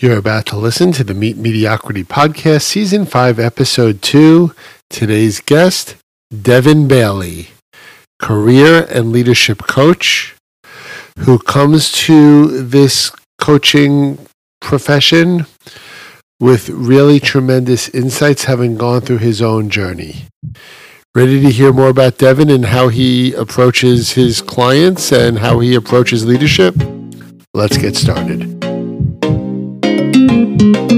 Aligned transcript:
You're 0.00 0.16
about 0.16 0.46
to 0.46 0.56
listen 0.56 0.92
to 0.92 1.02
the 1.02 1.12
Meet 1.12 1.38
Mediocrity 1.38 2.04
Podcast, 2.04 2.62
Season 2.62 3.04
5, 3.04 3.40
Episode 3.40 4.00
2. 4.00 4.54
Today's 4.88 5.40
guest, 5.40 5.96
Devin 6.30 6.86
Bailey, 6.86 7.48
career 8.20 8.86
and 8.90 9.10
leadership 9.10 9.58
coach 9.62 10.36
who 11.18 11.40
comes 11.40 11.90
to 11.90 12.62
this 12.62 13.10
coaching 13.40 14.24
profession 14.60 15.46
with 16.38 16.68
really 16.68 17.18
tremendous 17.18 17.88
insights, 17.88 18.44
having 18.44 18.76
gone 18.76 19.00
through 19.00 19.18
his 19.18 19.42
own 19.42 19.68
journey. 19.68 20.26
Ready 21.12 21.42
to 21.42 21.50
hear 21.50 21.72
more 21.72 21.88
about 21.88 22.18
Devin 22.18 22.50
and 22.50 22.66
how 22.66 22.86
he 22.86 23.34
approaches 23.34 24.12
his 24.12 24.42
clients 24.42 25.10
and 25.10 25.40
how 25.40 25.58
he 25.58 25.74
approaches 25.74 26.24
leadership? 26.24 26.76
Let's 27.52 27.78
get 27.78 27.96
started. 27.96 28.57
Hello, 30.58 30.90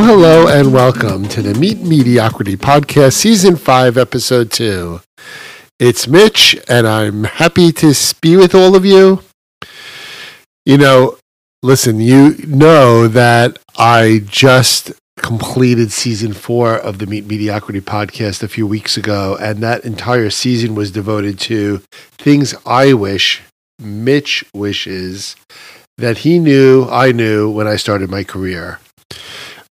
hello, 0.00 0.48
and 0.48 0.72
welcome 0.72 1.28
to 1.28 1.42
the 1.42 1.54
Meet 1.58 1.82
Mediocrity 1.82 2.56
Podcast, 2.56 3.12
Season 3.12 3.56
5, 3.56 3.98
Episode 3.98 4.50
2. 4.50 5.02
It's 5.78 6.08
Mitch, 6.08 6.56
and 6.70 6.88
I'm 6.88 7.24
happy 7.24 7.70
to 7.72 7.94
be 8.22 8.34
with 8.36 8.54
all 8.54 8.74
of 8.74 8.86
you. 8.86 9.20
You 10.64 10.78
know, 10.78 11.18
listen, 11.62 12.00
you 12.00 12.34
know 12.46 13.08
that 13.08 13.58
I 13.76 14.22
just 14.24 14.92
completed 15.18 15.92
season 15.92 16.32
four 16.32 16.74
of 16.74 16.98
the 16.98 17.06
Meet 17.06 17.26
Mediocrity 17.26 17.80
podcast 17.80 18.42
a 18.42 18.48
few 18.48 18.66
weeks 18.66 18.96
ago, 18.96 19.36
and 19.40 19.62
that 19.62 19.84
entire 19.84 20.30
season 20.30 20.74
was 20.74 20.90
devoted 20.90 21.38
to 21.40 21.82
things 22.12 22.54
I 22.64 22.92
wish 22.94 23.42
Mitch 23.78 24.44
wishes 24.54 25.36
that 25.98 26.18
he 26.18 26.38
knew 26.38 26.88
I 26.90 27.12
knew 27.12 27.50
when 27.50 27.66
I 27.66 27.76
started 27.76 28.10
my 28.10 28.24
career 28.24 28.78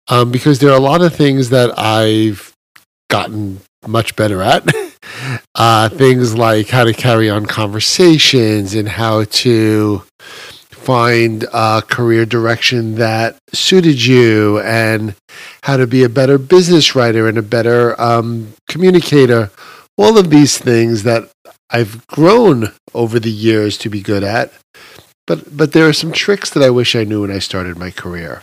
um, 0.07 0.31
because 0.31 0.59
there 0.59 0.71
are 0.71 0.77
a 0.77 0.81
lot 0.81 1.01
of 1.01 1.13
things 1.13 1.49
that 1.49 1.77
I've 1.77 2.53
gotten 3.09 3.59
much 3.87 4.15
better 4.15 4.41
at. 4.41 4.65
uh, 5.55 5.89
things 5.89 6.35
like 6.35 6.69
how 6.69 6.83
to 6.83 6.93
carry 6.93 7.29
on 7.29 7.45
conversations 7.45 8.73
and 8.73 8.87
how 8.87 9.23
to 9.25 10.03
find 10.83 11.45
a 11.53 11.81
career 11.81 12.25
direction 12.25 12.95
that 12.95 13.37
suited 13.53 14.03
you 14.03 14.59
and 14.59 15.15
how 15.63 15.77
to 15.77 15.87
be 15.87 16.03
a 16.03 16.09
better 16.09 16.37
business 16.37 16.93
writer 16.93 17.27
and 17.27 17.37
a 17.37 17.41
better 17.41 17.99
um, 17.99 18.53
communicator. 18.67 19.49
All 19.97 20.17
of 20.17 20.29
these 20.29 20.57
things 20.57 21.03
that 21.03 21.29
I've 21.69 22.05
grown 22.07 22.73
over 22.93 23.19
the 23.19 23.31
years 23.31 23.77
to 23.79 23.89
be 23.89 24.01
good 24.01 24.23
at. 24.23 24.51
But, 25.25 25.55
but 25.55 25.71
there 25.71 25.87
are 25.87 25.93
some 25.93 26.11
tricks 26.11 26.49
that 26.49 26.61
I 26.61 26.69
wish 26.69 26.95
I 26.95 27.05
knew 27.05 27.21
when 27.21 27.31
I 27.31 27.39
started 27.39 27.77
my 27.77 27.89
career. 27.89 28.41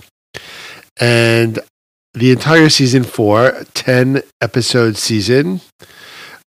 And 0.99 1.59
the 2.15 2.33
entire 2.33 2.71
season 2.71 3.05
four, 3.05 3.65
10 3.75 4.23
episode 4.41 4.97
season, 4.97 5.61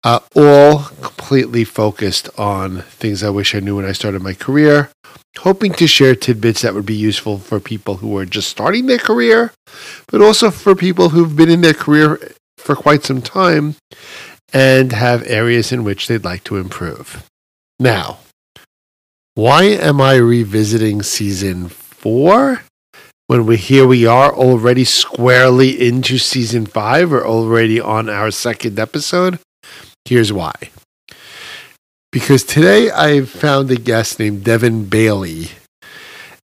uh, 0.04 0.20
all 0.36 0.80
completely 1.02 1.64
focused 1.64 2.30
on 2.38 2.82
things 2.82 3.24
I 3.24 3.30
wish 3.30 3.54
I 3.54 3.60
knew 3.60 3.76
when 3.76 3.86
I 3.86 3.92
started 3.92 4.22
my 4.22 4.34
career. 4.34 4.90
Hoping 5.40 5.72
to 5.74 5.88
share 5.88 6.16
tidbits 6.16 6.62
that 6.62 6.74
would 6.74 6.86
be 6.86 6.96
useful 6.96 7.38
for 7.38 7.60
people 7.60 7.98
who 7.98 8.18
are 8.18 8.26
just 8.26 8.50
starting 8.50 8.88
their 8.88 8.98
career, 8.98 9.54
but 10.08 10.22
also 10.22 10.52
for 10.52 10.76
people 10.76 11.10
who've 11.10 11.36
been 11.36 11.50
in 11.50 11.62
their 11.62 11.74
career 11.74 12.20
for 12.58 12.76
quite 12.76 13.04
some 13.04 13.22
time 13.22 13.76
and 14.52 14.92
have 14.92 15.26
areas 15.28 15.72
in 15.72 15.84
which 15.84 16.08
they'd 16.08 16.26
like 16.26 16.44
to 16.44 16.58
improve. 16.58 17.26
Now, 17.80 18.20
why 19.36 19.64
am 19.64 20.02
I 20.02 20.16
revisiting 20.16 21.02
season 21.04 21.70
four? 21.70 22.64
when 23.32 23.46
we 23.46 23.56
here 23.56 23.88
we 23.88 24.06
are 24.06 24.36
already 24.36 24.84
squarely 24.84 25.88
into 25.88 26.18
season 26.18 26.66
five 26.66 27.14
or 27.14 27.26
already 27.26 27.80
on 27.80 28.10
our 28.10 28.30
second 28.30 28.78
episode 28.78 29.40
here's 30.06 30.34
why. 30.34 30.54
Because 32.12 32.44
today 32.44 32.92
i 32.92 33.22
found 33.22 33.72
a 33.72 33.76
guest 33.76 34.20
named 34.20 34.44
devin 34.44 34.86
bailey. 34.86 35.52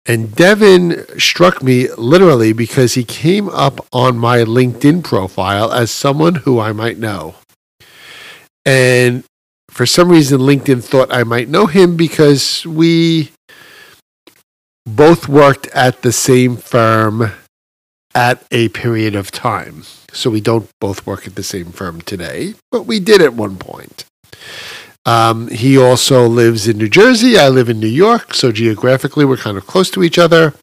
And 0.06 0.34
devin 0.34 1.06
struck 1.18 1.62
me 1.62 1.90
literally 1.94 2.52
because 2.52 2.92
he 2.92 3.04
came 3.04 3.48
up 3.48 3.86
on 3.90 4.18
my 4.18 4.38
linkedin 4.38 5.02
profile 5.02 5.72
as 5.72 5.90
someone 5.90 6.36
who 6.36 6.60
i 6.60 6.72
might 6.72 6.98
know. 6.98 7.36
And 8.66 9.24
for 9.70 9.86
some 9.86 10.08
reason 10.08 10.40
linkedin 10.40 10.82
thought 10.82 11.12
i 11.12 11.24
might 11.24 11.48
know 11.48 11.66
him 11.66 11.96
because 11.96 12.66
we 12.66 13.32
both 14.86 15.28
worked 15.28 15.66
at 15.68 16.02
the 16.02 16.12
same 16.12 16.56
firm 16.56 17.32
at 18.14 18.44
a 18.50 18.68
period 18.68 19.14
of 19.14 19.30
time. 19.30 19.84
So 20.14 20.30
we 20.30 20.40
don't 20.40 20.70
both 20.80 21.06
work 21.06 21.26
at 21.26 21.34
the 21.34 21.42
same 21.42 21.66
firm 21.66 22.00
today, 22.00 22.54
but 22.70 22.82
we 22.82 23.00
did 23.00 23.20
at 23.20 23.34
one 23.34 23.56
point. 23.56 24.04
Um, 25.06 25.48
he 25.48 25.76
also 25.76 26.26
lives 26.26 26.66
in 26.66 26.78
New 26.78 26.88
Jersey. 26.88 27.38
I 27.38 27.48
live 27.48 27.68
in 27.68 27.78
New 27.78 27.86
York. 27.86 28.32
So 28.32 28.52
geographically, 28.52 29.24
we're 29.24 29.36
kind 29.36 29.58
of 29.58 29.66
close 29.66 29.90
to 29.90 30.02
each 30.02 30.18
other. 30.18 30.54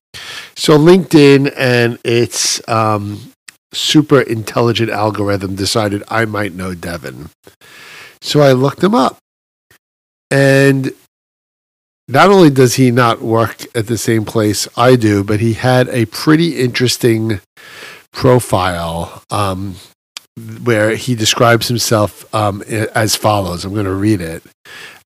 So 0.55 0.77
LinkedIn 0.77 1.53
and 1.55 1.99
its 2.03 2.67
um, 2.67 3.33
super 3.73 4.21
intelligent 4.21 4.89
algorithm 4.89 5.55
decided 5.55 6.03
I 6.07 6.25
might 6.25 6.53
know 6.53 6.73
Devin. 6.73 7.29
So 8.21 8.41
I 8.41 8.53
looked 8.53 8.83
him 8.83 8.95
up. 8.95 9.17
And 10.31 10.91
not 12.07 12.29
only 12.29 12.49
does 12.49 12.75
he 12.75 12.89
not 12.89 13.21
work 13.21 13.65
at 13.75 13.87
the 13.87 13.97
same 13.97 14.25
place 14.25 14.67
I 14.75 14.95
do, 14.95 15.23
but 15.23 15.39
he 15.39 15.53
had 15.53 15.87
a 15.89 16.05
pretty 16.05 16.59
interesting 16.59 17.41
profile 18.13 19.23
um, 19.29 19.75
where 20.63 20.95
he 20.95 21.15
describes 21.15 21.67
himself 21.67 22.33
um, 22.33 22.61
as 22.63 23.15
follows. 23.15 23.65
I'm 23.65 23.73
going 23.73 23.85
to 23.85 23.93
read 23.93 24.21
it. 24.21 24.43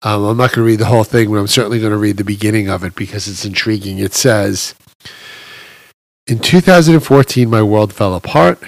Um, 0.01 0.23
I'm 0.23 0.37
not 0.37 0.51
going 0.51 0.65
to 0.65 0.71
read 0.71 0.79
the 0.79 0.85
whole 0.85 1.03
thing, 1.03 1.29
but 1.29 1.37
I'm 1.37 1.47
certainly 1.47 1.79
going 1.79 1.91
to 1.91 1.97
read 1.97 2.17
the 2.17 2.23
beginning 2.23 2.69
of 2.69 2.83
it 2.83 2.95
because 2.95 3.27
it's 3.27 3.45
intriguing. 3.45 3.99
It 3.99 4.13
says, 4.13 4.75
In 6.27 6.39
2014, 6.39 7.49
my 7.49 7.63
world 7.63 7.93
fell 7.93 8.15
apart. 8.15 8.61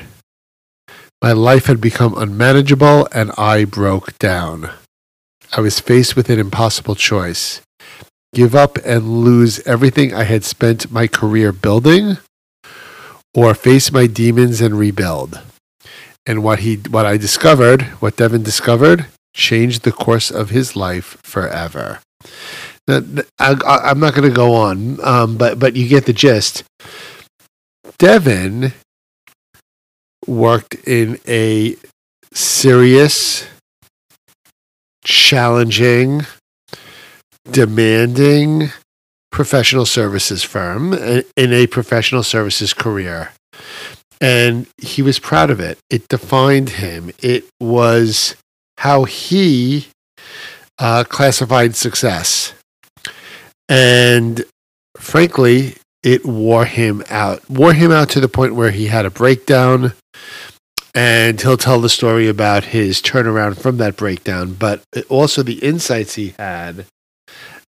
My 1.21 1.31
life 1.31 1.65
had 1.65 1.81
become 1.81 2.15
unmanageable 2.17 3.07
and 3.11 3.31
I 3.37 3.65
broke 3.65 4.17
down. 4.19 4.71
I 5.55 5.61
was 5.61 5.79
faced 5.79 6.15
with 6.15 6.29
an 6.29 6.39
impossible 6.39 6.95
choice 6.95 7.61
give 8.33 8.53
up 8.53 8.77
and 8.85 9.23
lose 9.23 9.59
everything 9.65 10.13
I 10.13 10.23
had 10.23 10.43
spent 10.43 10.91
my 10.91 11.07
career 11.07 11.51
building 11.51 12.17
or 13.37 13.53
face 13.53 13.91
my 13.91 14.07
demons 14.07 14.61
and 14.61 14.79
rebuild. 14.79 15.39
And 16.25 16.43
what 16.43 16.59
he 16.59 16.77
what 16.89 17.05
I 17.05 17.17
discovered, 17.17 17.83
what 18.01 18.17
Devin 18.17 18.41
discovered, 18.41 19.05
changed 19.35 19.83
the 19.83 19.91
course 19.91 20.31
of 20.31 20.49
his 20.49 20.75
life 20.75 21.17
forever. 21.23 21.99
Now, 22.87 23.01
I, 23.37 23.91
am 23.91 23.99
not 23.99 24.15
going 24.15 24.27
to 24.27 24.35
go 24.35 24.55
on, 24.55 24.99
um, 25.05 25.37
but 25.37 25.59
but 25.59 25.75
you 25.75 25.87
get 25.87 26.05
the 26.05 26.13
gist. 26.13 26.63
Devin 27.99 28.73
worked 30.25 30.73
in 30.87 31.19
a 31.27 31.75
serious, 32.33 33.45
challenging, 35.03 36.25
demanding 37.49 38.71
professional 39.31 39.85
services 39.85 40.43
firm 40.43 40.93
in 40.93 41.53
a 41.53 41.67
professional 41.67 42.23
services 42.23 42.73
career. 42.73 43.31
And 44.19 44.67
he 44.77 45.01
was 45.01 45.19
proud 45.19 45.49
of 45.49 45.59
it. 45.59 45.77
It 45.89 46.07
defined 46.07 46.69
him. 46.69 47.11
It 47.19 47.45
was 47.59 48.35
how 48.77 49.03
he 49.03 49.87
uh, 50.79 51.03
classified 51.07 51.75
success. 51.75 52.53
And 53.69 54.43
frankly, 54.97 55.75
it 56.03 56.25
wore 56.25 56.65
him 56.65 57.03
out, 57.09 57.47
wore 57.49 57.73
him 57.73 57.91
out 57.91 58.09
to 58.11 58.19
the 58.19 58.29
point 58.29 58.55
where 58.55 58.71
he 58.71 58.87
had 58.87 59.05
a 59.05 59.11
breakdown. 59.11 59.93
And 60.95 61.39
he'll 61.39 61.57
tell 61.57 61.79
the 61.79 61.89
story 61.89 62.27
about 62.27 62.63
his 62.65 63.01
turnaround 63.01 63.59
from 63.59 63.77
that 63.77 63.97
breakdown, 63.97 64.53
but 64.53 64.81
also 65.09 65.43
the 65.43 65.59
insights 65.59 66.15
he 66.15 66.33
had 66.39 66.87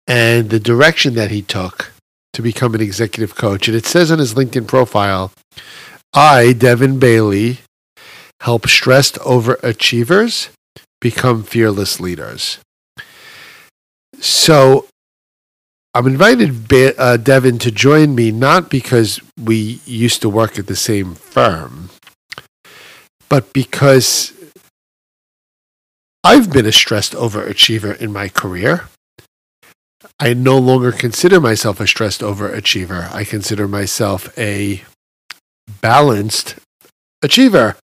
and 0.06 0.50
the 0.50 0.60
direction 0.60 1.14
that 1.14 1.30
he 1.30 1.42
took 1.42 1.92
to 2.32 2.42
become 2.42 2.74
an 2.74 2.80
executive 2.80 3.34
coach. 3.34 3.66
And 3.68 3.76
it 3.76 3.86
says 3.86 4.10
on 4.10 4.18
his 4.18 4.34
LinkedIn 4.34 4.66
profile, 4.66 5.32
I, 6.12 6.52
Devin 6.52 6.98
Bailey, 6.98 7.58
help 8.42 8.68
stressed 8.68 9.16
overachievers 9.16 10.50
become 11.00 11.42
fearless 11.42 12.00
leaders. 12.00 12.58
So 14.18 14.86
I'm 15.94 16.06
invited 16.06 16.68
Be- 16.68 16.96
uh, 16.96 17.16
Devin 17.16 17.58
to 17.60 17.70
join 17.70 18.14
me 18.14 18.30
not 18.30 18.68
because 18.70 19.20
we 19.40 19.80
used 19.86 20.20
to 20.22 20.28
work 20.28 20.58
at 20.58 20.66
the 20.66 20.76
same 20.76 21.14
firm, 21.14 21.90
but 23.28 23.52
because 23.52 24.32
I've 26.22 26.52
been 26.52 26.66
a 26.66 26.72
stressed 26.72 27.12
overachiever 27.12 27.96
in 27.98 28.12
my 28.12 28.28
career. 28.28 28.88
I 30.18 30.34
no 30.34 30.58
longer 30.58 30.92
consider 30.92 31.40
myself 31.40 31.80
a 31.80 31.86
stressed 31.86 32.22
overachiever. 32.22 33.12
I 33.12 33.24
consider 33.24 33.68
myself 33.68 34.36
a 34.38 34.82
balanced 35.80 36.56
achiever 37.22 37.76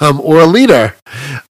um, 0.00 0.20
or 0.20 0.40
a 0.40 0.46
leader. 0.46 0.94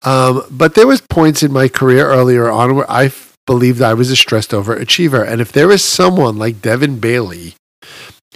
Um, 0.02 0.42
but 0.50 0.74
there 0.74 0.86
was 0.86 1.00
points 1.00 1.42
in 1.42 1.52
my 1.52 1.68
career 1.68 2.06
earlier 2.06 2.50
on 2.50 2.74
where 2.74 2.90
I 2.90 3.12
believed 3.46 3.82
I 3.82 3.94
was 3.94 4.10
a 4.10 4.16
stressed 4.16 4.50
overachiever. 4.50 5.26
And 5.26 5.40
if 5.40 5.52
there 5.52 5.70
is 5.70 5.84
someone 5.84 6.38
like 6.38 6.62
Devin 6.62 6.98
Bailey 6.98 7.54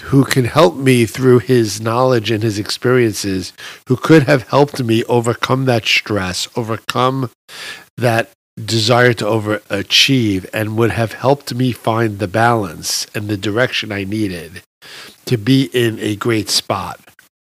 who 0.02 0.24
can 0.24 0.44
help 0.44 0.76
me 0.76 1.06
through 1.06 1.38
his 1.38 1.80
knowledge 1.80 2.30
and 2.30 2.42
his 2.42 2.58
experiences, 2.58 3.52
who 3.86 3.96
could 3.96 4.24
have 4.24 4.48
helped 4.48 4.82
me 4.82 5.04
overcome 5.04 5.64
that 5.64 5.84
stress, 5.84 6.48
overcome 6.56 7.30
that 7.96 8.30
desire 8.62 9.12
to 9.14 9.24
overachieve, 9.24 10.46
and 10.52 10.76
would 10.76 10.92
have 10.92 11.14
helped 11.14 11.54
me 11.54 11.72
find 11.72 12.18
the 12.18 12.28
balance 12.28 13.06
and 13.14 13.28
the 13.28 13.36
direction 13.36 13.90
I 13.90 14.04
needed 14.04 14.62
to 15.26 15.36
be 15.36 15.70
in 15.72 15.98
a 15.98 16.16
great 16.16 16.48
spot 16.48 17.00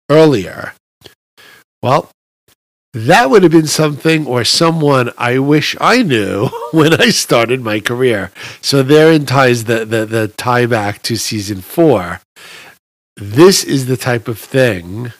earlier. 0.09 0.73
Well, 1.81 2.09
that 2.93 3.29
would 3.29 3.43
have 3.43 3.51
been 3.51 3.67
something 3.67 4.25
or 4.27 4.43
someone 4.43 5.11
I 5.17 5.39
wish 5.39 5.75
I 5.81 6.03
knew 6.03 6.49
when 6.71 6.93
I 6.93 7.09
started 7.09 7.61
my 7.61 7.79
career. 7.79 8.31
So 8.61 8.83
therein 8.83 9.25
ties 9.25 9.65
the, 9.65 9.85
the, 9.85 10.05
the 10.05 10.27
tie 10.29 10.65
back 10.65 11.01
to 11.03 11.15
season 11.15 11.61
four. 11.61 12.21
This 13.15 13.63
is 13.63 13.85
the 13.85 13.97
type 13.97 14.27
of 14.27 14.39
thing, 14.39 15.11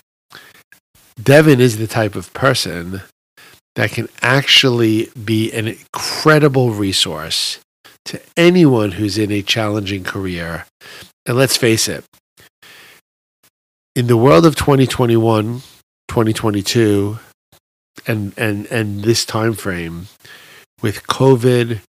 Devin 1.21 1.59
is 1.59 1.77
the 1.77 1.87
type 1.87 2.15
of 2.15 2.33
person 2.33 3.01
that 3.75 3.91
can 3.91 4.07
actually 4.21 5.09
be 5.23 5.51
an 5.51 5.67
incredible 5.67 6.71
resource 6.71 7.59
to 8.05 8.21
anyone 8.37 8.93
who's 8.93 9.17
in 9.17 9.31
a 9.31 9.41
challenging 9.41 10.03
career. 10.03 10.65
And 11.25 11.37
let's 11.37 11.57
face 11.57 11.87
it, 11.87 12.03
in 13.95 14.07
the 14.07 14.17
world 14.17 14.45
of 14.45 14.55
2021, 14.55 15.61
2022, 16.09 17.19
and 18.07 18.33
and 18.37 18.65
and 18.67 19.03
this 19.03 19.25
time 19.25 19.53
frame 19.53 20.07
with 20.81 21.07
covid 21.07 21.81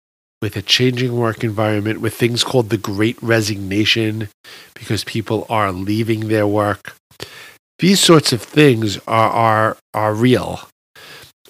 with 0.40 0.56
a 0.56 0.62
changing 0.62 1.16
work 1.16 1.44
environment 1.44 2.00
with 2.00 2.14
things 2.14 2.42
called 2.42 2.70
the 2.70 2.76
great 2.76 3.20
resignation 3.22 4.28
because 4.74 5.04
people 5.04 5.46
are 5.48 5.72
leaving 5.72 6.28
their 6.28 6.46
work 6.46 6.96
these 7.78 8.00
sorts 8.00 8.32
of 8.32 8.42
things 8.42 8.98
are 9.06 9.30
are 9.30 9.76
are 9.94 10.14
real 10.14 10.60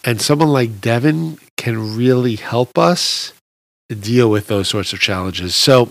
and 0.04 0.20
someone 0.20 0.48
like 0.48 0.80
devin 0.80 1.38
can 1.56 1.96
really 1.96 2.36
help 2.36 2.76
us 2.78 3.32
deal 4.00 4.30
with 4.30 4.46
those 4.46 4.68
sorts 4.68 4.92
of 4.92 5.00
challenges 5.00 5.54
so 5.54 5.90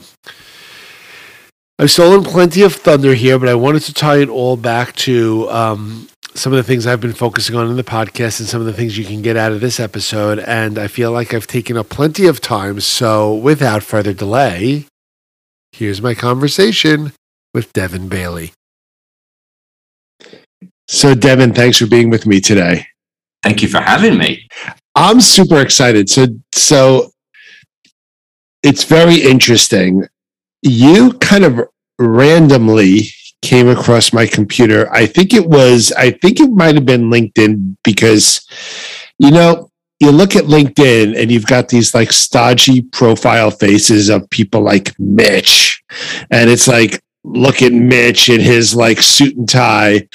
I've 1.82 1.90
stolen 1.90 2.24
plenty 2.24 2.62
of 2.62 2.76
thunder 2.76 3.16
here, 3.16 3.40
but 3.40 3.50
I 3.50 3.56
wanted 3.56 3.82
to 3.84 3.94
tie 3.94 4.18
it 4.18 4.30
all 4.30 4.56
back 4.56 4.96
to 4.98 5.50
um, 5.50 6.08
some 6.36 6.54
of 6.54 6.58
the 6.58 6.64
things 6.64 6.86
I've 6.86 7.02
been 7.02 7.12
focusing 7.12 7.56
on 7.56 7.72
in 7.72 7.76
the 7.76 7.84
podcast 7.84 8.40
and 8.40 8.48
some 8.48 8.62
of 8.62 8.68
the 8.68 8.74
things 8.74 9.00
you 9.00 9.04
can 9.04 9.24
get 9.24 9.36
out 9.36 9.52
of 9.52 9.62
this 9.62 9.80
episode. 9.80 10.38
And 10.38 10.78
I 10.78 10.86
feel 10.86 11.12
like 11.12 11.34
I've 11.34 11.48
taken 11.48 11.78
up 11.78 11.90
plenty 11.90 12.28
of 12.28 12.40
time. 12.40 12.82
So 12.82 13.34
without 13.34 13.82
further 13.82 14.14
delay, 14.14 14.86
here's 15.72 16.04
my 16.04 16.14
conversation 16.14 17.14
with 17.52 17.74
Devin 17.74 18.10
Bailey. 18.10 18.54
So, 20.88 21.16
Devin, 21.16 21.56
thanks 21.56 21.80
for 21.80 21.88
being 21.88 22.12
with 22.12 22.28
me 22.28 22.40
today. 22.42 22.86
Thank 23.44 23.62
you 23.62 23.68
for 23.68 23.82
having 23.82 24.18
me. 24.18 24.48
I'm 24.96 25.22
super 25.22 25.62
excited. 25.62 26.10
So, 26.10 26.28
so 26.54 27.12
it's 28.64 28.84
very 28.84 29.22
interesting. 29.22 30.08
You 30.62 31.14
kind 31.14 31.44
of 31.44 31.62
randomly 31.98 33.08
came 33.42 33.68
across 33.68 34.14
my 34.14 34.28
computer. 34.28 34.92
I 34.94 35.08
think 35.08 35.34
it 35.34 35.48
was, 35.48 35.92
I 35.94 36.12
think 36.12 36.40
it 36.40 36.52
might 36.52 36.76
have 36.76 36.86
been 36.86 37.10
LinkedIn 37.10 37.78
because, 37.84 38.46
you 39.18 39.32
know, 39.32 39.72
you 40.00 40.12
look 40.12 40.36
at 40.36 40.46
LinkedIn 40.46 41.20
and 41.20 41.32
you've 41.32 41.46
got 41.46 41.70
these 41.70 41.94
like 41.94 42.12
stodgy 42.12 42.82
profile 42.82 43.52
faces 43.52 44.10
of 44.10 44.30
people 44.30 44.62
like 44.62 44.98
Mitch. 45.00 45.82
And 46.32 46.50
it's 46.50 46.68
like, 46.68 47.02
look 47.24 47.62
at 47.62 47.72
Mitch 47.72 48.30
in 48.30 48.40
his 48.40 48.76
like 48.76 49.00
suit 49.00 49.36
and 49.38 49.48
tie. 49.48 50.08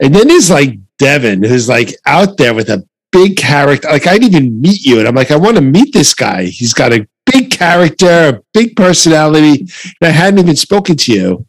And 0.00 0.14
then 0.14 0.28
there's 0.28 0.50
like 0.50 0.78
Devin, 0.98 1.42
who's 1.42 1.68
like 1.68 1.94
out 2.06 2.36
there 2.36 2.54
with 2.54 2.68
a 2.68 2.86
big 3.12 3.36
character. 3.36 3.88
Like 3.88 4.06
I 4.06 4.18
didn't 4.18 4.34
even 4.34 4.60
meet 4.60 4.84
you. 4.84 4.98
And 4.98 5.08
I'm 5.08 5.14
like, 5.14 5.30
I 5.30 5.36
want 5.36 5.56
to 5.56 5.62
meet 5.62 5.92
this 5.92 6.14
guy. 6.14 6.44
He's 6.44 6.74
got 6.74 6.92
a 6.92 7.06
big 7.32 7.50
character, 7.50 8.06
a 8.06 8.42
big 8.52 8.76
personality. 8.76 9.60
And 10.00 10.02
I 10.02 10.10
hadn't 10.10 10.38
even 10.38 10.56
spoken 10.56 10.96
to 10.96 11.12
you. 11.12 11.46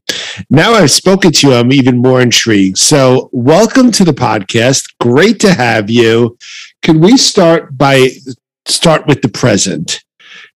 Now 0.50 0.74
I've 0.74 0.92
spoken 0.92 1.32
to 1.32 1.48
you, 1.48 1.54
I'm 1.54 1.72
even 1.72 1.98
more 1.98 2.22
intrigued. 2.22 2.78
So, 2.78 3.30
welcome 3.32 3.92
to 3.92 4.04
the 4.04 4.12
podcast. 4.12 4.86
Great 5.00 5.40
to 5.42 5.54
have 5.54 5.90
you. 5.90 6.38
Can 6.82 7.00
we 7.00 7.18
start 7.18 7.78
by 7.78 8.10
start 8.66 9.08
with 9.08 9.22
the 9.22 9.30
present? 9.30 10.04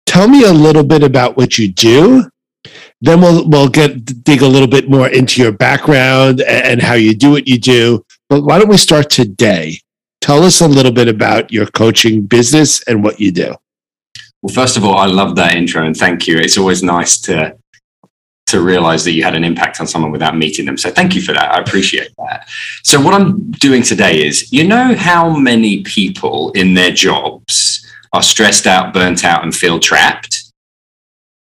Tell 0.06 0.28
me 0.28 0.44
a 0.44 0.52
little 0.52 0.84
bit 0.84 1.02
about 1.02 1.36
what 1.36 1.58
you 1.58 1.68
do. 1.68 2.30
Then 3.00 3.20
we'll 3.20 3.48
we'll 3.48 3.68
get 3.68 4.24
dig 4.24 4.42
a 4.42 4.46
little 4.46 4.68
bit 4.68 4.90
more 4.90 5.08
into 5.08 5.40
your 5.40 5.52
background 5.52 6.40
and 6.42 6.82
how 6.82 6.94
you 6.94 7.14
do 7.14 7.30
what 7.30 7.46
you 7.46 7.58
do. 7.58 8.04
But 8.28 8.42
why 8.42 8.58
don't 8.58 8.68
we 8.68 8.76
start 8.76 9.08
today? 9.10 9.80
Tell 10.20 10.42
us 10.42 10.60
a 10.60 10.68
little 10.68 10.92
bit 10.92 11.08
about 11.08 11.52
your 11.52 11.66
coaching 11.66 12.22
business 12.22 12.82
and 12.88 13.04
what 13.04 13.20
you 13.20 13.30
do. 13.30 13.54
Well, 14.42 14.54
first 14.54 14.76
of 14.76 14.84
all, 14.84 14.98
I 14.98 15.06
love 15.06 15.36
that 15.36 15.54
intro 15.56 15.84
and 15.84 15.96
thank 15.96 16.26
you. 16.26 16.38
It's 16.38 16.58
always 16.58 16.82
nice 16.82 17.18
to 17.22 17.56
to 18.48 18.62
realize 18.62 19.04
that 19.04 19.12
you 19.12 19.22
had 19.22 19.34
an 19.34 19.44
impact 19.44 19.78
on 19.78 19.86
someone 19.86 20.10
without 20.10 20.36
meeting 20.36 20.64
them. 20.64 20.78
So 20.78 20.90
thank 20.90 21.14
you 21.14 21.20
for 21.20 21.32
that. 21.34 21.52
I 21.52 21.60
appreciate 21.60 22.10
that. 22.16 22.48
So 22.82 22.98
what 23.00 23.12
I'm 23.12 23.50
doing 23.52 23.82
today 23.82 24.26
is, 24.26 24.50
you 24.50 24.66
know 24.66 24.94
how 24.96 25.36
many 25.36 25.82
people 25.82 26.50
in 26.52 26.72
their 26.72 26.90
jobs 26.90 27.86
are 28.14 28.22
stressed 28.22 28.66
out, 28.66 28.94
burnt 28.94 29.22
out, 29.22 29.42
and 29.42 29.54
feel 29.54 29.78
trapped? 29.78 30.37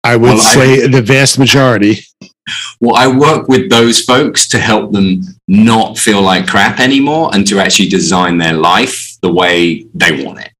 I 0.04 0.16
would 0.16 0.22
well, 0.22 0.38
say 0.38 0.84
I, 0.84 0.88
the 0.88 1.02
vast 1.02 1.38
majority. 1.38 2.00
Well, 2.80 2.96
I 2.96 3.06
work 3.06 3.48
with 3.48 3.70
those 3.70 4.00
folks 4.00 4.48
to 4.48 4.58
help 4.58 4.92
them 4.92 5.22
not 5.46 5.98
feel 5.98 6.22
like 6.22 6.46
crap 6.46 6.80
anymore 6.80 7.30
and 7.32 7.46
to 7.48 7.60
actually 7.60 7.88
design 7.88 8.38
their 8.38 8.54
life 8.54 9.16
the 9.22 9.32
way 9.32 9.86
they 9.94 10.24
want 10.24 10.40
it. 10.40 10.50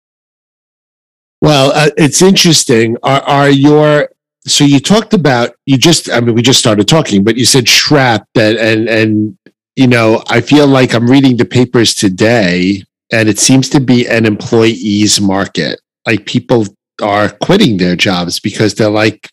Well, 1.41 1.73
uh, 1.75 1.91
it's 1.97 2.23
interesting. 2.23 2.97
Are, 3.03 3.23
are 3.23 3.51
your 3.51 4.11
so 4.47 4.65
you 4.65 4.81
talked 4.81 5.15
about 5.15 5.55
you 5.67 5.79
just 5.79 6.11
I 6.11 6.21
mean 6.21 6.35
we 6.35 6.43
just 6.43 6.59
started 6.59 6.87
talking, 6.87 7.25
but 7.25 7.37
you 7.37 7.45
said 7.45 7.67
trapped 7.67 8.37
and 8.37 8.59
and 8.59 8.89
and 8.89 9.39
you 9.77 9.87
know 9.87 10.23
I 10.29 10.41
feel 10.41 10.67
like 10.67 10.95
I'm 10.95 11.07
reading 11.07 11.37
the 11.37 11.45
papers 11.47 11.95
today, 11.95 12.83
and 13.13 13.29
it 13.29 13.39
seems 13.39 13.69
to 13.71 13.81
be 13.81 14.07
an 14.07 14.27
employees 14.27 15.21
market. 15.21 15.81
Like 16.07 16.27
people 16.27 16.67
are 17.01 17.31
quitting 17.43 17.77
their 17.77 17.97
jobs 17.97 18.41
because 18.41 18.75
they're 18.75 18.91
like, 18.91 19.31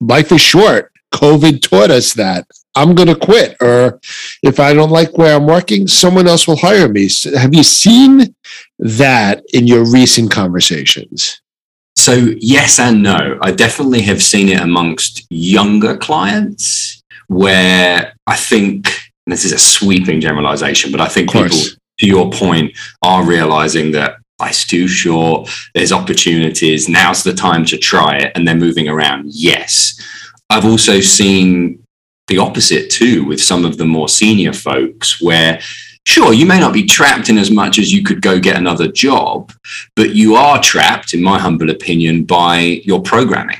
life 0.00 0.32
is 0.32 0.40
short. 0.40 0.92
COVID 1.12 1.62
taught 1.62 1.90
us 1.90 2.14
that. 2.14 2.46
I'm 2.76 2.94
going 2.94 3.08
to 3.08 3.16
quit. 3.16 3.56
Or 3.60 4.00
if 4.42 4.60
I 4.60 4.72
don't 4.72 4.90
like 4.90 5.18
where 5.18 5.34
I'm 5.34 5.46
working, 5.46 5.88
someone 5.88 6.28
else 6.28 6.46
will 6.46 6.56
hire 6.56 6.88
me. 6.88 7.08
So 7.08 7.36
have 7.36 7.54
you 7.54 7.64
seen 7.64 8.34
that 8.78 9.42
in 9.52 9.66
your 9.66 9.84
recent 9.84 10.30
conversations? 10.30 11.40
So, 11.96 12.14
yes 12.38 12.78
and 12.78 13.02
no. 13.02 13.38
I 13.42 13.50
definitely 13.50 14.02
have 14.02 14.22
seen 14.22 14.48
it 14.48 14.60
amongst 14.60 15.26
younger 15.28 15.96
clients 15.96 17.02
where 17.26 18.14
I 18.26 18.36
think 18.36 18.88
this 19.26 19.44
is 19.44 19.52
a 19.52 19.58
sweeping 19.58 20.20
generalization, 20.20 20.92
but 20.92 21.00
I 21.00 21.08
think 21.08 21.32
people, 21.32 21.58
to 21.98 22.06
your 22.06 22.30
point, 22.30 22.76
are 23.02 23.24
realizing 23.24 23.92
that 23.92 24.19
life's 24.40 24.66
too 24.66 24.88
short, 24.88 25.48
there's 25.74 25.92
opportunities, 25.92 26.88
now's 26.88 27.22
the 27.22 27.34
time 27.34 27.64
to 27.66 27.78
try 27.78 28.16
it, 28.16 28.32
and 28.34 28.46
they're 28.46 28.54
moving 28.54 28.88
around. 28.88 29.26
Yes. 29.26 30.00
I've 30.48 30.64
also 30.64 31.00
seen 31.00 31.84
the 32.26 32.38
opposite 32.38 32.90
too 32.90 33.24
with 33.24 33.42
some 33.42 33.64
of 33.64 33.76
the 33.76 33.84
more 33.84 34.08
senior 34.08 34.52
folks 34.52 35.20
where 35.20 35.60
sure, 36.06 36.32
you 36.32 36.46
may 36.46 36.58
not 36.58 36.72
be 36.72 36.84
trapped 36.84 37.28
in 37.28 37.38
as 37.38 37.50
much 37.50 37.78
as 37.78 37.92
you 37.92 38.02
could 38.02 38.22
go 38.22 38.40
get 38.40 38.56
another 38.56 38.90
job, 38.90 39.52
but 39.94 40.14
you 40.14 40.34
are 40.34 40.60
trapped, 40.60 41.14
in 41.14 41.22
my 41.22 41.38
humble 41.38 41.70
opinion, 41.70 42.24
by 42.24 42.80
your 42.84 43.00
programming, 43.00 43.58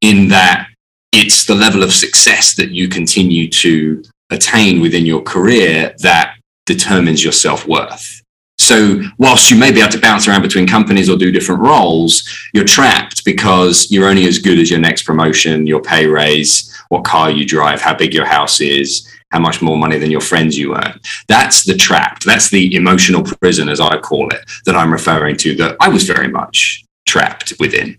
in 0.00 0.28
that 0.28 0.68
it's 1.12 1.44
the 1.44 1.54
level 1.54 1.82
of 1.82 1.92
success 1.92 2.54
that 2.54 2.70
you 2.70 2.88
continue 2.88 3.48
to 3.48 4.02
attain 4.30 4.80
within 4.80 5.06
your 5.06 5.22
career 5.22 5.94
that 5.98 6.36
determines 6.66 7.22
your 7.22 7.32
self 7.32 7.68
worth. 7.68 8.23
So, 8.64 9.02
whilst 9.18 9.50
you 9.50 9.58
may 9.58 9.70
be 9.72 9.80
able 9.80 9.92
to 9.92 10.00
bounce 10.00 10.26
around 10.26 10.40
between 10.40 10.66
companies 10.66 11.10
or 11.10 11.18
do 11.18 11.30
different 11.30 11.60
roles, 11.60 12.26
you're 12.54 12.64
trapped 12.64 13.22
because 13.22 13.90
you're 13.90 14.08
only 14.08 14.26
as 14.26 14.38
good 14.38 14.58
as 14.58 14.70
your 14.70 14.80
next 14.80 15.02
promotion, 15.02 15.66
your 15.66 15.82
pay 15.82 16.06
raise, 16.06 16.74
what 16.88 17.04
car 17.04 17.30
you 17.30 17.44
drive, 17.44 17.82
how 17.82 17.94
big 17.94 18.14
your 18.14 18.24
house 18.24 18.62
is, 18.62 19.06
how 19.32 19.38
much 19.38 19.60
more 19.60 19.76
money 19.76 19.98
than 19.98 20.10
your 20.10 20.22
friends 20.22 20.56
you 20.56 20.74
earn. 20.74 20.98
That's 21.28 21.64
the 21.64 21.76
trap. 21.76 22.20
That's 22.20 22.48
the 22.48 22.74
emotional 22.74 23.22
prison, 23.22 23.68
as 23.68 23.80
I 23.80 23.98
call 23.98 24.30
it, 24.30 24.40
that 24.64 24.74
I'm 24.74 24.90
referring 24.90 25.36
to, 25.38 25.54
that 25.56 25.76
I 25.78 25.90
was 25.90 26.04
very 26.04 26.28
much 26.28 26.86
trapped 27.06 27.52
within. 27.60 27.98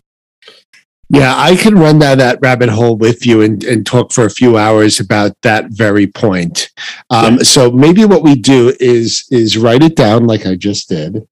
Yeah, 1.09 1.35
I 1.37 1.55
can 1.55 1.75
run 1.75 1.99
down 1.99 2.17
that 2.17 2.39
rabbit 2.41 2.69
hole 2.69 2.97
with 2.97 3.25
you 3.25 3.41
and, 3.41 3.63
and 3.63 3.85
talk 3.85 4.11
for 4.11 4.25
a 4.25 4.29
few 4.29 4.57
hours 4.57 4.99
about 4.99 5.39
that 5.43 5.65
very 5.69 6.07
point. 6.07 6.71
Um, 7.11 7.35
yeah. 7.37 7.43
So 7.43 7.71
maybe 7.71 8.05
what 8.05 8.23
we 8.23 8.35
do 8.35 8.75
is 8.79 9.25
is 9.29 9.57
write 9.57 9.83
it 9.83 9.95
down 9.95 10.25
like 10.25 10.45
I 10.45 10.55
just 10.55 10.89
did. 10.89 11.27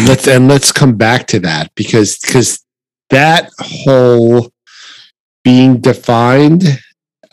Let's 0.00 0.26
and 0.26 0.48
let's 0.48 0.72
come 0.72 0.96
back 0.96 1.28
to 1.28 1.38
that 1.40 1.72
because 1.76 2.18
because 2.18 2.64
that 3.10 3.48
whole 3.60 4.52
being 5.44 5.80
defined 5.80 6.64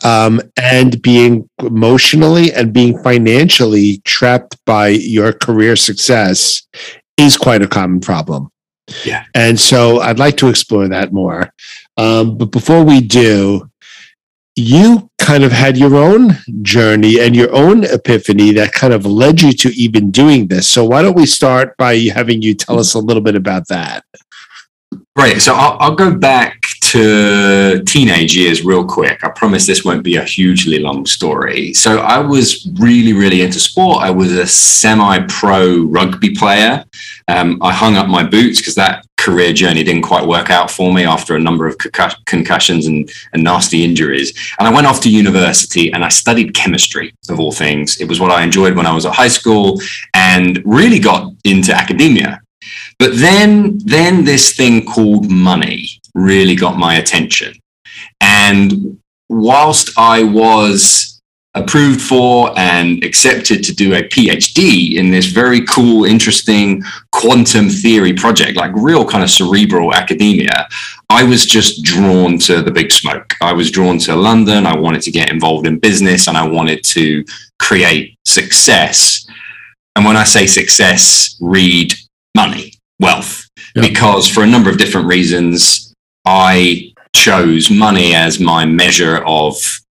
um, 0.04 0.40
and 0.56 1.00
being 1.02 1.48
emotionally 1.58 2.52
and 2.52 2.72
being 2.72 3.02
financially 3.02 3.98
trapped 4.04 4.56
by 4.64 4.88
your 4.88 5.32
career 5.32 5.76
success 5.76 6.62
is 7.16 7.36
quite 7.36 7.62
a 7.62 7.68
common 7.68 8.00
problem. 8.00 8.50
Yeah. 9.04 9.24
And 9.34 9.58
so 9.58 10.00
I'd 10.00 10.18
like 10.18 10.36
to 10.38 10.48
explore 10.48 10.88
that 10.88 11.12
more. 11.12 11.52
Um, 12.00 12.38
but 12.38 12.50
before 12.50 12.82
we 12.82 13.02
do, 13.02 13.70
you 14.56 15.10
kind 15.18 15.44
of 15.44 15.52
had 15.52 15.76
your 15.76 15.96
own 15.96 16.30
journey 16.62 17.20
and 17.20 17.36
your 17.36 17.54
own 17.54 17.84
epiphany 17.84 18.52
that 18.52 18.72
kind 18.72 18.94
of 18.94 19.04
led 19.04 19.42
you 19.42 19.52
to 19.52 19.68
even 19.74 20.10
doing 20.10 20.48
this. 20.48 20.66
So 20.66 20.82
why 20.84 21.02
don't 21.02 21.14
we 21.14 21.26
start 21.26 21.76
by 21.76 21.96
having 22.14 22.40
you 22.40 22.54
tell 22.54 22.78
us 22.78 22.94
a 22.94 22.98
little 22.98 23.22
bit 23.22 23.36
about 23.36 23.68
that? 23.68 24.04
Right. 25.14 25.42
So 25.42 25.54
I'll, 25.54 25.76
I'll, 25.80 25.94
go 25.94 26.14
back 26.14 26.56
to 26.82 27.82
teenage 27.84 28.34
years 28.34 28.64
real 28.64 28.84
quick. 28.84 29.22
I 29.22 29.28
promise 29.28 29.66
this 29.66 29.84
won't 29.84 30.02
be 30.02 30.16
a 30.16 30.24
hugely 30.24 30.78
long 30.78 31.04
story. 31.04 31.74
So 31.74 31.98
I 31.98 32.18
was 32.18 32.66
really, 32.80 33.12
really 33.12 33.42
into 33.42 33.60
sport. 33.60 34.02
I 34.02 34.10
was 34.10 34.32
a 34.32 34.46
semi 34.46 35.18
pro 35.28 35.82
rugby 35.82 36.34
player. 36.34 36.84
Um, 37.28 37.58
I 37.62 37.72
hung 37.72 37.96
up 37.96 38.08
my 38.08 38.22
boots 38.22 38.60
because 38.60 38.74
that 38.76 39.04
career 39.20 39.52
journey 39.52 39.84
didn't 39.84 40.02
quite 40.02 40.26
work 40.26 40.50
out 40.50 40.70
for 40.70 40.92
me 40.92 41.04
after 41.04 41.36
a 41.36 41.40
number 41.40 41.66
of 41.66 41.76
concussions 42.24 42.86
and, 42.86 43.10
and 43.32 43.44
nasty 43.44 43.84
injuries. 43.84 44.32
And 44.58 44.66
I 44.66 44.72
went 44.72 44.86
off 44.86 45.00
to 45.02 45.10
university 45.10 45.92
and 45.92 46.02
I 46.04 46.08
studied 46.08 46.54
chemistry, 46.54 47.12
of 47.28 47.38
all 47.38 47.52
things. 47.52 48.00
It 48.00 48.08
was 48.08 48.18
what 48.18 48.30
I 48.30 48.42
enjoyed 48.42 48.76
when 48.76 48.86
I 48.86 48.94
was 48.94 49.04
at 49.04 49.14
high 49.14 49.28
school 49.28 49.80
and 50.14 50.62
really 50.64 50.98
got 50.98 51.32
into 51.44 51.74
academia. 51.74 52.40
But 52.98 53.14
then, 53.16 53.78
then 53.78 54.24
this 54.24 54.56
thing 54.56 54.86
called 54.86 55.30
money 55.30 55.86
really 56.14 56.56
got 56.56 56.78
my 56.78 56.96
attention. 56.96 57.54
And 58.20 58.98
whilst 59.28 59.98
I 59.98 60.22
was 60.22 61.09
approved 61.54 62.00
for 62.00 62.56
and 62.56 63.02
accepted 63.02 63.64
to 63.64 63.74
do 63.74 63.94
a 63.94 64.02
PhD 64.02 64.96
in 64.96 65.10
this 65.10 65.26
very 65.26 65.64
cool, 65.66 66.04
interesting 66.04 66.82
quantum 67.12 67.68
theory 67.68 68.12
project, 68.12 68.56
like 68.56 68.70
real 68.74 69.04
kind 69.04 69.24
of 69.24 69.30
cerebral 69.30 69.92
academia, 69.92 70.68
I 71.10 71.24
was 71.24 71.44
just 71.44 71.82
drawn 71.82 72.38
to 72.40 72.62
the 72.62 72.70
big 72.70 72.92
smoke. 72.92 73.34
I 73.42 73.52
was 73.52 73.70
drawn 73.70 73.98
to 73.98 74.14
London. 74.14 74.64
I 74.64 74.76
wanted 74.76 75.02
to 75.02 75.10
get 75.10 75.30
involved 75.30 75.66
in 75.66 75.80
business 75.80 76.28
and 76.28 76.36
I 76.36 76.46
wanted 76.46 76.84
to 76.84 77.24
create 77.58 78.16
success. 78.24 79.26
And 79.96 80.04
when 80.04 80.16
I 80.16 80.24
say 80.24 80.46
success, 80.46 81.36
read 81.40 81.94
money 82.36 82.74
wealth 83.00 83.48
yep. 83.74 83.88
because 83.88 84.28
for 84.28 84.44
a 84.44 84.46
number 84.46 84.70
of 84.70 84.78
different 84.78 85.08
reasons, 85.08 85.92
I 86.24 86.92
chose 87.12 87.70
money 87.70 88.14
as 88.14 88.38
my 88.38 88.64
measure 88.64 89.24
of 89.26 89.56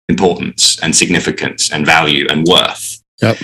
importance 0.08 0.78
and 0.80 0.94
significance 0.94 1.72
and 1.72 1.86
value 1.86 2.26
and 2.30 2.46
worth, 2.46 3.02
yep. 3.20 3.36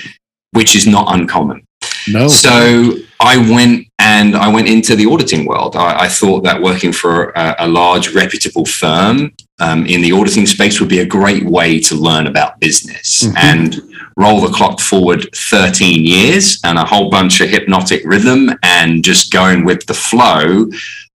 which 0.53 0.77
is 0.77 0.87
not 0.87 1.15
uncommon. 1.15 1.67
No. 2.07 2.29
So 2.29 2.95
I 3.21 3.37
went 3.37 3.87
and 3.99 4.37
I 4.37 4.49
went 4.49 4.69
into 4.69 4.97
the 4.97 5.07
auditing 5.07 5.45
world. 5.47 5.77
I, 5.77 6.05
I 6.05 6.09
thought 6.09 6.43
that 6.45 6.63
working 6.63 6.93
for 6.93 7.31
a, 7.31 7.57
a 7.61 7.69
large, 7.69 8.15
reputable 8.15 8.65
firm 8.65 9.33
um, 9.61 9.87
in 9.87 10.01
the 10.01 10.13
auditing 10.13 10.47
space 10.47 10.81
would 10.81 10.89
be 10.89 11.01
a 11.01 11.07
great 11.07 11.45
way 11.45 11.81
to 11.81 11.95
learn 11.95 12.27
about 12.27 12.61
business. 12.61 13.25
Mm-hmm. 13.25 13.37
And 13.37 13.81
roll 14.17 14.41
the 14.41 14.49
clock 14.49 14.81
forward 14.81 15.29
13 15.35 16.05
years 16.05 16.59
and 16.65 16.77
a 16.79 16.85
whole 16.85 17.09
bunch 17.09 17.41
of 17.41 17.49
hypnotic 17.49 18.03
rhythm 18.05 18.51
and 18.63 19.05
just 19.05 19.33
going 19.33 19.65
with 19.65 19.87
the 19.87 19.95
flow, 19.95 20.69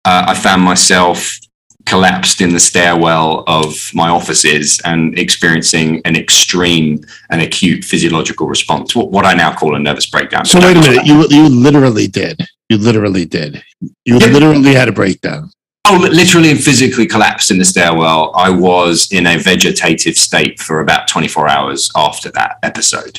uh, 0.05 0.25
I 0.27 0.33
found 0.33 0.61
myself 0.61 1.37
collapsed 1.85 2.41
in 2.41 2.53
the 2.53 2.59
stairwell 2.59 3.43
of 3.47 3.91
my 3.93 4.09
offices 4.09 4.79
and 4.85 5.17
experiencing 5.17 6.01
an 6.05 6.15
extreme 6.15 6.99
and 7.29 7.41
acute 7.41 7.83
physiological 7.83 8.47
response, 8.47 8.95
what 8.95 9.25
I 9.25 9.33
now 9.33 9.53
call 9.53 9.75
a 9.75 9.79
nervous 9.79 10.05
breakdown. 10.05 10.45
So 10.45 10.59
wait 10.59 10.77
a 10.77 10.81
minute, 10.81 11.05
you 11.05 11.25
you 11.29 11.49
literally 11.49 12.07
did. 12.07 12.45
You 12.69 12.77
literally 12.77 13.25
did. 13.25 13.63
You 14.05 14.17
yeah. 14.19 14.27
literally 14.27 14.73
had 14.73 14.87
a 14.87 14.93
breakdown. 14.93 15.51
Oh, 15.85 15.97
literally 15.97 16.49
and 16.49 16.63
physically 16.63 17.05
collapsed 17.05 17.51
in 17.51 17.57
the 17.57 17.65
stairwell. 17.65 18.31
I 18.35 18.49
was 18.49 19.11
in 19.11 19.27
a 19.27 19.37
vegetative 19.37 20.15
state 20.15 20.59
for 20.59 20.79
about 20.79 21.09
24 21.09 21.49
hours 21.49 21.91
after 21.93 22.31
that 22.31 22.55
episode. 22.63 23.17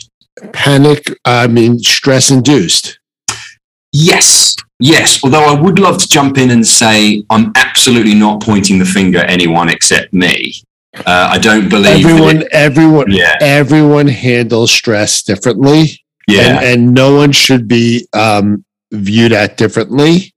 Panic, 0.53 1.15
I 1.27 1.47
mean, 1.47 1.79
stress 1.79 2.31
induced. 2.31 2.99
Yes, 3.93 4.57
yes. 4.85 5.23
Although 5.25 5.45
I 5.45 5.59
would 5.59 5.79
love 5.79 5.99
to 5.99 6.09
jump 6.09 6.39
in 6.39 6.51
and 6.51 6.67
say 6.67 7.25
I'm 7.31 7.53
absolutely 7.57 8.15
not 8.15 8.43
pointing 8.43 8.79
the 8.79 8.85
finger 8.85 9.19
at 9.19 9.31
anyone 9.31 9.69
except 9.69 10.13
me. 10.13 10.55
Uh, 10.95 11.29
I 11.33 11.39
don't 11.39 11.69
believe 11.69 12.07
everyone. 12.07 12.43
It, 12.43 12.49
everyone, 12.53 13.11
yeah. 13.11 13.37
everyone 13.41 14.07
handles 14.07 14.71
stress 14.71 15.23
differently. 15.23 16.01
Yeah, 16.29 16.61
and, 16.61 16.65
and 16.65 16.95
no 16.95 17.17
one 17.17 17.33
should 17.33 17.67
be 17.67 18.07
um, 18.13 18.65
viewed 18.93 19.33
at 19.33 19.57
differently 19.57 20.33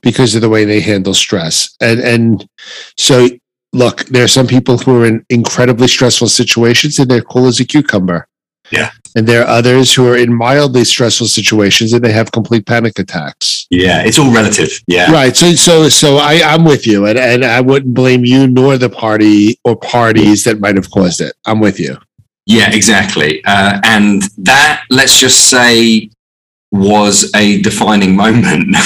because 0.00 0.34
of 0.34 0.40
the 0.42 0.48
way 0.48 0.64
they 0.64 0.80
handle 0.80 1.14
stress. 1.14 1.74
And 1.80 2.00
and 2.00 2.48
so 2.96 3.28
look, 3.72 4.04
there 4.06 4.24
are 4.24 4.28
some 4.28 4.46
people 4.46 4.78
who 4.78 5.02
are 5.02 5.06
in 5.06 5.24
incredibly 5.28 5.88
stressful 5.88 6.28
situations 6.28 6.98
and 6.98 7.10
they're 7.10 7.22
cool 7.22 7.46
as 7.46 7.60
a 7.60 7.64
cucumber. 7.64 8.26
Yeah. 8.70 8.90
And 9.16 9.26
there 9.26 9.42
are 9.42 9.48
others 9.48 9.94
who 9.94 10.06
are 10.06 10.16
in 10.16 10.32
mildly 10.32 10.84
stressful 10.84 11.26
situations 11.26 11.92
and 11.94 12.04
they 12.04 12.12
have 12.12 12.30
complete 12.30 12.66
panic 12.66 12.98
attacks. 12.98 13.66
Yeah, 13.70 14.04
it's 14.04 14.18
all 14.18 14.32
relative. 14.32 14.68
Yeah. 14.86 15.10
Right. 15.10 15.34
So 15.34 15.52
so 15.52 15.88
so 15.88 16.18
I, 16.18 16.42
I'm 16.44 16.64
with 16.64 16.86
you 16.86 17.06
and, 17.06 17.18
and 17.18 17.44
I 17.44 17.62
wouldn't 17.62 17.94
blame 17.94 18.24
you 18.24 18.46
nor 18.46 18.76
the 18.76 18.90
party 18.90 19.58
or 19.64 19.74
parties 19.74 20.44
that 20.44 20.60
might 20.60 20.76
have 20.76 20.90
caused 20.90 21.22
it. 21.22 21.34
I'm 21.46 21.60
with 21.60 21.80
you. 21.80 21.96
Yeah, 22.46 22.72
exactly. 22.72 23.44
Uh, 23.44 23.80
and 23.82 24.22
that, 24.38 24.84
let's 24.88 25.18
just 25.18 25.50
say, 25.50 26.10
was 26.70 27.30
a 27.34 27.60
defining 27.62 28.14
moment. 28.22 28.76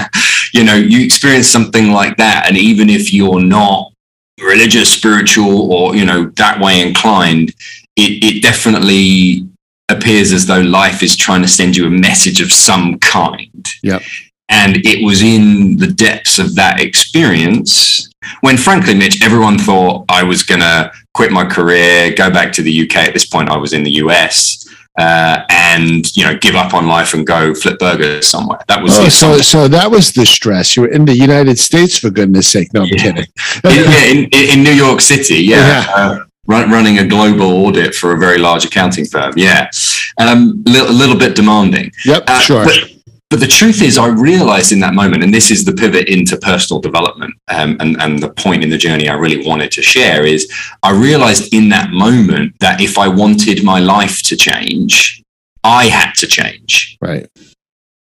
you 0.54 0.64
know, 0.64 0.74
you 0.74 1.04
experience 1.04 1.46
something 1.46 1.92
like 1.92 2.16
that, 2.16 2.46
and 2.48 2.56
even 2.56 2.88
if 2.88 3.12
you're 3.12 3.42
not 3.42 3.92
religious, 4.40 4.90
spiritual, 4.90 5.70
or 5.70 5.94
you 5.94 6.06
know 6.06 6.30
that 6.36 6.60
way 6.60 6.80
inclined, 6.80 7.50
it, 7.96 8.24
it 8.24 8.42
definitely 8.42 9.46
appears 9.90 10.32
as 10.32 10.46
though 10.46 10.60
life 10.60 11.02
is 11.02 11.16
trying 11.16 11.42
to 11.42 11.48
send 11.48 11.76
you 11.76 11.86
a 11.86 11.90
message 11.90 12.40
of 12.40 12.52
some 12.52 12.98
kind. 12.98 13.68
Yep. 13.82 14.02
And 14.48 14.78
it 14.78 15.04
was 15.04 15.22
in 15.22 15.76
the 15.76 15.86
depths 15.86 16.38
of 16.38 16.54
that 16.56 16.80
experience 16.80 18.08
when, 18.40 18.56
frankly, 18.56 18.94
Mitch, 18.94 19.22
everyone 19.22 19.58
thought 19.58 20.04
I 20.08 20.22
was 20.22 20.42
going 20.42 20.60
to 20.60 20.92
quit 21.14 21.30
my 21.30 21.44
career, 21.44 22.12
go 22.14 22.30
back 22.30 22.52
to 22.54 22.62
the 22.62 22.82
UK. 22.82 22.96
At 22.96 23.14
this 23.14 23.26
point, 23.26 23.48
I 23.48 23.56
was 23.56 23.72
in 23.72 23.82
the 23.82 23.92
US 23.92 24.66
uh, 24.98 25.44
and 25.48 26.14
you 26.16 26.24
know 26.24 26.36
give 26.36 26.54
up 26.54 26.74
on 26.74 26.86
life 26.86 27.14
and 27.14 27.26
go 27.26 27.54
flip 27.54 27.78
burgers 27.78 28.26
somewhere. 28.26 28.58
That 28.68 28.82
was 28.82 28.98
oh, 28.98 29.08
so. 29.08 29.38
So 29.38 29.68
that 29.68 29.90
was 29.90 30.12
the 30.12 30.26
stress. 30.26 30.76
You 30.76 30.82
were 30.82 30.88
in 30.88 31.04
the 31.04 31.14
United 31.14 31.58
States 31.58 31.98
for 31.98 32.10
goodness 32.10 32.48
sake. 32.48 32.72
No, 32.74 32.82
I'm 32.82 32.88
yeah. 32.88 32.96
kidding. 32.96 33.26
yeah, 33.64 34.04
in, 34.04 34.28
in, 34.32 34.62
New 34.62 34.72
York 34.72 35.00
City. 35.00 35.36
Yeah. 35.36 35.84
yeah. 35.84 35.94
Uh, 35.94 36.24
run, 36.46 36.70
running 36.70 36.98
a 36.98 37.06
global 37.06 37.66
audit 37.66 37.94
for 37.94 38.12
a 38.12 38.18
very 38.18 38.38
large 38.38 38.64
accounting 38.64 39.04
firm. 39.04 39.32
Yeah, 39.36 39.70
um, 40.18 40.62
a 40.66 40.70
little 40.70 41.16
bit 41.16 41.36
demanding. 41.36 41.92
Yep, 42.04 42.24
uh, 42.26 42.40
sure. 42.40 42.64
But, 42.64 42.90
but 43.30 43.38
the 43.38 43.46
truth 43.46 43.80
is, 43.80 43.96
I 43.96 44.08
realized 44.08 44.72
in 44.72 44.80
that 44.80 44.92
moment, 44.92 45.22
and 45.22 45.32
this 45.32 45.52
is 45.52 45.64
the 45.64 45.72
pivot 45.72 46.08
into 46.08 46.36
personal 46.36 46.80
development, 46.80 47.32
um, 47.48 47.76
and, 47.78 47.96
and 48.02 48.18
the 48.18 48.30
point 48.30 48.64
in 48.64 48.70
the 48.70 48.78
journey 48.78 49.08
I 49.08 49.14
really 49.14 49.46
wanted 49.46 49.70
to 49.72 49.82
share 49.82 50.26
is 50.26 50.52
I 50.82 50.90
realized 50.90 51.54
in 51.54 51.68
that 51.68 51.90
moment 51.90 52.54
that 52.58 52.80
if 52.80 52.98
I 52.98 53.06
wanted 53.06 53.62
my 53.62 53.78
life 53.78 54.22
to 54.24 54.36
change, 54.36 55.22
I 55.62 55.86
had 55.86 56.12
to 56.14 56.26
change. 56.26 56.98
Right. 57.00 57.28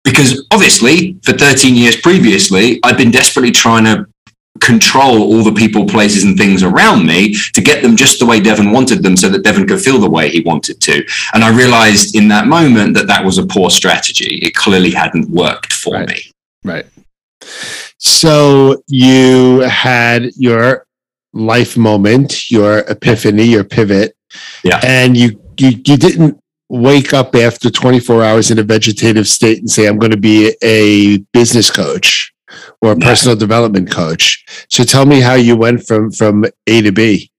Because 0.04 0.46
obviously, 0.52 1.18
for 1.24 1.34
13 1.34 1.76
years 1.76 1.96
previously, 1.96 2.80
I'd 2.84 2.98
been 2.98 3.12
desperately 3.12 3.52
trying 3.52 3.86
to 3.86 4.06
control 4.60 5.22
all 5.24 5.44
the 5.44 5.54
people, 5.54 5.86
places, 5.86 6.24
and 6.24 6.38
things 6.38 6.64
around 6.64 7.06
me 7.06 7.36
to 7.54 7.62
get 7.62 7.82
them 7.82 7.96
just 7.96 8.20
the 8.20 8.26
way 8.26 8.40
Devin 8.40 8.72
wanted 8.72 9.04
them 9.04 9.18
so 9.18 9.30
that 9.30 9.44
Devin 9.44 9.68
could 9.68 9.82
feel 9.82 10.00
the 10.00 10.10
way 10.10 10.30
he 10.30 10.42
wanted 10.42 10.80
to. 10.82 11.06
And 11.34 11.44
I 11.44 11.56
realized 11.56 12.16
in 12.16 12.28
that 12.30 12.48
moment 12.48 12.94
that 12.96 13.08
that 13.08 13.24
was 13.24 13.38
a 13.38 13.46
poor 13.46 13.70
strategy. 13.70 14.40
It 14.42 14.56
clearly 14.56 14.92
hadn't 14.92 15.30
worked 15.30 15.74
for 15.74 15.94
right. 15.94 16.08
me. 16.08 16.32
Right. 16.64 16.86
So 17.98 18.84
you 18.88 19.60
had 19.62 20.32
your 20.36 20.86
life 21.34 21.78
moment, 21.78 22.52
your 22.52 22.80
epiphany, 22.80 23.44
your 23.44 23.64
pivot. 23.64 24.16
Yeah. 24.64 24.80
And 24.84 25.16
you 25.16 25.42
you, 25.58 25.70
you 25.70 25.98
didn't 25.98 26.40
wake 26.70 27.14
up 27.14 27.36
after 27.36 27.70
24 27.70 28.24
hours 28.24 28.52
in 28.52 28.60
a 28.60 28.64
vegetative 28.64 29.28
state 29.28 29.60
and 29.60 29.70
say, 29.70 29.88
I'm 29.88 29.98
going 29.98 30.12
to 30.12 30.18
be 30.18 30.56
a 30.62 31.18
business 31.34 31.72
coach 31.72 32.34
or 32.82 32.92
a 32.92 32.96
no. 32.96 33.06
personal 33.06 33.36
development 33.36 33.92
coach. 33.92 34.46
So 34.70 34.84
tell 34.84 35.06
me 35.06 35.22
how 35.22 35.34
you 35.34 35.56
went 35.56 35.86
from, 35.86 36.12
from 36.12 36.46
A 36.68 36.82
to 36.82 36.92
B. 36.92 37.32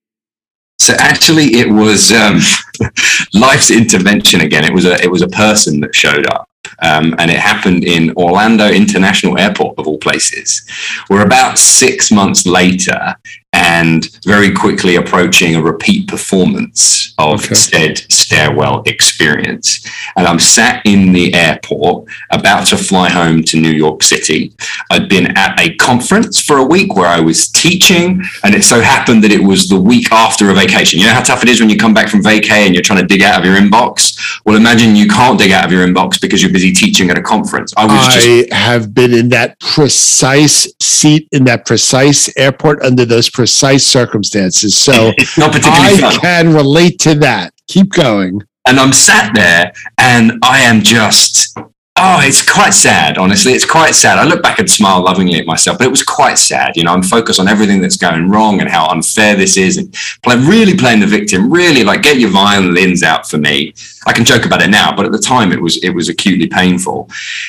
So 0.79 0.95
actually, 0.99 1.57
it 1.57 1.69
was 1.69 2.13
um, 2.13 2.39
life's 3.35 3.71
intervention 3.71 4.43
again. 4.43 4.65
It 4.65 4.73
was 4.73 4.85
a 4.85 4.95
it 5.03 5.11
was 5.11 5.23
a 5.23 5.29
person 5.29 5.81
that 5.81 5.95
showed 5.95 6.27
up, 6.27 6.49
um, 6.81 7.15
and 7.19 7.31
it 7.31 7.37
happened 7.37 7.85
in 7.85 8.15
Orlando 8.17 8.69
International 8.71 9.39
Airport 9.39 9.79
of 9.79 9.89
all 9.89 9.99
places. 9.99 10.65
We're 11.11 11.27
about 11.27 11.59
six 11.59 12.13
months 12.13 12.47
later, 12.47 13.17
and 13.59 14.09
very 14.25 14.53
quickly 14.53 14.95
approaching 14.95 15.57
a 15.57 15.63
repeat 15.63 16.07
performance 16.07 17.13
of 17.19 17.45
okay. 17.45 17.55
said 17.55 17.99
stairwell 18.11 18.83
experience. 18.87 19.85
And 20.17 20.29
I'm 20.29 20.39
sat 20.39 20.81
in 20.85 21.13
the 21.13 21.35
airport 21.35 22.07
about 22.31 22.69
to 22.69 22.77
fly 22.77 23.11
home 23.11 23.43
to 23.45 23.61
New 23.61 23.73
York 23.73 24.05
City. 24.05 24.53
I'd 24.91 25.09
been 25.09 25.37
at 25.37 25.59
a 25.61 25.75
conference 25.75 26.41
for 26.41 26.59
a 26.59 26.65
week 26.65 26.95
where 26.95 27.09
I 27.09 27.19
was 27.19 27.49
teaching, 27.49 28.23
and 28.45 28.55
it 28.55 28.63
so 28.63 28.81
happened 28.81 29.25
that 29.25 29.33
it 29.33 29.43
was 29.43 29.69
the 29.69 29.81
week 29.81 30.13
after 30.13 30.51
a 30.51 30.55
vacation. 30.55 31.01
You 31.01 31.07
know 31.07 31.15
how 31.15 31.23
tough 31.23 31.43
it 31.43 31.49
is 31.49 31.59
when 31.61 31.69
you 31.69 31.77
come 31.77 31.93
back 31.93 32.09
from 32.09 32.23
vacay 32.23 32.65
and 32.65 32.75
you're 32.75 32.85
trying 32.85 33.01
to 33.01 33.07
dig 33.07 33.23
out 33.23 33.41
of 33.41 33.45
your 33.45 33.57
inbox? 33.57 34.41
Well, 34.45 34.57
imagine 34.57 34.95
you 34.95 35.09
can't 35.09 35.39
dig 35.39 35.51
out 35.51 35.65
of 35.65 35.73
your 35.73 35.85
inbox 35.85 36.21
because 36.21 36.43
you're 36.43 36.53
busy 36.53 36.73
teaching 36.73 37.11
at 37.11 37.19
a 37.19 37.23
conference. 37.23 37.75
I 37.77 37.87
was 37.87 38.07
I 38.07 38.21
just- 38.21 38.53
have 38.53 38.95
been 38.95 39.13
in 39.13 39.31
that 39.31 39.59
precise 39.59 40.73
seat 40.81 41.29
in 41.33 41.45
that 41.45 41.67
precise 41.67 42.31
airport 42.37 42.81
under 42.83 43.05
those 43.05 43.29
precise 43.29 43.48
circumstances. 43.49 44.77
So 44.77 45.13
I 45.39 46.19
can 46.21 46.53
relate 46.53 46.99
to 47.01 47.15
that. 47.17 47.53
Keep 47.69 47.93
going. 47.93 48.43
And 48.67 48.79
I'm 48.79 48.93
sat 48.93 49.35
there 49.35 49.73
and 49.99 50.39
I 50.43 50.61
am 50.61 50.83
just, 50.83 51.57
oh, 51.57 52.21
it's 52.23 52.47
quite 52.47 52.75
sad, 52.75 53.17
honestly. 53.17 53.53
It's 53.53 53.65
quite 53.65 53.95
sad. 53.95 54.19
I 54.19 54.25
look 54.25 54.43
back 54.43 54.59
and 54.59 54.71
smile 54.71 55.03
lovingly 55.03 55.39
at 55.39 55.47
myself, 55.47 55.79
but 55.79 55.87
it 55.87 55.91
was 55.91 56.03
quite 56.03 56.37
sad. 56.37 56.77
You 56.77 56.85
know, 56.85 56.93
I'm 56.93 57.03
focused 57.03 57.41
on 57.41 57.49
everything 57.49 57.81
that's 57.81 57.97
going 57.97 58.29
wrong 58.29 58.61
and 58.61 58.69
how 58.69 58.89
unfair 58.89 59.37
this 59.37 59.57
is 59.57 59.79
and 59.79 59.95
play, 60.23 60.37
really 60.37 60.77
playing 60.77 61.01
the 61.01 61.07
victim, 61.07 61.51
really 61.51 61.83
like 61.83 62.03
get 62.03 62.19
your 62.19 62.31
violins 62.31 63.03
out 63.03 63.29
for 63.29 63.39
me. 63.39 63.75
I 64.07 64.13
can 64.13 64.25
joke 64.25 64.45
about 64.45 64.63
it 64.63 64.69
now, 64.71 64.95
but 64.95 65.07
at 65.07 65.13
the 65.13 65.19
time 65.19 65.53
it 65.53 65.61
was, 65.61 65.83
it 65.83 65.91
was 65.91 66.09
acutely 66.09 66.47
painful. 66.47 67.09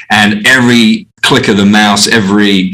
And 0.09 0.47
every 0.47 1.07
click 1.21 1.47
of 1.49 1.57
the 1.57 1.65
mouse, 1.65 2.07
every 2.07 2.73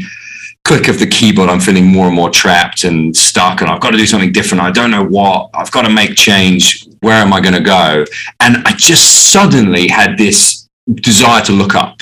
click 0.66 0.88
of 0.88 0.98
the 0.98 1.06
keyboard, 1.06 1.48
I'm 1.48 1.60
feeling 1.60 1.86
more 1.86 2.06
and 2.06 2.14
more 2.16 2.28
trapped 2.28 2.82
and 2.82 3.16
stuck, 3.16 3.60
and 3.60 3.70
I've 3.70 3.80
got 3.80 3.92
to 3.92 3.96
do 3.96 4.04
something 4.04 4.32
different. 4.32 4.64
I 4.64 4.72
don't 4.72 4.90
know 4.90 5.04
what. 5.04 5.50
I've 5.54 5.70
got 5.70 5.82
to 5.82 5.90
make 5.90 6.16
change. 6.16 6.84
Where 7.00 7.14
am 7.14 7.32
I 7.32 7.40
going 7.40 7.54
to 7.54 7.60
go? 7.60 8.04
And 8.40 8.56
I 8.66 8.72
just 8.72 9.32
suddenly 9.32 9.86
had 9.86 10.18
this 10.18 10.68
desire 10.96 11.40
to 11.44 11.52
look 11.52 11.76
up. 11.76 12.00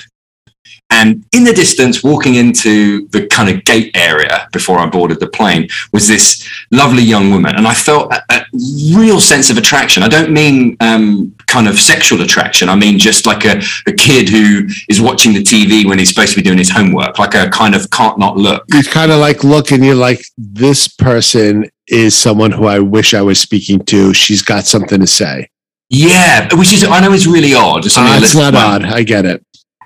And 0.94 1.24
in 1.32 1.42
the 1.42 1.52
distance, 1.52 2.04
walking 2.04 2.36
into 2.36 3.08
the 3.08 3.26
kind 3.26 3.48
of 3.48 3.64
gate 3.64 3.90
area 3.96 4.48
before 4.52 4.78
I 4.78 4.86
boarded 4.86 5.18
the 5.18 5.26
plane, 5.26 5.68
was 5.92 6.06
this 6.06 6.48
lovely 6.70 7.02
young 7.02 7.32
woman. 7.32 7.56
And 7.56 7.66
I 7.66 7.74
felt 7.74 8.12
a, 8.12 8.22
a 8.30 8.46
real 8.94 9.20
sense 9.20 9.50
of 9.50 9.58
attraction. 9.58 10.04
I 10.04 10.08
don't 10.08 10.30
mean 10.30 10.76
um, 10.78 11.34
kind 11.48 11.66
of 11.66 11.80
sexual 11.80 12.22
attraction. 12.22 12.68
I 12.68 12.76
mean 12.76 12.96
just 12.96 13.26
like 13.26 13.44
a, 13.44 13.60
a 13.88 13.92
kid 13.92 14.28
who 14.28 14.68
is 14.88 15.00
watching 15.00 15.32
the 15.34 15.42
TV 15.42 15.84
when 15.84 15.98
he's 15.98 16.10
supposed 16.10 16.30
to 16.30 16.36
be 16.36 16.42
doing 16.42 16.58
his 16.58 16.70
homework, 16.70 17.18
like 17.18 17.34
a 17.34 17.50
kind 17.50 17.74
of 17.74 17.90
can't 17.90 18.16
not 18.16 18.36
look. 18.36 18.64
You 18.72 18.84
kind 18.84 19.10
of 19.10 19.18
like 19.18 19.42
look 19.42 19.72
and 19.72 19.84
you're 19.84 19.96
like, 19.96 20.24
this 20.38 20.86
person 20.86 21.68
is 21.88 22.16
someone 22.16 22.52
who 22.52 22.66
I 22.66 22.78
wish 22.78 23.14
I 23.14 23.22
was 23.22 23.40
speaking 23.40 23.80
to. 23.86 24.14
She's 24.14 24.42
got 24.42 24.64
something 24.64 25.00
to 25.00 25.08
say. 25.08 25.48
Yeah, 25.90 26.48
which 26.54 26.72
is 26.72 26.84
I 26.84 27.00
know 27.00 27.12
is 27.12 27.26
really 27.26 27.54
odd. 27.54 27.84
It's, 27.84 27.98
uh, 27.98 28.20
it's 28.22 28.34
not 28.34 28.54
odd. 28.54 28.84
I 28.84 29.02
get 29.02 29.24
it. 29.24 29.44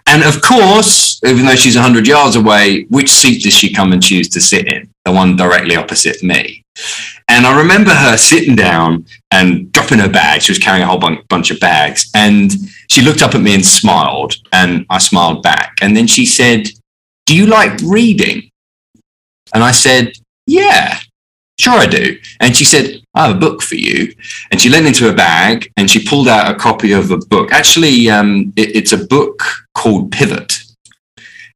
And 0.08 0.22
of 0.24 0.40
course, 0.40 1.20
even 1.22 1.44
though 1.44 1.54
she's 1.54 1.76
100 1.76 2.06
yards 2.06 2.34
away, 2.34 2.84
which 2.84 3.10
seat 3.10 3.42
does 3.42 3.52
she 3.52 3.72
come 3.72 3.92
and 3.92 4.02
choose 4.02 4.28
to 4.30 4.40
sit 4.40 4.72
in? 4.72 4.88
The 5.04 5.12
one 5.12 5.36
directly 5.36 5.76
opposite 5.76 6.22
me. 6.22 6.64
And 7.28 7.46
I 7.46 7.58
remember 7.58 7.90
her 7.90 8.16
sitting 8.16 8.56
down 8.56 9.04
and 9.30 9.70
dropping 9.70 9.98
her 9.98 10.08
bag. 10.08 10.40
She 10.40 10.50
was 10.50 10.58
carrying 10.58 10.82
a 10.82 10.86
whole 10.86 11.18
bunch 11.28 11.50
of 11.50 11.60
bags. 11.60 12.10
And 12.14 12.50
she 12.88 13.02
looked 13.02 13.20
up 13.20 13.34
at 13.34 13.42
me 13.42 13.54
and 13.54 13.64
smiled. 13.64 14.34
And 14.50 14.86
I 14.88 14.96
smiled 14.96 15.42
back. 15.42 15.76
And 15.82 15.94
then 15.94 16.06
she 16.06 16.24
said, 16.24 16.68
Do 17.26 17.36
you 17.36 17.46
like 17.46 17.78
reading? 17.84 18.50
And 19.52 19.62
I 19.62 19.72
said, 19.72 20.12
Yeah, 20.46 21.00
sure 21.58 21.74
I 21.74 21.86
do. 21.86 22.18
And 22.40 22.56
she 22.56 22.64
said, 22.64 23.02
I 23.18 23.26
have 23.26 23.36
a 23.36 23.40
book 23.40 23.62
for 23.62 23.74
you. 23.74 24.14
And 24.50 24.60
she 24.60 24.68
leaned 24.68 24.86
into 24.86 25.04
her 25.04 25.14
bag 25.14 25.72
and 25.76 25.90
she 25.90 26.06
pulled 26.06 26.28
out 26.28 26.50
a 26.50 26.54
copy 26.54 26.92
of 26.92 27.10
a 27.10 27.18
book. 27.18 27.52
Actually, 27.52 28.08
um, 28.08 28.52
it, 28.56 28.76
it's 28.76 28.92
a 28.92 29.06
book 29.06 29.42
called 29.74 30.12
Pivot. 30.12 30.60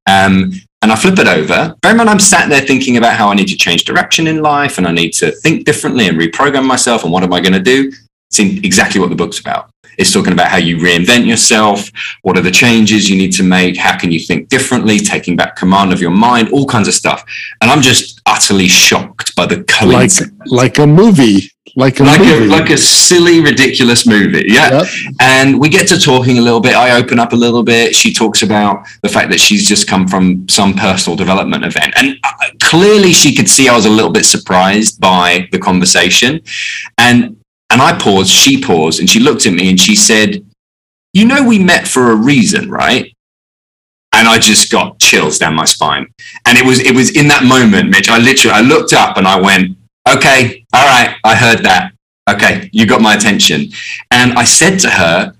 Um, 0.07 0.53
and 0.83 0.91
I 0.91 0.97
flip 0.97 1.21
it 1.21 1.29
over. 1.29 1.77
Very 1.81 1.95
much 1.95 2.09
I'm 2.09 2.19
sat 2.19 2.49
there 2.49 2.61
thinking 2.61 2.97
about 2.97 3.17
how 3.17 3.29
I 3.29 3.35
need 3.35 3.47
to 3.47 3.57
change 3.57 3.85
direction 3.85 4.27
in 4.27 4.43
life 4.43 4.79
and 4.79 4.89
I 4.89 4.93
need 4.93 5.13
to 5.13 5.31
think 5.31 5.65
differently 5.65 6.09
and 6.09 6.19
reprogram 6.19 6.67
myself 6.67 7.05
and 7.05 7.13
what 7.13 7.23
am 7.23 7.33
I 7.33 7.41
going 7.41 7.53
to 7.53 7.61
do? 7.61 7.93
It's 8.33 8.65
exactly 8.65 9.01
what 9.01 9.11
the 9.11 9.17
book's 9.17 9.41
about. 9.41 9.71
It's 9.99 10.11
talking 10.11 10.33
about 10.33 10.49
how 10.49 10.57
you 10.57 10.79
reinvent 10.79 11.27
yourself. 11.27 11.91
What 12.23 12.39
are 12.39 12.41
the 12.41 12.51
changes 12.51 13.11
you 13.11 13.17
need 13.17 13.33
to 13.33 13.43
make? 13.43 13.77
How 13.77 13.99
can 13.99 14.11
you 14.11 14.21
think 14.21 14.49
differently? 14.49 14.99
Taking 14.99 15.37
back 15.37 15.55
command 15.55 15.93
of 15.93 16.01
your 16.01 16.11
mind, 16.11 16.49
all 16.51 16.67
kinds 16.67 16.89
of 16.89 16.95
stuff. 16.95 17.23
And 17.61 17.71
I'm 17.71 17.83
just 17.83 18.21
utterly 18.25 18.69
shocked 18.69 19.37
by 19.37 19.45
the 19.45 19.65
coincidence. 19.65 20.39
Like, 20.47 20.79
like 20.79 20.79
a 20.79 20.87
movie. 20.87 21.51
Like 21.77 22.01
a 22.01 22.05
like 22.05 22.21
movie. 22.21 22.47
a 22.47 22.49
like 22.49 22.71
a 22.71 22.77
silly, 22.77 23.41
ridiculous 23.41 24.07
movie. 24.07 24.45
Yeah. 24.47 24.83
Yep. 24.83 24.87
And 25.21 25.61
we 25.61 25.69
get 25.69 25.89
to 25.89 25.99
talking 25.99 26.39
a 26.39 26.41
little 26.41 26.61
bit. 26.61 26.75
I 26.75 26.99
open 26.99 27.19
up 27.19 27.33
a 27.33 27.37
little 27.37 27.63
bit. 27.63 27.95
She 27.95 28.13
talks 28.13 28.43
about 28.43 28.87
the 29.03 29.09
fact 29.09 29.31
that 29.31 29.41
she's 29.41 29.67
just 29.69 29.87
come 29.89 30.09
from 30.09 30.49
some 30.49 30.75
personal 30.75 31.17
development 31.17 31.65
event. 31.65 31.93
And 31.97 32.17
uh, 32.25 32.33
clearly 32.63 33.13
she 33.13 33.35
could 33.35 33.49
see 33.49 33.69
I 33.69 33.77
was 33.77 33.87
a 33.87 33.91
little 33.91 34.11
bit 34.11 34.25
surprised 34.25 35.01
by 35.01 35.49
the 35.53 35.59
conversation. 35.59 36.41
And 36.99 37.42
and 37.73 37.81
I 37.81 37.99
paused, 37.99 38.31
she 38.31 38.61
paused, 38.61 39.01
and 39.01 39.09
she 39.09 39.19
looked 39.19 39.47
at 39.47 39.55
me 39.55 39.71
and 39.71 39.81
she 39.81 39.97
said, 39.97 40.45
You 41.15 41.25
know, 41.25 41.43
we 41.43 41.59
met 41.59 41.89
for 41.89 42.11
a 42.11 42.15
reason, 42.15 42.71
right? 42.71 43.15
And 44.15 44.29
I 44.29 44.39
just 44.39 44.71
got 44.71 45.01
chills 45.01 45.39
down 45.39 45.55
my 45.55 45.65
spine. 45.65 46.07
And 46.47 46.59
it 46.59 46.67
was 46.67 46.81
it 46.81 46.95
was 46.95 47.17
in 47.17 47.29
that 47.29 47.45
moment, 47.45 47.89
Mitch. 47.89 48.11
I 48.11 48.19
literally 48.19 48.55
I 48.55 48.61
looked 48.61 48.93
up 48.93 49.17
and 49.17 49.27
I 49.27 49.41
went, 49.41 49.79
Okay, 50.07 50.67
all 50.75 50.87
right, 50.87 51.17
I 51.25 51.35
heard 51.35 51.61
that. 51.61 51.93
Okay, 52.29 52.69
you 52.73 52.87
got 52.87 53.01
my 53.01 53.15
attention. 53.15 53.69
And 54.11 54.35
I 54.35 54.45
said 54.45 54.79
to 54.81 54.91
her, 54.91 55.35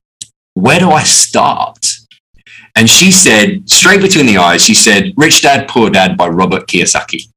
Where 0.55 0.79
do 0.79 0.91
I 0.91 1.03
start? 1.03 1.87
And 2.75 2.89
she 2.89 3.13
said, 3.13 3.69
straight 3.69 4.01
between 4.01 4.25
the 4.25 4.39
eyes, 4.39 4.65
she 4.65 4.73
said, 4.73 5.13
Rich 5.19 5.43
Dad, 5.43 5.69
Poor 5.69 5.91
Dad 5.91 6.17
by 6.17 6.29
Robert 6.29 6.67
Kiyosaki. 6.67 7.29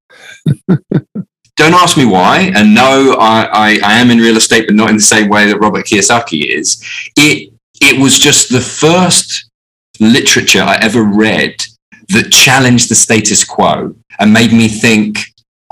don't 1.55 1.73
ask 1.73 1.97
me 1.97 2.05
why. 2.05 2.51
And 2.55 2.75
no, 2.75 3.15
I, 3.19 3.43
I, 3.43 3.79
I, 3.83 3.93
am 3.93 4.11
in 4.11 4.17
real 4.17 4.37
estate, 4.37 4.65
but 4.67 4.75
not 4.75 4.89
in 4.89 4.97
the 4.97 5.01
same 5.01 5.29
way 5.29 5.45
that 5.45 5.59
Robert 5.59 5.85
Kiyosaki 5.85 6.45
is. 6.49 6.83
It 7.15 7.53
it 7.81 7.99
was 7.99 8.19
just 8.19 8.49
the 8.49 8.61
first 8.61 9.49
literature 9.99 10.61
I 10.61 10.77
ever 10.81 11.03
read 11.03 11.55
that 12.09 12.31
challenged 12.31 12.89
the 12.89 12.95
status 12.95 13.43
quo 13.43 13.95
and 14.19 14.33
made 14.33 14.51
me 14.51 14.67
think, 14.67 15.19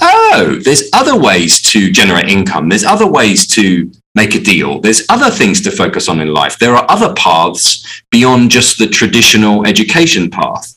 oh, 0.02 0.60
there's 0.64 0.90
other 0.94 1.18
ways 1.18 1.62
to 1.72 1.92
generate 1.92 2.30
income. 2.30 2.70
There's 2.70 2.84
other 2.84 3.08
ways 3.08 3.48
to 3.48 3.92
make 4.16 4.36
a 4.36 4.40
deal. 4.40 4.80
There's 4.80 5.06
other 5.10 5.30
things 5.30 5.62
to 5.62 5.72
focus 5.72 6.08
on 6.08 6.22
in 6.22 6.34
life. 6.34 6.60
There 6.60 6.76
are 6.76 6.86
other 6.90 7.14
paths 7.16 8.04
beyond 8.12 8.52
just 8.52 8.78
the 8.78 8.88
traditional 8.88 9.66
education 9.66 10.30
path. 10.30 10.76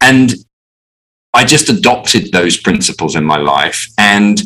And 0.00 0.34
I 1.36 1.44
just 1.44 1.68
adopted 1.68 2.32
those 2.32 2.56
principles 2.56 3.14
in 3.14 3.22
my 3.22 3.36
life. 3.36 3.88
And 3.98 4.40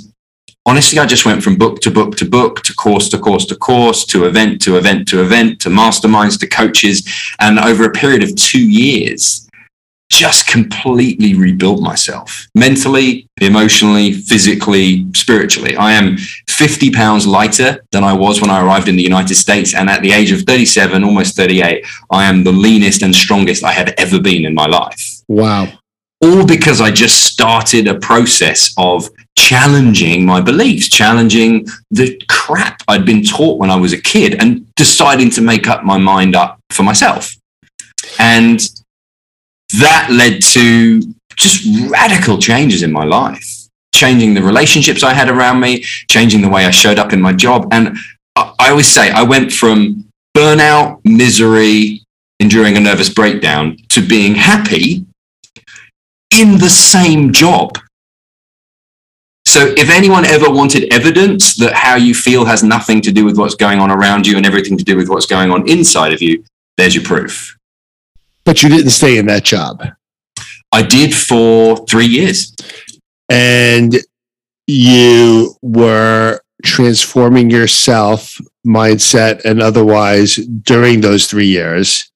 honestly, 0.67 0.99
I 0.99 1.07
just 1.07 1.25
went 1.25 1.41
from 1.41 1.57
book 1.57 1.81
to 1.83 1.91
book 1.91 2.17
to 2.17 2.25
book 2.25 2.63
to 2.65 2.75
course 2.75 3.09
to 3.11 3.19
course 3.19 3.47
to 3.47 3.55
course 3.55 4.05
to 4.07 4.25
event 4.25 4.61
to 4.63 4.77
event 4.77 5.07
to 5.09 5.23
event 5.23 5.61
to 5.61 5.69
masterminds 5.69 6.37
to 6.41 6.49
coaches. 6.49 7.09
And 7.39 7.61
over 7.61 7.85
a 7.85 7.93
period 7.93 8.25
of 8.25 8.35
two 8.35 8.69
years, 8.69 9.49
just 10.11 10.49
completely 10.49 11.35
rebuilt 11.35 11.81
myself 11.81 12.49
mentally, 12.57 13.29
emotionally, 13.41 14.13
physically, 14.13 15.07
spiritually. 15.15 15.77
I 15.77 15.93
am 15.93 16.17
50 16.49 16.91
pounds 16.91 17.25
lighter 17.25 17.85
than 17.93 18.03
I 18.03 18.15
was 18.15 18.41
when 18.41 18.51
I 18.51 18.65
arrived 18.65 18.89
in 18.89 18.97
the 18.97 19.05
United 19.05 19.37
States. 19.37 19.77
And 19.77 19.89
at 19.89 20.03
the 20.03 20.11
age 20.11 20.33
of 20.33 20.41
37, 20.41 21.05
almost 21.05 21.37
38, 21.37 21.87
I 22.11 22.25
am 22.25 22.43
the 22.43 22.51
leanest 22.51 23.03
and 23.03 23.15
strongest 23.15 23.63
I 23.63 23.71
have 23.71 23.95
ever 23.97 24.21
been 24.21 24.45
in 24.45 24.55
my 24.55 24.67
life. 24.67 25.23
Wow 25.29 25.69
all 26.23 26.47
because 26.47 26.81
I 26.81 26.91
just 26.91 27.23
started 27.27 27.89
a 27.89 27.99
process 27.99 28.75
of 28.77 29.09
challenging 29.37 30.27
my 30.27 30.41
beliefs, 30.41 30.89
challenging 30.89 31.67
the 31.91 32.21
crap 32.29 32.83
I'd 32.89 33.07
been 33.07 33.25
taught 33.25 33.59
when 33.59 33.71
I 33.71 33.77
was 33.77 33.93
a 33.93 34.01
kid, 34.01 34.41
and 34.41 34.73
deciding 34.75 35.31
to 35.31 35.41
make 35.41 35.67
up 35.67 35.83
my 35.83 35.97
mind 35.97 36.37
up 36.37 36.61
for 36.71 36.83
myself. 36.83 37.35
And 38.19 38.61
that 39.81 40.09
led 40.11 40.43
to 40.43 41.03
just 41.37 41.91
radical 41.91 42.39
changes 42.39 42.83
in 42.83 42.93
my 42.93 43.05
life, 43.05 43.47
changing 43.95 44.35
the 44.35 44.43
relationships 44.43 45.03
I 45.03 45.15
had 45.15 45.31
around 45.31 45.61
me, 45.61 45.83
changing 46.11 46.43
the 46.43 46.49
way 46.51 46.67
I 46.67 46.71
showed 46.71 46.99
up 46.99 47.13
in 47.15 47.21
my 47.21 47.33
job. 47.33 47.69
And 47.73 47.97
I 48.37 48.71
always 48.71 48.89
say 48.89 49.11
I 49.11 49.23
went 49.23 49.53
from 49.53 50.05
burnout, 50.37 51.01
misery, 51.05 52.03
enduring 52.41 52.77
a 52.77 52.81
nervous 52.81 53.09
breakdown 53.09 53.77
to 53.89 54.07
being 54.07 54.35
happy 54.35 55.07
in 56.31 56.59
the 56.59 56.71
same 56.71 57.33
job. 57.33 57.79
So 59.47 59.75
if 59.77 59.91
anyone 59.91 60.25
ever 60.25 60.49
wanted 60.49 60.93
evidence 60.93 61.57
that 61.57 61.73
how 61.73 61.97
you 61.97 62.15
feel 62.15 62.45
has 62.45 62.63
nothing 62.63 63.01
to 63.03 63.11
do 63.11 63.25
with 63.25 63.37
what's 63.37 63.57
going 63.57 63.81
on 63.81 63.91
around 63.91 64.27
you 64.27 64.37
and 64.37 64.47
everything 64.47 64.79
to 64.79 64.85
do 64.85 64.97
with 64.97 65.09
what's 65.09 65.27
going 65.27 65.51
on 65.51 65.69
inside 65.69 66.13
of 66.13 66.23
you, 66.23 66.45
there's 66.77 66.95
your 66.95 67.05
proof. 67.05 67.57
But 68.45 68.63
you 68.63 68.69
didn't 68.69 68.91
stay 68.91 69.19
in 69.19 69.27
that 69.27 69.45
job. 69.45 69.83
I 70.73 70.83
did 70.83 71.15
for 71.15 71.85
three 71.87 72.07
years. 72.07 72.55
And 73.29 73.97
you 74.67 75.57
were 75.63 76.41
transforming 76.65 77.51
yourself, 77.51 78.41
mindset, 78.67 79.45
and 79.45 79.61
otherwise 79.61 80.37
during 80.37 81.01
those 81.01 81.27
three 81.27 81.47
years. 81.47 82.11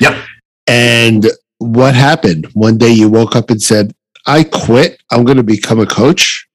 Yep. 0.00 0.24
And 0.66 1.26
what 1.58 1.94
happened? 1.94 2.46
One 2.54 2.78
day 2.78 2.90
you 2.90 3.08
woke 3.08 3.36
up 3.36 3.50
and 3.50 3.60
said, 3.60 3.92
I 4.26 4.44
quit. 4.44 5.00
I'm 5.10 5.24
going 5.24 5.36
to 5.36 5.42
become 5.42 5.80
a 5.80 5.86
coach. 5.86 6.46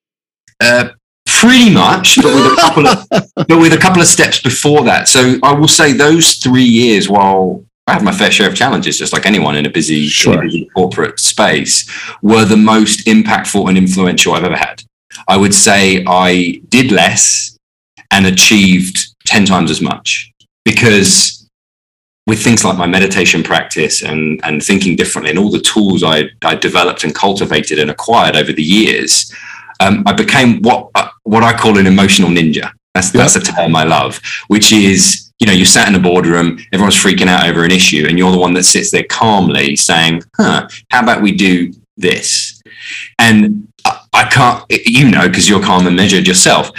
Uh, 0.60 0.89
pretty 1.26 1.74
much, 1.74 2.16
but 2.22 2.34
with 2.34 2.46
a 2.46 2.56
couple 2.56 2.88
of 2.88 3.08
but 3.48 3.60
with 3.60 3.74
a 3.74 3.78
couple 3.78 4.02
of 4.02 4.08
steps 4.08 4.42
before 4.42 4.84
that. 4.84 5.08
So 5.08 5.38
I 5.44 5.54
will 5.54 5.68
say 5.68 5.94
those 5.94 6.36
three 6.36 6.63
years, 6.63 7.10
while 7.10 7.66
I 7.88 7.94
had 7.94 8.04
my 8.04 8.12
fair 8.12 8.32
share 8.32 8.48
of 8.48 8.56
challenges, 8.56 8.98
just 8.98 9.12
like 9.12 9.26
anyone 9.26 9.56
in 9.56 9.66
a 9.66 9.70
busy, 9.70 10.08
sure. 10.08 10.34
in 10.34 10.39
a 10.39 10.44
busy 10.44 10.70
corporate 10.74 11.20
space, 11.20 11.89
were 12.22 12.46
the 12.46 12.58
most 12.58 13.06
impactful 13.08 13.68
and 13.68 13.78
influential 13.78 14.34
I've 14.34 14.44
ever 14.44 14.56
had. 14.56 14.84
I 15.28 15.38
would 15.38 15.54
say 15.54 16.04
I 16.08 16.62
did 16.70 16.92
less 16.92 17.58
and 18.12 18.26
achieved 18.26 19.08
10 19.26 19.46
times 19.46 19.72
as 19.72 19.82
much 19.82 20.32
because 20.63 21.42
with 22.26 22.42
things 22.42 22.64
like 22.64 22.78
my 22.78 22.88
meditation 22.88 23.44
practice 23.44 24.02
and, 24.02 24.40
and 24.44 24.64
thinking 24.64 24.96
differently 24.96 25.30
and 25.30 25.40
all 25.40 25.52
the 25.52 25.60
tools 25.60 26.04
I, 26.04 26.30
I 26.44 26.56
developed 26.56 27.04
and 27.04 27.14
cultivated 27.14 27.80
and 27.80 27.92
acquired 27.92 28.36
over 28.36 28.54
the 28.54 28.64
years, 28.64 29.34
um, 29.80 30.04
I 30.06 30.14
became 30.14 30.62
what, 30.62 30.90
uh, 30.96 31.10
what 31.24 31.44
I 31.44 31.54
call 31.54 31.78
an 31.78 31.88
emotional 31.88 32.30
ninja. 32.30 32.72
That's, 32.94 33.12
that's 33.12 33.36
a 33.36 33.42
term 33.42 33.76
I 33.76 33.84
love, 33.84 34.22
which 34.48 34.72
is, 34.72 35.32
you 35.40 35.48
know, 35.48 35.54
you're 35.54 35.66
sat 35.66 35.90
in 35.90 35.96
a 35.96 36.00
boardroom, 36.00 36.60
everyone's 36.72 36.96
freaking 36.96 37.28
out 37.28 37.50
over 37.50 37.66
an 37.66 37.72
issue, 37.72 38.06
and 38.08 38.18
you're 38.18 38.32
the 38.32 38.38
one 38.38 38.54
that 38.54 38.64
sits 38.64 38.92
there 38.92 39.04
calmly 39.10 39.76
saying, 39.76 40.24
huh, 40.38 40.68
how 40.92 41.04
about 41.04 41.22
we 41.22 41.32
do 41.34 41.74
this? 41.98 42.62
And 43.20 43.68
I 44.14 44.26
can't, 44.30 44.64
you 44.70 45.10
know, 45.10 45.28
because 45.28 45.50
you're 45.50 45.62
calm 45.62 45.88
and 45.88 45.96
measured 45.96 46.28
yourself. 46.28 46.70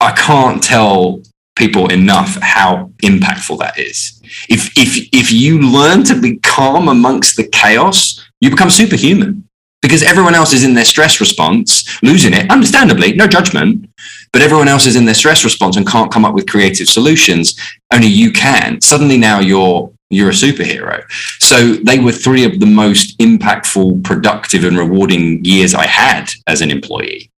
I 0.00 0.12
can't 0.12 0.62
tell 0.62 1.22
people 1.58 1.90
enough 1.90 2.38
how 2.40 2.90
impactful 3.02 3.58
that 3.58 3.78
is. 3.78 4.20
If 4.48 4.70
if 4.78 5.08
if 5.12 5.32
you 5.32 5.60
learn 5.60 6.04
to 6.04 6.20
be 6.20 6.36
calm 6.38 6.88
amongst 6.88 7.36
the 7.36 7.48
chaos, 7.48 8.24
you 8.40 8.50
become 8.50 8.70
superhuman 8.70 9.48
because 9.82 10.02
everyone 10.02 10.34
else 10.34 10.52
is 10.52 10.64
in 10.64 10.74
their 10.74 10.84
stress 10.84 11.20
response, 11.20 12.02
losing 12.02 12.32
it, 12.32 12.50
understandably, 12.50 13.14
no 13.14 13.26
judgment, 13.26 13.88
but 14.32 14.42
everyone 14.42 14.68
else 14.68 14.86
is 14.86 14.96
in 14.96 15.04
their 15.04 15.14
stress 15.14 15.44
response 15.44 15.76
and 15.76 15.86
can't 15.86 16.12
come 16.12 16.24
up 16.24 16.34
with 16.34 16.48
creative 16.48 16.88
solutions. 16.88 17.58
Only 17.92 18.08
you 18.08 18.32
can. 18.32 18.80
Suddenly 18.80 19.18
now 19.18 19.40
you're 19.40 19.92
you're 20.10 20.30
a 20.30 20.32
superhero. 20.32 21.02
So 21.38 21.74
they 21.74 21.98
were 21.98 22.12
three 22.12 22.44
of 22.44 22.60
the 22.60 22.66
most 22.66 23.18
impactful, 23.18 24.04
productive, 24.04 24.64
and 24.64 24.78
rewarding 24.78 25.44
years 25.44 25.74
I 25.74 25.86
had 25.86 26.30
as 26.46 26.62
an 26.62 26.70
employee. 26.70 27.30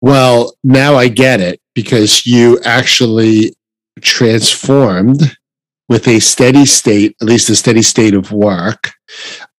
Well, 0.00 0.54
now 0.62 0.96
I 0.96 1.08
get 1.08 1.40
it 1.40 1.60
because 1.74 2.26
you 2.26 2.60
actually 2.64 3.54
transformed 4.00 5.36
with 5.88 6.08
a 6.08 6.20
steady 6.20 6.64
state, 6.64 7.16
at 7.20 7.28
least 7.28 7.50
a 7.50 7.56
steady 7.56 7.82
state 7.82 8.14
of 8.14 8.32
work. 8.32 8.92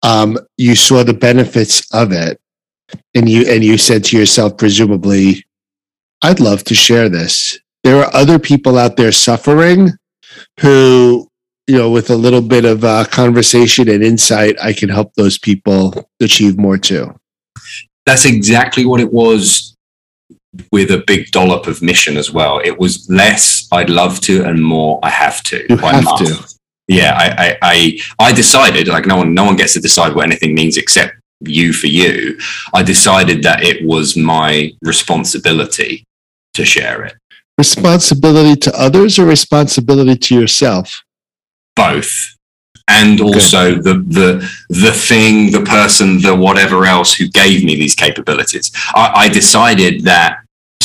Um, 0.03 0.37
you 0.57 0.75
saw 0.75 1.03
the 1.03 1.13
benefits 1.13 1.87
of 1.93 2.11
it, 2.11 2.39
and 3.13 3.29
you 3.29 3.45
and 3.47 3.63
you 3.63 3.77
said 3.77 4.03
to 4.05 4.17
yourself, 4.17 4.57
presumably, 4.57 5.45
"I'd 6.23 6.39
love 6.39 6.63
to 6.65 6.75
share 6.75 7.09
this." 7.09 7.59
There 7.83 7.99
are 8.03 8.13
other 8.15 8.39
people 8.39 8.77
out 8.77 8.97
there 8.97 9.11
suffering 9.11 9.91
who 10.59 11.29
you 11.67 11.77
know, 11.77 11.89
with 11.89 12.09
a 12.09 12.15
little 12.15 12.41
bit 12.41 12.65
of 12.65 12.83
uh, 12.83 13.05
conversation 13.05 13.89
and 13.89 14.03
insight, 14.03 14.55
I 14.61 14.73
can 14.73 14.89
help 14.89 15.13
those 15.15 15.37
people 15.37 16.09
achieve 16.21 16.57
more 16.57 16.77
too. 16.77 17.13
That's 18.05 18.25
exactly 18.25 18.85
what 18.85 19.01
it 19.01 19.11
was 19.11 19.74
with 20.71 20.91
a 20.91 21.03
big 21.05 21.31
dollop 21.31 21.67
of 21.67 21.81
mission 21.81 22.17
as 22.17 22.31
well. 22.31 22.59
It 22.59 22.77
was 22.79 23.09
less 23.09 23.67
I'd 23.71 23.89
love 23.89 24.19
to 24.21 24.43
and 24.45 24.63
more 24.63 24.99
I 25.03 25.09
have 25.09 25.43
to. 25.43 25.65
You 25.69 25.77
have 25.77 26.03
must. 26.03 26.25
to. 26.25 26.55
Yeah, 26.87 27.13
I, 27.17 27.27
I, 27.45 27.57
I, 27.61 27.99
I 28.19 28.33
decided 28.33 28.87
like 28.87 29.07
no 29.07 29.17
one, 29.17 29.33
no 29.33 29.45
one 29.45 29.55
gets 29.55 29.73
to 29.73 29.79
decide 29.79 30.13
what 30.13 30.25
anything 30.25 30.53
means 30.53 30.77
except 30.77 31.15
you 31.41 31.73
for 31.73 31.87
you. 31.87 32.37
I 32.73 32.83
decided 32.83 33.41
that 33.43 33.63
it 33.63 33.85
was 33.85 34.15
my 34.15 34.71
responsibility 34.81 36.05
to 36.53 36.63
share 36.63 37.03
it. 37.03 37.15
Responsibility 37.57 38.59
to 38.61 38.79
others 38.79 39.17
or 39.17 39.25
responsibility 39.25 40.15
to 40.15 40.39
yourself? 40.39 41.03
both 41.75 42.35
and 42.87 43.19
also 43.19 43.75
the 43.75 43.95
the 44.07 44.51
the 44.69 44.91
thing, 44.91 45.51
the 45.51 45.61
person, 45.61 46.21
the 46.21 46.35
whatever 46.35 46.85
else 46.85 47.13
who 47.13 47.27
gave 47.29 47.63
me 47.63 47.75
these 47.75 47.95
capabilities. 47.95 48.71
I, 48.93 49.11
I, 49.25 49.27
decided 49.27 50.03
that 50.03 50.37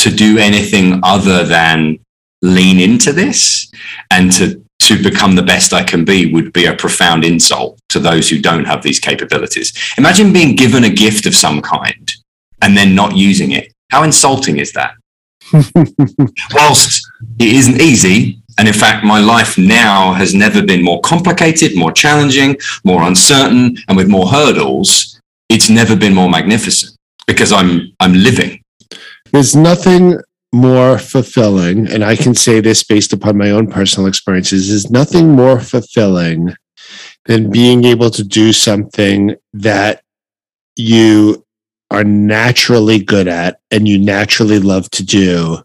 to 0.02 0.10
do 0.10 0.38
anything 0.38 1.00
other 1.02 1.44
than 1.44 1.98
lean 2.42 2.80
into 2.80 3.12
this 3.12 3.70
and 4.10 4.32
to 4.32 4.62
to 4.80 5.02
become 5.02 5.36
the 5.36 5.42
best 5.42 5.74
I 5.74 5.84
can 5.84 6.04
be 6.04 6.32
would 6.32 6.52
be 6.52 6.64
a 6.64 6.74
profound 6.74 7.22
insult 7.24 7.78
to 7.90 8.00
those 8.00 8.30
who 8.30 8.40
don't 8.40 8.64
have 8.64 8.82
these 8.82 8.98
capabilities. 8.98 9.72
Imagine 9.98 10.32
being 10.32 10.56
given 10.56 10.84
a 10.84 10.90
gift 10.90 11.26
of 11.26 11.34
some 11.34 11.60
kind 11.60 12.10
and 12.62 12.76
then 12.76 12.94
not 12.94 13.14
using 13.14 13.52
it. 13.52 13.72
How 13.90 14.02
insulting 14.04 14.58
is 14.58 14.72
that? 14.72 14.94
Whilst 16.54 17.06
it 17.38 17.54
isn't 17.54 17.80
easy, 17.80 18.40
and 18.58 18.68
in 18.68 18.74
fact, 18.74 19.04
my 19.04 19.20
life 19.20 19.58
now 19.58 20.12
has 20.12 20.34
never 20.34 20.62
been 20.62 20.82
more 20.82 21.00
complicated, 21.00 21.76
more 21.76 21.92
challenging, 21.92 22.56
more 22.84 23.02
uncertain, 23.02 23.76
and 23.88 23.96
with 23.96 24.08
more 24.08 24.28
hurdles. 24.28 25.20
It's 25.48 25.70
never 25.70 25.96
been 25.96 26.14
more 26.14 26.30
magnificent 26.30 26.96
because 27.26 27.52
I'm 27.52 27.92
I'm 28.00 28.14
living. 28.14 28.59
There's 29.32 29.56
nothing 29.56 30.18
more 30.52 30.98
fulfilling, 30.98 31.86
and 31.88 32.04
I 32.04 32.16
can 32.16 32.34
say 32.34 32.60
this 32.60 32.82
based 32.82 33.12
upon 33.12 33.38
my 33.38 33.50
own 33.50 33.70
personal 33.70 34.08
experiences, 34.08 34.68
is 34.68 34.90
nothing 34.90 35.30
more 35.30 35.60
fulfilling 35.60 36.54
than 37.26 37.50
being 37.50 37.84
able 37.84 38.10
to 38.10 38.24
do 38.24 38.52
something 38.52 39.36
that 39.52 40.02
you 40.76 41.44
are 41.90 42.04
naturally 42.04 43.02
good 43.02 43.26
at 43.26 43.60
and 43.70 43.88
you 43.88 43.98
naturally 43.98 44.60
love 44.60 44.88
to 44.90 45.04
do 45.04 45.58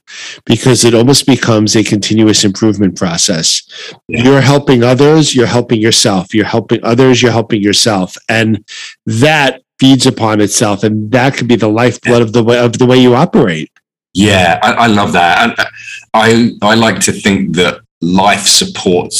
because 0.45 0.83
it 0.83 0.95
almost 0.95 1.27
becomes 1.27 1.75
a 1.75 1.83
continuous 1.83 2.43
improvement 2.43 2.97
process. 2.97 3.61
Yeah. 4.07 4.23
You're 4.23 4.41
helping 4.41 4.83
others, 4.83 5.35
you're 5.35 5.45
helping 5.45 5.79
yourself, 5.79 6.33
you're 6.33 6.45
helping 6.45 6.83
others, 6.83 7.21
you're 7.21 7.31
helping 7.31 7.61
yourself. 7.61 8.15
And 8.27 8.65
that 9.05 9.61
feeds 9.85 10.07
upon 10.07 10.41
itself 10.41 10.83
and 10.83 11.11
that 11.11 11.35
could 11.35 11.47
be 11.47 11.55
the 11.55 11.67
lifeblood 11.67 12.21
of 12.21 12.33
the 12.33 12.43
way 12.43 12.57
of 12.57 12.73
the 12.79 12.85
way 12.85 12.97
you 12.97 13.13
operate. 13.13 13.69
Yeah, 14.13 14.59
I, 14.63 14.71
I 14.85 14.87
love 14.87 15.11
that. 15.13 15.33
And 15.43 15.59
uh, 15.59 15.65
I 16.13 16.51
I 16.71 16.73
like 16.85 16.99
to 17.01 17.11
think 17.11 17.55
that 17.55 17.81
life 18.01 18.45
supports 18.61 19.19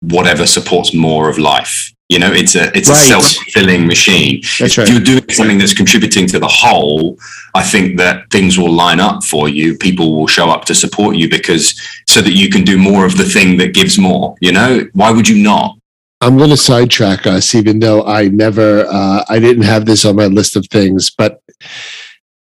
whatever 0.00 0.44
supports 0.46 0.92
more 0.92 1.30
of 1.30 1.38
life. 1.38 1.74
You 2.08 2.18
know, 2.18 2.30
it's 2.30 2.54
a 2.62 2.64
it's 2.78 2.90
right. 2.90 2.98
a 2.98 3.12
self 3.12 3.24
fulfilling 3.36 3.86
machine. 3.86 4.42
That's 4.58 4.76
right. 4.76 4.86
If 4.86 4.92
you're 4.92 5.08
doing 5.12 5.30
something 5.30 5.58
that's 5.58 5.76
contributing 5.82 6.26
to 6.32 6.38
the 6.38 6.52
whole, 6.62 7.18
I 7.54 7.62
think 7.62 7.96
that 8.02 8.30
things 8.30 8.58
will 8.58 8.74
line 8.84 9.00
up 9.00 9.24
for 9.24 9.48
you. 9.48 9.78
People 9.78 10.06
will 10.16 10.26
show 10.36 10.50
up 10.50 10.66
to 10.66 10.74
support 10.74 11.16
you 11.16 11.30
because 11.30 11.64
so 12.06 12.20
that 12.20 12.34
you 12.40 12.50
can 12.50 12.64
do 12.64 12.76
more 12.76 13.06
of 13.06 13.16
the 13.16 13.28
thing 13.36 13.56
that 13.60 13.72
gives 13.72 13.98
more. 13.98 14.34
You 14.40 14.52
know, 14.52 14.72
why 14.92 15.10
would 15.10 15.28
you 15.32 15.38
not? 15.42 15.78
I'm 16.22 16.38
going 16.38 16.50
to 16.50 16.56
sidetrack 16.56 17.26
us, 17.26 17.54
even 17.54 17.80
though 17.80 18.04
I 18.04 18.28
never, 18.28 18.86
uh, 18.86 19.24
I 19.28 19.38
didn't 19.38 19.64
have 19.64 19.86
this 19.86 20.04
on 20.04 20.16
my 20.16 20.26
list 20.26 20.56
of 20.56 20.66
things, 20.68 21.10
but 21.10 21.42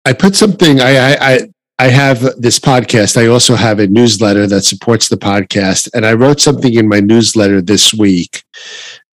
I 0.04 0.12
put 0.12 0.34
something. 0.34 0.80
I, 0.80 0.96
I, 0.96 1.16
I 1.20 1.38
I 1.78 1.88
have 1.88 2.20
this 2.38 2.58
podcast. 2.58 3.20
I 3.20 3.26
also 3.26 3.54
have 3.54 3.80
a 3.80 3.86
newsletter 3.86 4.46
that 4.46 4.62
supports 4.64 5.08
the 5.08 5.16
podcast. 5.16 5.90
And 5.92 6.06
I 6.06 6.14
wrote 6.14 6.40
something 6.40 6.72
in 6.72 6.88
my 6.88 7.00
newsletter 7.00 7.60
this 7.60 7.92
week 7.92 8.44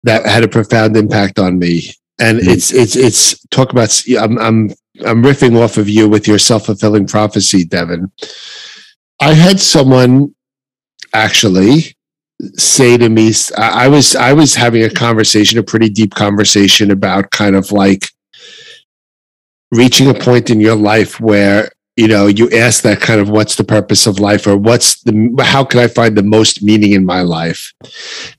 that 0.04 0.26
had 0.26 0.44
a 0.44 0.48
profound 0.48 0.96
impact 0.96 1.40
on 1.40 1.60
me. 1.60 1.92
And 2.20 2.40
mm-hmm. 2.40 2.50
it's 2.50 2.72
it's 2.72 2.96
it's 2.96 3.46
talk 3.48 3.72
about 3.72 4.02
I'm 4.18 4.38
I'm 4.40 4.70
I'm 5.06 5.24
riffing 5.24 5.60
off 5.62 5.78
of 5.78 5.90
you 5.90 6.08
with 6.08 6.28
your 6.28 6.40
self-fulfilling 6.40 7.08
prophecy, 7.08 7.66
Devin. 7.66 8.12
I 9.20 9.34
had 9.34 9.60
someone 9.60 10.34
actually 11.14 11.98
say 12.56 12.98
to 12.98 13.10
me 13.10 13.32
I 13.58 13.88
was 13.88 14.16
I 14.16 14.34
was 14.34 14.56
having 14.56 14.84
a 14.84 14.90
conversation, 14.90 15.60
a 15.60 15.64
pretty 15.64 15.90
deep 15.90 16.14
conversation 16.14 16.92
about 16.92 17.32
kind 17.32 17.56
of 17.56 17.72
like 17.72 18.08
reaching 19.72 20.10
a 20.10 20.14
point 20.14 20.50
in 20.50 20.60
your 20.60 20.76
life 20.76 21.20
where 21.20 21.70
you 21.96 22.08
know, 22.08 22.26
you 22.26 22.50
ask 22.50 22.82
that 22.84 23.02
kind 23.02 23.22
of 23.22 23.30
what's 23.30 23.56
the 23.56 23.64
purpose 23.64 24.08
of 24.08 24.20
life 24.20 24.48
or 24.48 24.58
what's 24.58 25.02
the, 25.04 25.36
how 25.44 25.64
can 25.64 25.80
I 25.80 25.88
find 25.88 26.18
the 26.18 26.24
most 26.24 26.64
meaning 26.64 26.94
in 26.94 27.06
my 27.06 27.22
life? 27.22 27.72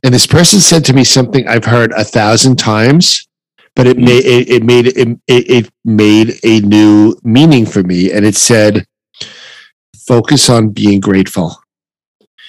And 0.02 0.12
this 0.12 0.26
person 0.26 0.60
said 0.60 0.84
to 0.86 0.92
me 0.92 1.04
something 1.04 1.46
I've 1.46 1.64
heard 1.64 1.92
a 1.92 2.04
thousand 2.04 2.58
times, 2.58 3.28
but 3.76 3.86
it 3.86 3.96
made, 3.96 4.24
it, 4.24 4.48
it 4.48 4.64
made, 4.64 4.88
it, 4.88 5.18
it 5.28 5.70
made 5.84 6.34
a 6.42 6.60
new 6.60 7.16
meaning 7.22 7.64
for 7.64 7.82
me. 7.84 8.10
And 8.10 8.24
it 8.26 8.34
said, 8.34 8.86
focus 10.06 10.50
on 10.50 10.70
being 10.70 10.98
grateful. 10.98 11.56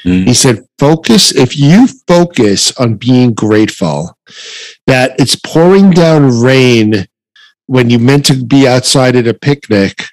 Mm. 0.04 0.28
He 0.28 0.34
said, 0.34 0.66
focus, 0.78 1.34
if 1.36 1.58
you 1.58 1.88
focus 2.08 2.76
on 2.78 2.96
being 2.96 3.34
grateful, 3.34 4.18
that 4.88 5.20
it's 5.20 5.36
pouring 5.36 5.92
down 5.92 6.42
rain 6.42 7.08
when 7.68 7.90
you 7.90 8.00
meant 8.00 8.26
to 8.26 8.44
be 8.44 8.68
outside 8.68 9.16
at 9.16 9.28
a 9.28 9.34
picnic, 9.34 10.04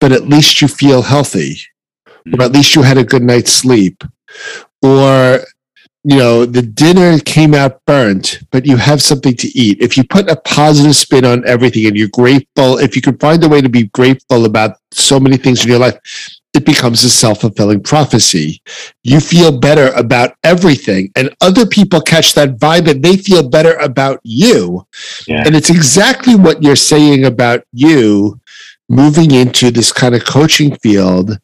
but 0.00 0.12
at 0.12 0.28
least 0.28 0.62
you 0.62 0.68
feel 0.68 1.02
healthy, 1.02 1.56
or 2.32 2.42
at 2.42 2.52
least 2.52 2.74
you 2.74 2.82
had 2.82 2.98
a 2.98 3.04
good 3.04 3.22
night's 3.22 3.52
sleep, 3.52 4.02
or 4.82 5.40
you 6.04 6.16
know 6.16 6.46
the 6.46 6.62
dinner 6.62 7.18
came 7.18 7.52
out 7.52 7.80
burnt, 7.86 8.40
but 8.50 8.64
you 8.64 8.76
have 8.76 9.02
something 9.02 9.36
to 9.36 9.48
eat. 9.58 9.80
If 9.80 9.96
you 9.96 10.04
put 10.04 10.30
a 10.30 10.36
positive 10.36 10.96
spin 10.96 11.24
on 11.24 11.46
everything 11.46 11.86
and 11.86 11.96
you're 11.96 12.08
grateful, 12.08 12.78
if 12.78 12.96
you 12.96 13.02
can 13.02 13.18
find 13.18 13.42
a 13.44 13.48
way 13.48 13.60
to 13.60 13.68
be 13.68 13.84
grateful 13.88 14.44
about 14.44 14.78
so 14.92 15.20
many 15.20 15.36
things 15.36 15.64
in 15.64 15.70
your 15.70 15.80
life, 15.80 15.98
it 16.56 16.64
becomes 16.64 17.04
a 17.04 17.10
self 17.10 17.42
fulfilling 17.42 17.82
prophecy. 17.82 18.62
You 19.02 19.20
feel 19.20 19.58
better 19.58 19.88
about 19.94 20.36
everything, 20.42 21.12
and 21.14 21.34
other 21.42 21.66
people 21.66 22.00
catch 22.00 22.34
that 22.34 22.56
vibe 22.56 22.90
and 22.90 23.02
they 23.02 23.18
feel 23.18 23.48
better 23.48 23.74
about 23.74 24.20
you. 24.24 24.86
Yeah. 25.28 25.42
And 25.44 25.54
it's 25.54 25.70
exactly 25.70 26.34
what 26.34 26.62
you're 26.62 26.74
saying 26.74 27.26
about 27.26 27.64
you 27.72 28.40
moving 28.88 29.32
into 29.32 29.70
this 29.70 29.92
kind 29.92 30.14
of 30.14 30.24
coaching 30.24 30.76
field 30.76 31.38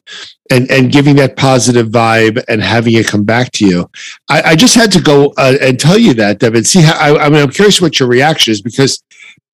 and, 0.49 0.71
and 0.71 0.91
giving 0.91 1.15
that 1.17 1.35
positive 1.35 1.87
vibe 1.87 2.41
and 2.47 2.61
having 2.61 2.93
it 2.93 3.05
come 3.05 3.23
back 3.23 3.51
to 3.51 3.67
you. 3.67 3.89
I, 4.29 4.41
I 4.41 4.55
just 4.55 4.75
had 4.75 4.91
to 4.93 5.01
go 5.01 5.33
uh, 5.37 5.55
and 5.61 5.79
tell 5.79 5.97
you 5.97 6.13
that, 6.15 6.39
Devin. 6.39 6.63
See 6.63 6.81
how 6.81 6.93
I, 6.93 7.25
I 7.25 7.29
mean, 7.29 7.41
I'm 7.41 7.51
curious 7.51 7.81
what 7.81 7.99
your 7.99 8.09
reaction 8.09 8.51
is 8.51 8.61
because 8.61 9.03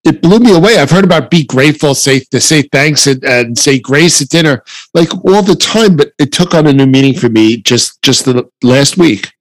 it 0.03 0.21
blew 0.21 0.39
me 0.39 0.55
away. 0.55 0.77
I've 0.77 0.91
heard 0.91 1.03
about 1.03 1.29
be 1.29 1.43
grateful, 1.43 1.93
say 1.93 2.21
to 2.31 2.39
say 2.39 2.63
thanks 2.63 3.07
and, 3.07 3.23
and 3.23 3.57
say 3.57 3.79
grace 3.79 4.21
at 4.21 4.29
dinner, 4.29 4.63
like 4.93 5.13
all 5.25 5.41
the 5.41 5.55
time, 5.55 5.97
but 5.97 6.13
it 6.17 6.31
took 6.31 6.53
on 6.53 6.67
a 6.67 6.73
new 6.73 6.85
meaning 6.85 7.13
for 7.13 7.29
me 7.29 7.57
just 7.57 8.01
just 8.01 8.25
the 8.25 8.49
last 8.63 8.97
week. 8.97 9.31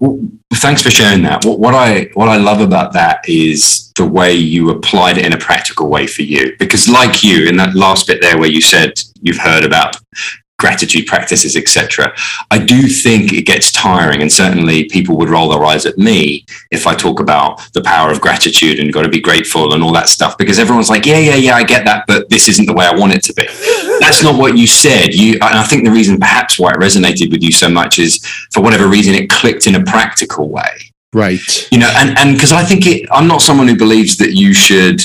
Well, 0.00 0.18
thanks 0.54 0.82
for 0.82 0.90
sharing 0.90 1.22
that. 1.22 1.44
What, 1.44 1.60
what 1.60 1.74
I 1.74 2.10
what 2.14 2.28
I 2.28 2.36
love 2.36 2.60
about 2.60 2.92
that 2.94 3.28
is 3.28 3.92
the 3.92 4.06
way 4.06 4.32
you 4.34 4.70
applied 4.70 5.18
it 5.18 5.26
in 5.26 5.32
a 5.32 5.38
practical 5.38 5.88
way 5.88 6.06
for 6.06 6.22
you. 6.22 6.56
Because, 6.58 6.88
like 6.88 7.22
you, 7.22 7.48
in 7.48 7.56
that 7.56 7.74
last 7.74 8.06
bit 8.06 8.20
there 8.20 8.38
where 8.38 8.50
you 8.50 8.60
said 8.60 8.92
you've 9.20 9.38
heard 9.38 9.64
about 9.64 9.96
gratitude 10.58 11.06
practices, 11.06 11.56
etc. 11.56 12.12
I 12.50 12.58
do 12.58 12.88
think 12.88 13.32
it 13.32 13.42
gets 13.42 13.70
tiring, 13.70 14.22
and 14.22 14.30
certainly 14.30 14.84
people 14.84 15.16
would 15.16 15.28
roll 15.28 15.48
their 15.48 15.64
eyes 15.64 15.86
at 15.86 15.98
me 15.98 16.44
if 16.70 16.86
I 16.86 16.94
talk 16.94 17.20
about 17.20 17.72
the 17.72 17.82
power 17.82 18.10
of 18.10 18.20
gratitude 18.20 18.80
and 18.80 18.92
got 18.92 19.02
to 19.02 19.08
be 19.08 19.20
grateful 19.20 19.72
and 19.72 19.82
all 19.82 19.92
that 19.92 20.08
stuff, 20.08 20.36
because 20.36 20.58
everyone's 20.58 20.90
like, 20.90 21.06
yeah, 21.06 21.18
yeah, 21.18 21.36
yeah, 21.36 21.54
I 21.54 21.62
get 21.62 21.84
that, 21.84 22.04
but 22.06 22.28
this 22.28 22.48
isn't 22.48 22.66
the 22.66 22.74
way 22.74 22.86
I 22.86 22.94
want 22.94 23.12
it 23.12 23.22
to 23.24 23.34
be. 23.34 23.46
That's 24.00 24.22
not 24.22 24.38
what 24.38 24.58
you 24.58 24.66
said. 24.66 25.14
You, 25.14 25.34
and 25.34 25.58
I 25.58 25.62
think 25.62 25.84
the 25.84 25.92
reason 25.92 26.18
perhaps 26.18 26.58
why 26.58 26.70
it 26.70 26.76
resonated 26.76 27.30
with 27.30 27.42
you 27.42 27.52
so 27.52 27.68
much 27.68 27.98
is 27.98 28.24
for 28.52 28.60
whatever 28.60 28.88
reason 28.88 29.14
it 29.14 29.30
clicked 29.30 29.66
in 29.66 29.76
a 29.76 29.84
practical 29.84 30.48
way. 30.48 30.92
Right. 31.12 31.68
You 31.70 31.78
know, 31.78 31.90
and 31.96 32.18
and 32.18 32.34
because 32.34 32.52
I 32.52 32.64
think 32.64 32.86
it, 32.86 33.08
I'm 33.10 33.28
not 33.28 33.42
someone 33.42 33.68
who 33.68 33.76
believes 33.76 34.18
that 34.18 34.34
you 34.34 34.52
should 34.52 35.00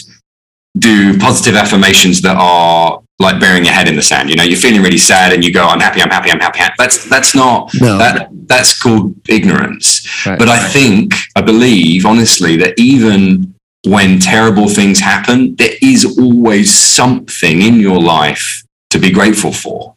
do 0.78 1.18
positive 1.20 1.56
affirmations 1.56 2.22
that 2.22 2.36
are 2.38 3.03
like 3.20 3.40
burying 3.40 3.66
your 3.66 3.74
head 3.74 3.88
in 3.88 3.96
the 3.96 4.02
sand. 4.02 4.30
You 4.30 4.36
know, 4.36 4.44
you're 4.44 4.58
feeling 4.60 4.82
really 4.82 4.98
sad 4.98 5.34
and 5.34 5.44
you 5.44 5.54
go, 5.54 5.66
I'm 5.66 5.80
happy, 5.80 6.02
I'm 6.02 6.10
happy, 6.10 6.32
I'm 6.32 6.40
happy. 6.40 6.60
That's 6.78 7.08
that's 7.10 7.36
not 7.36 7.72
no. 7.80 7.98
that 7.98 8.30
that's 8.48 8.80
called 8.80 9.16
ignorance. 9.30 10.26
Right. 10.26 10.38
But 10.38 10.50
I 10.50 10.68
think, 10.70 11.14
I 11.36 11.42
believe 11.42 12.06
honestly 12.06 12.58
that 12.58 12.78
even 12.78 13.54
when 13.86 14.20
terrible 14.20 14.68
things 14.68 15.00
happen, 15.00 15.56
there 15.56 15.76
is 15.82 16.18
always 16.18 16.74
something 16.74 17.62
in 17.62 17.80
your 17.80 18.00
life 18.00 18.64
to 18.92 19.00
be 19.00 19.12
grateful 19.12 19.52
for. 19.52 19.96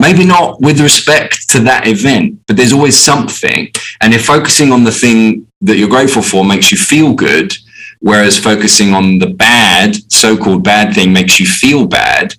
Maybe 0.00 0.24
not 0.24 0.60
with 0.60 0.80
respect 0.80 1.48
to 1.50 1.60
that 1.60 1.86
event, 1.86 2.40
but 2.46 2.56
there's 2.56 2.72
always 2.72 2.98
something. 2.98 3.70
And 4.00 4.12
if 4.12 4.26
focusing 4.26 4.72
on 4.72 4.82
the 4.84 4.90
thing 4.90 5.46
that 5.60 5.76
you're 5.76 5.88
grateful 5.88 6.22
for 6.22 6.44
makes 6.44 6.72
you 6.72 6.76
feel 6.76 7.14
good, 7.14 7.54
whereas 8.02 8.38
focusing 8.38 8.92
on 8.92 9.18
the 9.18 9.28
bad, 9.28 9.96
so 10.12 10.36
called 10.36 10.64
bad 10.64 10.94
thing 10.94 11.12
makes 11.12 11.40
you 11.40 11.46
feel 11.46 11.86
bad, 11.86 12.34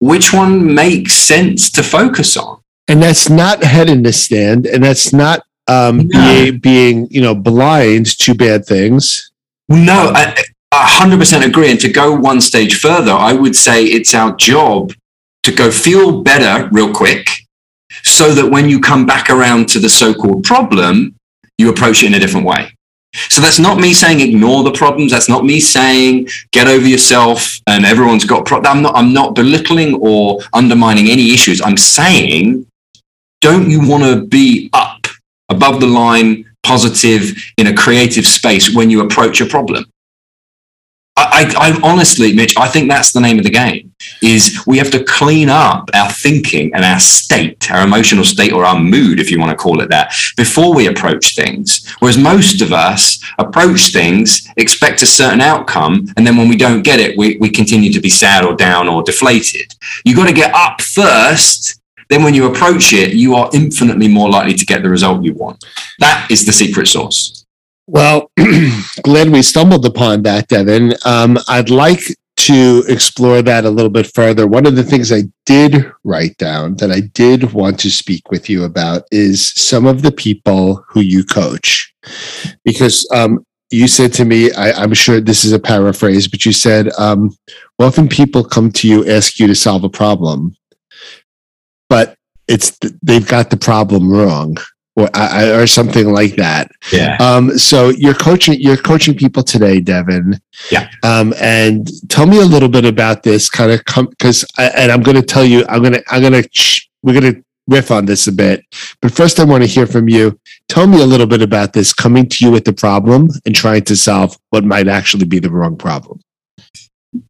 which 0.00 0.32
one 0.32 0.74
makes 0.74 1.14
sense 1.14 1.70
to 1.70 1.82
focus 1.82 2.36
on? 2.36 2.60
And 2.88 3.00
that's 3.02 3.28
not 3.28 3.62
head 3.62 3.88
in 3.88 4.02
the 4.02 4.12
stand, 4.12 4.66
and 4.66 4.82
that's 4.82 5.12
not 5.12 5.44
um, 5.68 6.08
no. 6.08 6.20
being, 6.20 6.58
being, 6.58 7.08
you 7.10 7.20
know, 7.20 7.34
blind 7.34 8.18
to 8.18 8.34
bad 8.34 8.64
things. 8.66 9.30
No, 9.68 10.12
I, 10.14 10.34
I 10.72 10.98
100% 11.00 11.46
agree. 11.46 11.70
And 11.70 11.80
to 11.80 11.88
go 11.88 12.14
one 12.14 12.40
stage 12.40 12.80
further, 12.80 13.12
I 13.12 13.32
would 13.32 13.54
say 13.54 13.84
it's 13.84 14.14
our 14.14 14.34
job 14.36 14.92
to 15.44 15.52
go 15.52 15.70
feel 15.70 16.22
better 16.22 16.68
real 16.72 16.92
quick 16.92 17.28
so 18.02 18.32
that 18.32 18.50
when 18.50 18.68
you 18.68 18.80
come 18.80 19.06
back 19.06 19.30
around 19.30 19.68
to 19.70 19.78
the 19.78 19.88
so 19.88 20.14
called 20.14 20.44
problem, 20.44 21.14
you 21.58 21.70
approach 21.70 22.02
it 22.02 22.06
in 22.06 22.14
a 22.14 22.18
different 22.18 22.46
way. 22.46 22.74
So 23.14 23.40
that's 23.42 23.58
not 23.58 23.78
me 23.78 23.92
saying 23.92 24.20
ignore 24.20 24.62
the 24.62 24.72
problems. 24.72 25.12
That's 25.12 25.28
not 25.28 25.44
me 25.44 25.60
saying 25.60 26.28
get 26.50 26.66
over 26.66 26.86
yourself 26.86 27.58
and 27.66 27.84
everyone's 27.84 28.24
got 28.24 28.46
problems. 28.46 28.74
I'm 28.74 28.82
not, 28.82 28.96
I'm 28.96 29.12
not 29.12 29.34
belittling 29.34 29.94
or 30.00 30.40
undermining 30.52 31.08
any 31.08 31.32
issues. 31.32 31.60
I'm 31.60 31.76
saying, 31.76 32.66
don't 33.40 33.68
you 33.68 33.86
want 33.86 34.04
to 34.04 34.26
be 34.26 34.70
up 34.72 35.06
above 35.50 35.80
the 35.80 35.86
line, 35.86 36.44
positive 36.62 37.36
in 37.58 37.66
a 37.66 37.74
creative 37.74 38.26
space 38.26 38.74
when 38.74 38.88
you 38.88 39.04
approach 39.04 39.40
a 39.40 39.46
problem? 39.46 39.84
I, 41.42 41.52
I, 41.58 41.80
honestly, 41.82 42.32
Mitch, 42.32 42.56
I 42.56 42.68
think 42.68 42.88
that's 42.88 43.12
the 43.12 43.20
name 43.20 43.38
of 43.38 43.44
the 43.44 43.50
game. 43.50 43.94
Is 44.22 44.62
we 44.66 44.78
have 44.78 44.90
to 44.92 45.04
clean 45.04 45.48
up 45.48 45.88
our 45.94 46.10
thinking 46.10 46.72
and 46.74 46.84
our 46.84 47.00
state, 47.00 47.70
our 47.70 47.84
emotional 47.84 48.24
state, 48.24 48.52
or 48.52 48.64
our 48.64 48.78
mood, 48.78 49.18
if 49.18 49.30
you 49.30 49.40
want 49.40 49.50
to 49.50 49.56
call 49.56 49.80
it 49.80 49.90
that, 49.90 50.14
before 50.36 50.74
we 50.74 50.86
approach 50.86 51.34
things. 51.34 51.88
Whereas 51.98 52.18
most 52.18 52.60
of 52.60 52.72
us 52.72 53.22
approach 53.38 53.92
things, 53.92 54.46
expect 54.56 55.02
a 55.02 55.06
certain 55.06 55.40
outcome, 55.40 56.06
and 56.16 56.26
then 56.26 56.36
when 56.36 56.48
we 56.48 56.56
don't 56.56 56.82
get 56.82 57.00
it, 57.00 57.16
we, 57.16 57.36
we 57.38 57.50
continue 57.50 57.92
to 57.92 58.00
be 58.00 58.10
sad 58.10 58.44
or 58.44 58.54
down 58.54 58.88
or 58.88 59.02
deflated. 59.02 59.74
You've 60.04 60.16
got 60.16 60.28
to 60.28 60.34
get 60.34 60.54
up 60.54 60.80
first. 60.80 61.80
Then, 62.08 62.22
when 62.22 62.34
you 62.34 62.46
approach 62.46 62.92
it, 62.92 63.14
you 63.14 63.34
are 63.34 63.48
infinitely 63.54 64.08
more 64.08 64.28
likely 64.28 64.54
to 64.54 64.66
get 64.66 64.82
the 64.82 64.90
result 64.90 65.24
you 65.24 65.34
want. 65.34 65.64
That 65.98 66.28
is 66.30 66.44
the 66.44 66.52
secret 66.52 66.86
sauce. 66.86 67.46
Well, 67.86 68.30
glad 69.02 69.30
we 69.30 69.42
stumbled 69.42 69.84
upon 69.86 70.22
that, 70.22 70.48
Devin. 70.48 70.94
Um, 71.04 71.38
I'd 71.48 71.70
like 71.70 72.00
to 72.36 72.84
explore 72.88 73.42
that 73.42 73.64
a 73.64 73.70
little 73.70 73.90
bit 73.90 74.12
further. 74.14 74.46
One 74.46 74.66
of 74.66 74.76
the 74.76 74.82
things 74.82 75.12
I 75.12 75.22
did 75.46 75.90
write 76.04 76.36
down 76.38 76.76
that 76.76 76.90
I 76.90 77.00
did 77.00 77.52
want 77.52 77.78
to 77.80 77.90
speak 77.90 78.30
with 78.30 78.48
you 78.48 78.64
about 78.64 79.04
is 79.10 79.46
some 79.46 79.86
of 79.86 80.02
the 80.02 80.12
people 80.12 80.84
who 80.88 81.00
you 81.00 81.24
coach. 81.24 81.92
Because 82.64 83.08
um, 83.14 83.44
you 83.70 83.86
said 83.88 84.12
to 84.14 84.24
me, 84.24 84.52
I, 84.52 84.82
am 84.82 84.94
sure 84.94 85.20
this 85.20 85.44
is 85.44 85.52
a 85.52 85.58
paraphrase, 85.58 86.26
but 86.28 86.44
you 86.44 86.52
said, 86.52 86.90
um, 86.98 87.36
often 87.78 88.08
people 88.08 88.44
come 88.44 88.72
to 88.72 88.88
you, 88.88 89.08
ask 89.08 89.38
you 89.38 89.46
to 89.46 89.54
solve 89.54 89.84
a 89.84 89.88
problem, 89.88 90.56
but 91.88 92.16
it's 92.48 92.76
they've 93.02 93.26
got 93.26 93.50
the 93.50 93.56
problem 93.56 94.10
wrong 94.10 94.56
or, 94.96 95.08
or 95.14 95.66
something 95.66 96.12
like 96.12 96.36
that. 96.36 96.70
Yeah. 96.92 97.16
Um, 97.20 97.56
so 97.58 97.88
you're 97.90 98.14
coaching 98.14 98.60
you're 98.60 98.76
coaching 98.76 99.16
people 99.16 99.42
today, 99.42 99.80
Devin. 99.80 100.40
Yeah. 100.70 100.90
Um, 101.02 101.34
and 101.40 101.88
tell 102.08 102.26
me 102.26 102.40
a 102.40 102.44
little 102.44 102.68
bit 102.68 102.84
about 102.84 103.22
this 103.22 103.48
kind 103.48 103.70
of 103.70 103.80
because 104.10 104.44
and 104.58 104.92
I'm 104.92 105.02
going 105.02 105.16
to 105.16 105.22
tell 105.22 105.44
you 105.44 105.64
I'm 105.68 105.82
going 105.82 105.94
to 105.94 106.04
I'm 106.08 106.20
going 106.20 106.42
to 106.42 106.82
we're 107.02 107.18
going 107.18 107.34
to 107.34 107.44
riff 107.68 107.90
on 107.90 108.04
this 108.06 108.26
a 108.26 108.32
bit, 108.32 108.64
but 109.00 109.12
first 109.12 109.38
I 109.38 109.44
want 109.44 109.62
to 109.62 109.68
hear 109.68 109.86
from 109.86 110.08
you. 110.08 110.38
Tell 110.68 110.86
me 110.86 111.00
a 111.00 111.06
little 111.06 111.26
bit 111.26 111.42
about 111.42 111.72
this 111.72 111.92
coming 111.92 112.28
to 112.28 112.44
you 112.44 112.50
with 112.50 112.64
the 112.64 112.72
problem 112.72 113.28
and 113.44 113.54
trying 113.54 113.84
to 113.84 113.96
solve 113.96 114.36
what 114.50 114.64
might 114.64 114.88
actually 114.88 115.26
be 115.26 115.38
the 115.38 115.50
wrong 115.50 115.76
problem. 115.76 116.20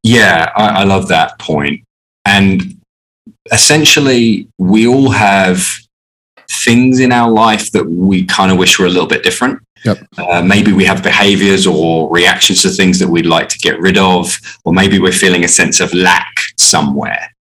Yeah, 0.02 0.52
I, 0.56 0.82
I 0.82 0.84
love 0.84 1.08
that 1.08 1.38
point. 1.38 1.84
And 2.24 2.80
essentially, 3.50 4.48
we 4.58 4.86
all 4.86 5.10
have 5.10 5.81
things 6.52 7.00
in 7.00 7.12
our 7.12 7.30
life 7.30 7.70
that 7.72 7.84
we 7.84 8.24
kind 8.24 8.52
of 8.52 8.58
wish 8.58 8.78
were 8.78 8.86
a 8.86 8.90
little 8.90 9.08
bit 9.08 9.22
different. 9.22 9.60
Yep. 9.84 9.98
Uh, 10.16 10.42
maybe 10.42 10.72
we 10.72 10.84
have 10.84 11.02
behaviors 11.02 11.66
or 11.66 12.08
reactions 12.10 12.62
to 12.62 12.68
things 12.68 12.98
that 13.00 13.08
we'd 13.08 13.26
like 13.26 13.48
to 13.48 13.58
get 13.58 13.80
rid 13.80 13.98
of, 13.98 14.38
or 14.64 14.72
maybe 14.72 14.98
we're 14.98 15.12
feeling 15.12 15.44
a 15.44 15.48
sense 15.48 15.80
of 15.80 15.92
lack 15.92 16.32
somewhere. 16.56 17.34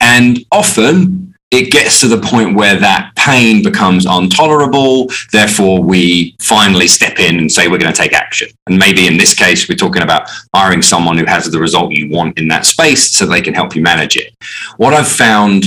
And 0.00 0.44
often 0.52 1.34
it 1.50 1.70
gets 1.70 2.00
to 2.00 2.08
the 2.08 2.20
point 2.20 2.56
where 2.56 2.76
that 2.76 3.14
pain 3.16 3.62
becomes 3.62 4.04
intolerable. 4.04 5.08
Therefore, 5.32 5.82
we 5.82 6.36
finally 6.40 6.88
step 6.88 7.18
in 7.18 7.38
and 7.38 7.50
say 7.50 7.68
we're 7.68 7.78
going 7.78 7.92
to 7.92 7.98
take 7.98 8.12
action. 8.12 8.48
And 8.66 8.78
maybe 8.78 9.06
in 9.06 9.16
this 9.16 9.32
case, 9.32 9.68
we're 9.68 9.76
talking 9.76 10.02
about 10.02 10.28
hiring 10.54 10.82
someone 10.82 11.16
who 11.16 11.24
has 11.24 11.50
the 11.50 11.60
result 11.60 11.92
you 11.92 12.10
want 12.10 12.38
in 12.38 12.48
that 12.48 12.66
space 12.66 13.12
so 13.12 13.24
they 13.24 13.40
can 13.40 13.54
help 13.54 13.74
you 13.76 13.82
manage 13.82 14.16
it. 14.16 14.34
What 14.76 14.92
I've 14.92 15.08
found, 15.08 15.64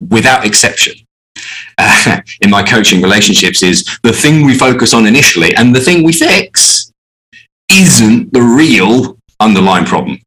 without 0.00 0.44
exception, 0.44 0.94
uh, 1.78 2.20
in 2.42 2.50
my 2.50 2.62
coaching 2.62 3.00
relationships 3.00 3.62
is 3.62 3.84
the 4.02 4.12
thing 4.12 4.44
we 4.44 4.56
focus 4.56 4.92
on 4.92 5.06
initially 5.06 5.54
and 5.54 5.74
the 5.74 5.80
thing 5.80 6.02
we 6.02 6.12
fix 6.12 6.92
isn't 7.70 8.32
the 8.32 8.42
real 8.42 9.18
underlying 9.40 9.84
problem. 9.84 10.18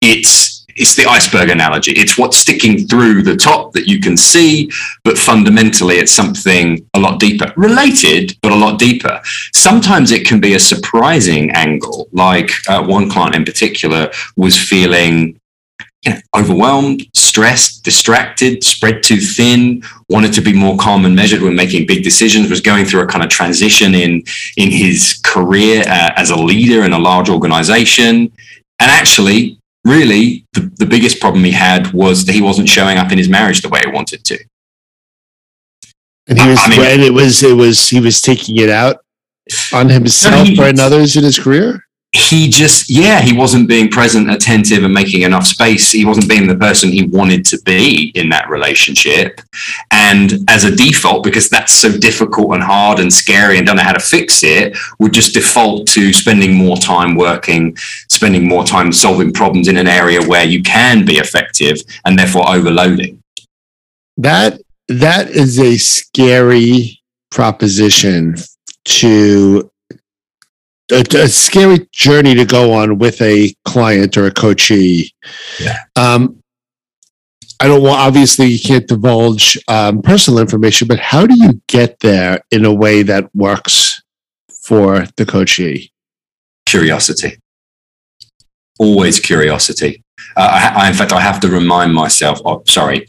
It's 0.00 0.58
it's 0.78 0.94
the 0.94 1.06
iceberg 1.06 1.50
analogy. 1.50 1.90
It's 1.92 2.16
what's 2.16 2.36
sticking 2.36 2.86
through 2.86 3.22
the 3.22 3.36
top 3.36 3.72
that 3.72 3.88
you 3.88 4.00
can 4.00 4.16
see, 4.16 4.70
but 5.02 5.18
fundamentally 5.18 5.96
it's 5.96 6.12
something 6.12 6.86
a 6.94 7.00
lot 7.00 7.18
deeper. 7.18 7.52
Related, 7.56 8.38
but 8.42 8.52
a 8.52 8.56
lot 8.56 8.78
deeper. 8.78 9.20
Sometimes 9.52 10.12
it 10.12 10.24
can 10.24 10.40
be 10.40 10.54
a 10.54 10.60
surprising 10.60 11.50
angle, 11.50 12.08
like 12.12 12.50
uh, 12.68 12.80
one 12.82 13.10
client 13.10 13.34
in 13.34 13.44
particular 13.44 14.10
was 14.36 14.56
feeling 14.56 15.40
you 16.02 16.12
know, 16.12 16.20
overwhelmed, 16.36 17.06
stressed, 17.14 17.84
distracted, 17.84 18.62
spread 18.62 19.02
too 19.02 19.16
thin, 19.16 19.82
wanted 20.08 20.32
to 20.32 20.40
be 20.40 20.52
more 20.52 20.76
calm 20.76 21.04
and 21.04 21.14
measured 21.14 21.42
when 21.42 21.56
making 21.56 21.86
big 21.86 22.04
decisions, 22.04 22.48
was 22.48 22.60
going 22.60 22.84
through 22.84 23.02
a 23.02 23.06
kind 23.06 23.24
of 23.24 23.30
transition 23.30 23.94
in, 23.94 24.22
in 24.56 24.70
his 24.70 25.20
career 25.24 25.82
uh, 25.86 26.10
as 26.16 26.30
a 26.30 26.36
leader 26.36 26.84
in 26.84 26.92
a 26.92 26.98
large 26.98 27.28
organization. 27.28 28.32
And 28.80 28.90
actually, 28.90 29.58
really, 29.84 30.46
the, 30.52 30.70
the 30.76 30.86
biggest 30.86 31.20
problem 31.20 31.42
he 31.42 31.50
had 31.50 31.92
was 31.92 32.24
that 32.26 32.32
he 32.32 32.42
wasn't 32.42 32.68
showing 32.68 32.96
up 32.96 33.10
in 33.10 33.18
his 33.18 33.28
marriage 33.28 33.62
the 33.62 33.68
way 33.68 33.80
he 33.84 33.90
wanted 33.90 34.24
to. 34.24 34.38
And 36.28 36.38
he 36.38 36.48
was, 36.48 36.58
I 36.60 36.68
mean, 36.68 37.00
it 37.00 37.12
was, 37.12 37.42
it 37.42 37.56
was, 37.56 37.88
he 37.88 38.00
was 38.00 38.20
taking 38.20 38.56
it 38.58 38.68
out 38.68 38.98
on 39.72 39.88
himself 39.88 40.46
no, 40.48 40.62
or 40.62 40.68
on 40.68 40.78
others 40.78 41.16
in 41.16 41.24
his 41.24 41.38
career 41.38 41.87
he 42.18 42.48
just 42.48 42.90
yeah 42.90 43.20
he 43.20 43.32
wasn't 43.32 43.68
being 43.68 43.88
present 43.88 44.28
attentive 44.28 44.82
and 44.82 44.92
making 44.92 45.22
enough 45.22 45.46
space. 45.46 45.92
He 45.92 46.04
wasn't 46.04 46.28
being 46.28 46.48
the 46.48 46.56
person 46.56 46.90
he 46.90 47.04
wanted 47.06 47.44
to 47.46 47.60
be 47.64 48.10
in 48.16 48.28
that 48.30 48.50
relationship. 48.50 49.40
And 49.92 50.32
as 50.48 50.64
a 50.64 50.74
default 50.74 51.22
because 51.22 51.48
that's 51.48 51.72
so 51.72 51.96
difficult 51.96 52.54
and 52.54 52.62
hard 52.62 52.98
and 52.98 53.12
scary 53.12 53.56
and 53.56 53.66
don't 53.66 53.76
know 53.76 53.84
how 53.84 53.92
to 53.92 54.00
fix 54.00 54.42
it 54.42 54.76
would 54.98 55.14
just 55.14 55.32
default 55.32 55.86
to 55.88 56.12
spending 56.12 56.54
more 56.54 56.76
time 56.76 57.14
working 57.14 57.76
spending 58.08 58.48
more 58.48 58.64
time 58.64 58.90
solving 58.90 59.32
problems 59.32 59.68
in 59.68 59.76
an 59.76 59.86
area 59.86 60.20
where 60.26 60.44
you 60.44 60.60
can 60.62 61.04
be 61.04 61.18
effective 61.18 61.76
and 62.04 62.18
therefore 62.18 62.48
overloading. 62.50 63.22
That 64.16 64.60
that 64.88 65.30
is 65.30 65.60
a 65.60 65.76
scary 65.76 67.00
proposition 67.30 68.34
to 68.84 69.70
a, 70.90 71.04
a, 71.16 71.28
scary 71.28 71.86
journey 71.92 72.34
to 72.34 72.44
go 72.44 72.72
on 72.72 72.98
with 72.98 73.20
a 73.20 73.54
client 73.64 74.16
or 74.16 74.26
a 74.26 74.30
coachee. 74.30 75.12
Yeah. 75.60 75.78
Um, 75.96 76.42
I 77.60 77.66
don't 77.66 77.82
want, 77.82 77.98
obviously, 77.98 78.46
you 78.46 78.60
can't 78.60 78.86
divulge 78.86 79.58
um, 79.66 80.00
personal 80.00 80.38
information, 80.38 80.86
but 80.86 81.00
how 81.00 81.26
do 81.26 81.34
you 81.36 81.60
get 81.66 81.98
there 82.00 82.40
in 82.50 82.64
a 82.64 82.72
way 82.72 83.02
that 83.02 83.34
works 83.34 84.00
for 84.62 85.06
the 85.16 85.26
coachee? 85.26 85.90
Curiosity. 86.66 87.38
Always 88.78 89.18
curiosity. 89.18 90.04
Uh, 90.36 90.48
I, 90.52 90.84
I, 90.84 90.88
in 90.88 90.94
fact, 90.94 91.12
I 91.12 91.20
have 91.20 91.40
to 91.40 91.48
remind 91.48 91.92
myself, 91.94 92.40
oh, 92.44 92.62
sorry, 92.66 93.08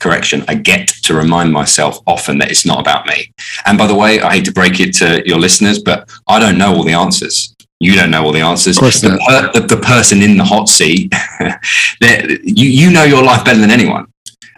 correction, 0.00 0.44
I 0.48 0.54
get 0.54 0.88
to 1.04 1.14
remind 1.14 1.52
myself 1.52 1.98
often 2.06 2.38
that 2.38 2.50
it's 2.50 2.66
not 2.66 2.80
about 2.80 3.06
me. 3.06 3.32
And 3.66 3.78
by 3.78 3.86
the 3.86 3.94
way, 3.94 4.20
I 4.20 4.34
hate 4.34 4.46
to 4.46 4.52
break 4.52 4.80
it 4.80 4.94
to 4.94 5.22
your 5.26 5.38
listeners, 5.38 5.78
but 5.78 6.10
I 6.26 6.38
don't 6.40 6.58
know 6.58 6.74
all 6.74 6.82
the 6.84 6.92
answers. 6.92 7.54
You 7.78 7.94
don't 7.94 8.10
know 8.10 8.24
all 8.24 8.32
the 8.32 8.40
answers. 8.40 8.76
Of 8.76 8.80
course 8.80 9.00
the, 9.00 9.18
per, 9.26 9.52
the, 9.52 9.66
the 9.66 9.80
person 9.80 10.22
in 10.22 10.36
the 10.36 10.44
hot 10.44 10.68
seat, 10.68 11.14
you, 12.00 12.68
you 12.68 12.90
know 12.90 13.04
your 13.04 13.22
life 13.22 13.44
better 13.44 13.60
than 13.60 13.70
anyone. 13.70 14.06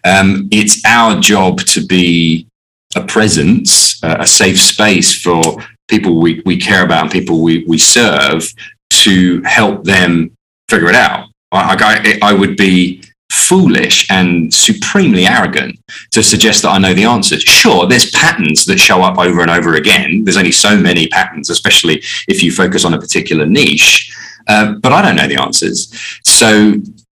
Um, 0.05 0.48
it's 0.50 0.85
our 0.85 1.20
job 1.20 1.61
to 1.61 1.85
be 1.87 2.48
a 2.96 3.02
presence, 3.02 4.02
uh, 4.02 4.16
a 4.20 4.26
safe 4.26 4.61
space 4.61 5.20
for 5.20 5.42
people 5.88 6.20
we, 6.20 6.42
we 6.44 6.57
care 6.57 6.85
about 6.85 7.02
and 7.02 7.11
people 7.11 7.42
we, 7.42 7.64
we 7.64 7.78
serve 7.78 8.52
to 8.90 9.42
help 9.42 9.85
them 9.85 10.37
figure 10.68 10.88
it 10.88 10.94
out. 10.94 11.28
I, 11.52 12.18
I, 12.22 12.31
I 12.31 12.33
would 12.33 12.57
be 12.57 13.02
foolish 13.32 14.06
and 14.10 14.52
supremely 14.52 15.26
arrogant 15.26 15.78
to 16.10 16.22
suggest 16.22 16.62
that 16.62 16.68
I 16.68 16.78
know 16.78 16.92
the 16.92 17.04
answers. 17.04 17.42
Sure, 17.42 17.86
there's 17.86 18.10
patterns 18.10 18.66
that 18.66 18.78
show 18.78 19.02
up 19.02 19.18
over 19.18 19.40
and 19.40 19.50
over 19.50 19.74
again. 19.74 20.22
There's 20.22 20.36
only 20.36 20.52
so 20.52 20.76
many 20.76 21.08
patterns, 21.08 21.48
especially 21.48 22.02
if 22.28 22.42
you 22.42 22.52
focus 22.52 22.84
on 22.84 22.92
a 22.92 23.00
particular 23.00 23.46
niche. 23.46 24.14
Uh, 24.48 24.74
but 24.74 24.92
I 24.92 25.00
don't 25.00 25.16
know 25.16 25.26
the 25.26 25.40
answers. 25.40 25.90
So 26.24 26.74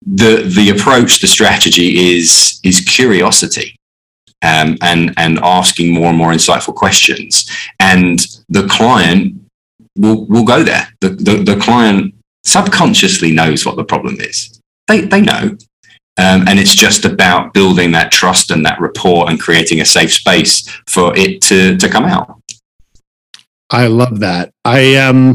the 0.07 0.49
the 0.55 0.71
approach, 0.71 1.21
the 1.21 1.27
strategy 1.27 2.17
is 2.17 2.61
is 2.63 2.81
curiosity. 2.81 3.77
Um, 4.43 4.77
and 4.83 5.15
and 5.17 5.39
asking 5.43 5.95
more 5.95 6.09
and 6.09 6.19
more 6.19 6.31
insightful 6.31 6.75
questions, 6.75 7.51
and 7.81 8.21
the 8.51 8.67
client 8.69 9.41
will 9.97 10.27
will 10.27 10.45
go 10.45 10.63
there. 10.63 10.87
The, 11.01 11.09
the 11.09 11.43
the 11.43 11.57
client 11.57 12.15
subconsciously 12.45 13.33
knows 13.33 13.65
what 13.65 13.77
the 13.77 13.85
problem 13.85 14.17
is. 14.21 14.61
They 14.87 15.01
they 15.01 15.23
know 15.23 15.57
um, 16.17 16.47
and 16.47 16.59
it's 16.59 16.75
just 16.75 17.05
about 17.05 17.53
building 17.55 17.91
that 17.93 18.13
trust 18.13 18.51
and 18.51 18.65
that 18.65 18.81
rapport 18.81 19.29
and 19.29 19.41
creating 19.41 19.81
a 19.81 19.85
safe 19.85 20.13
space 20.13 20.69
for 20.89 21.17
it 21.17 21.43
to, 21.43 21.77
to 21.77 21.89
come 21.89 22.05
out. 22.05 22.41
I 23.71 23.89
love 23.89 24.21
that. 24.21 24.53
I 24.65 24.97
um 24.97 25.35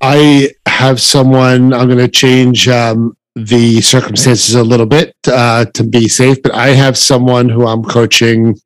I 0.00 0.50
have 0.66 1.00
someone 1.00 1.72
I'm 1.72 1.86
going 1.86 1.98
to 1.98 2.08
change 2.08 2.68
um, 2.68 3.16
the 3.36 3.80
circumstances 3.80 4.56
a 4.56 4.64
little 4.64 4.86
bit 4.86 5.14
uh, 5.28 5.66
to 5.74 5.84
be 5.84 6.08
safe, 6.08 6.42
but 6.42 6.52
I 6.52 6.70
have 6.70 6.98
someone 6.98 7.48
who 7.48 7.68
I'm 7.68 7.84
coaching 7.84 8.58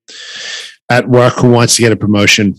at 0.90 1.06
work 1.06 1.34
who 1.34 1.50
wants 1.50 1.76
to 1.76 1.82
get 1.82 1.92
a 1.92 1.96
promotion. 1.96 2.54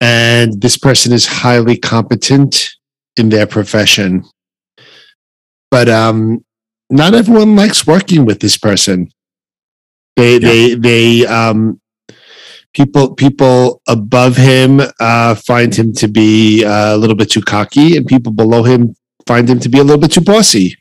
And 0.00 0.60
this 0.60 0.76
person 0.76 1.12
is 1.12 1.24
highly 1.24 1.76
competent 1.76 2.70
in 3.16 3.28
their 3.28 3.46
profession 3.46 4.24
but 5.74 5.88
um, 5.88 6.44
not 6.88 7.14
everyone 7.14 7.56
likes 7.56 7.84
working 7.84 8.24
with 8.24 8.38
this 8.38 8.56
person. 8.56 9.10
They 10.14 10.34
yeah. 10.34 10.38
they 10.38 10.74
they 10.76 11.26
um, 11.26 11.80
people 12.74 13.16
people 13.16 13.82
above 13.88 14.36
him 14.36 14.80
uh, 15.00 15.34
find 15.34 15.74
him 15.74 15.92
to 15.94 16.06
be 16.06 16.64
uh, 16.64 16.94
a 16.94 16.96
little 16.96 17.16
bit 17.16 17.32
too 17.32 17.42
cocky, 17.42 17.96
and 17.96 18.06
people 18.06 18.30
below 18.30 18.62
him 18.62 18.94
find 19.26 19.50
him 19.50 19.58
to 19.58 19.68
be 19.68 19.80
a 19.80 19.82
little 19.82 20.00
bit 20.00 20.12
too 20.12 20.20
bossy. 20.20 20.76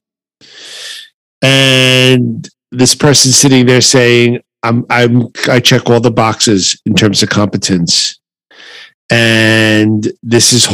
And 1.42 2.48
this 2.72 2.94
person 2.94 3.32
sitting 3.32 3.66
there 3.66 3.82
saying, 3.82 4.42
"I'm 4.62 4.86
I'm 4.92 5.30
I 5.50 5.60
check 5.60 5.90
all 5.90 6.02
the 6.02 6.12
boxes 6.12 6.80
in 6.86 6.94
terms 6.94 7.24
of 7.24 7.30
competence." 7.30 8.20
And 9.10 10.08
this 10.22 10.54
is 10.54 10.70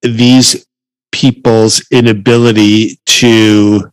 these 0.00 0.64
people's 1.12 1.84
inability 1.90 2.98
to 3.06 3.90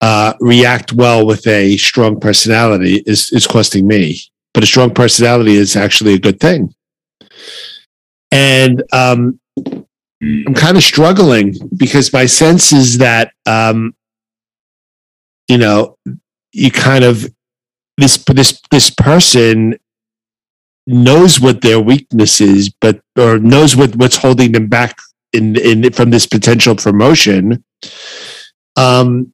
uh, 0.00 0.34
react 0.40 0.92
well 0.92 1.24
with 1.26 1.46
a 1.46 1.76
strong 1.76 2.18
personality 2.18 3.02
is 3.06 3.30
is 3.32 3.46
costing 3.46 3.86
me. 3.86 4.18
But 4.54 4.64
a 4.64 4.66
strong 4.66 4.92
personality 4.92 5.54
is 5.54 5.76
actually 5.76 6.14
a 6.14 6.18
good 6.18 6.40
thing. 6.40 6.74
And 8.30 8.82
um, 8.92 9.40
I'm 10.22 10.54
kind 10.54 10.76
of 10.76 10.82
struggling 10.82 11.54
because 11.76 12.12
my 12.12 12.26
sense 12.26 12.72
is 12.72 12.98
that 12.98 13.32
um, 13.46 13.94
you 15.48 15.58
know 15.58 15.96
you 16.52 16.70
kind 16.70 17.04
of 17.04 17.26
this 17.96 18.16
this 18.24 18.60
this 18.70 18.90
person 18.90 19.78
knows 20.86 21.40
what 21.40 21.60
their 21.60 21.80
weakness 21.80 22.40
is, 22.40 22.70
but 22.70 23.00
or 23.16 23.38
knows 23.38 23.76
what 23.76 23.94
what's 23.96 24.16
holding 24.16 24.52
them 24.52 24.66
back 24.66 24.98
in 25.32 25.56
in 25.56 25.92
from 25.92 26.10
this 26.10 26.26
potential 26.26 26.74
promotion 26.74 27.62
um 28.76 29.32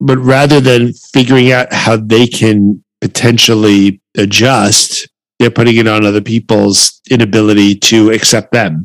but 0.00 0.18
rather 0.18 0.60
than 0.60 0.92
figuring 0.92 1.52
out 1.52 1.72
how 1.72 1.96
they 1.96 2.26
can 2.26 2.82
potentially 3.00 4.00
adjust 4.16 5.08
they're 5.38 5.50
putting 5.50 5.76
it 5.76 5.86
on 5.86 6.04
other 6.04 6.20
people's 6.20 7.00
inability 7.10 7.74
to 7.74 8.10
accept 8.10 8.52
them. 8.52 8.84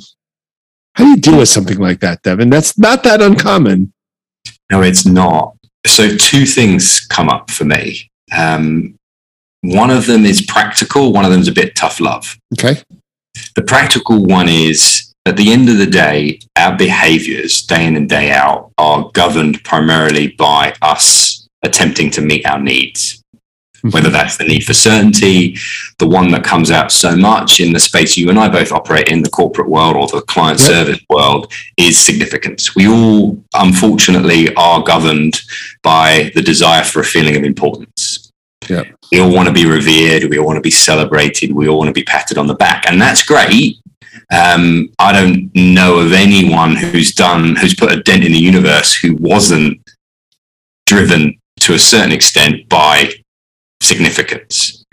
How 0.96 1.06
do 1.06 1.10
you 1.12 1.18
deal 1.18 1.38
with 1.38 1.50
something 1.50 1.78
like 1.78 2.02
that 2.02 2.22
devin? 2.24 2.50
That's 2.50 2.78
not 2.78 3.04
that 3.04 3.22
uncommon. 3.22 3.94
No 4.70 4.82
it's 4.82 5.06
not. 5.06 5.56
So 5.86 6.16
two 6.18 6.46
things 6.46 7.00
come 7.08 7.30
up 7.30 7.50
for 7.50 7.66
me. 7.66 8.10
Um, 8.38 8.96
one 9.62 9.90
of 9.90 10.06
them 10.06 10.26
is 10.26 10.42
practical 10.42 11.14
one 11.14 11.24
of 11.24 11.32
them 11.32 11.40
is 11.40 11.48
a 11.48 11.54
bit 11.54 11.76
tough 11.76 12.00
love. 12.00 12.38
Okay. 12.54 12.82
The 13.56 13.62
practical 13.62 14.24
one 14.26 14.50
is 14.50 15.11
at 15.26 15.38
the 15.38 15.52
end 15.52 15.70
of 15.70 15.78
the 15.78 15.86
day, 15.86 16.40
our 16.56 16.76
behaviors 16.76 17.62
day 17.62 17.86
in 17.86 17.96
and 17.96 18.10
day 18.10 18.32
out 18.32 18.72
are 18.78 19.12
governed 19.14 19.64
primarily 19.64 20.30
by 20.30 20.74
us 20.82 21.48
attempting 21.64 22.10
to 22.12 22.22
meet 22.22 22.46
our 22.46 22.60
needs. 22.60 23.24
Mm-hmm. 23.78 23.90
Whether 23.90 24.10
that's 24.10 24.38
the 24.38 24.44
need 24.44 24.64
for 24.64 24.74
certainty, 24.74 25.58
the 25.98 26.08
one 26.08 26.30
that 26.32 26.44
comes 26.44 26.70
out 26.70 26.92
so 26.92 27.16
much 27.16 27.60
in 27.60 27.74
the 27.74 27.80
space 27.80 28.16
you 28.16 28.30
and 28.30 28.38
I 28.38 28.48
both 28.48 28.72
operate 28.72 29.10
in, 29.10 29.24
the 29.24 29.30
corporate 29.30 29.70
world 29.70 29.96
or 29.96 30.08
the 30.08 30.26
client 30.26 30.60
yep. 30.60 30.68
service 30.68 31.00
world, 31.10 31.52
is 31.78 32.00
significance. 32.00 32.76
We 32.76 32.88
all, 32.88 33.44
unfortunately, 33.56 34.54
are 34.56 34.84
governed 34.84 35.42
by 35.82 36.32
the 36.36 36.44
desire 36.44 36.84
for 36.84 37.00
a 37.00 37.04
feeling 37.04 37.36
of 37.36 37.44
importance. 37.44 38.32
Yep. 38.70 38.88
We 39.12 39.20
all 39.20 39.34
want 39.34 39.48
to 39.48 39.54
be 39.54 39.66
revered. 39.66 40.30
We 40.30 40.38
all 40.38 40.46
want 40.46 40.58
to 40.58 40.62
be 40.62 40.72
celebrated. 40.72 41.52
We 41.52 41.68
all 41.68 41.80
want 41.80 41.88
to 41.88 41.94
be 41.94 42.04
patted 42.04 42.38
on 42.38 42.46
the 42.46 42.54
back. 42.54 42.86
And 42.88 43.02
that's 43.02 43.24
great. 43.24 43.81
Um, 44.32 44.90
I 44.98 45.12
don't 45.12 45.52
know 45.54 46.00
of 46.00 46.14
anyone 46.14 46.76
who's 46.76 47.14
done, 47.14 47.56
who's 47.58 47.76
put 47.76 47.92
a 47.92 48.02
dent 48.02 48.24
in 48.24 48.32
the 48.32 48.40
universe 48.40 48.94
who 48.94 49.16
wasn't 49.16 49.82
driven 50.86 51.38
to 51.62 51.74
a 51.74 51.80
certain 51.80 52.14
extent 52.14 52.68
by 52.70 53.12
significance. 53.82 54.86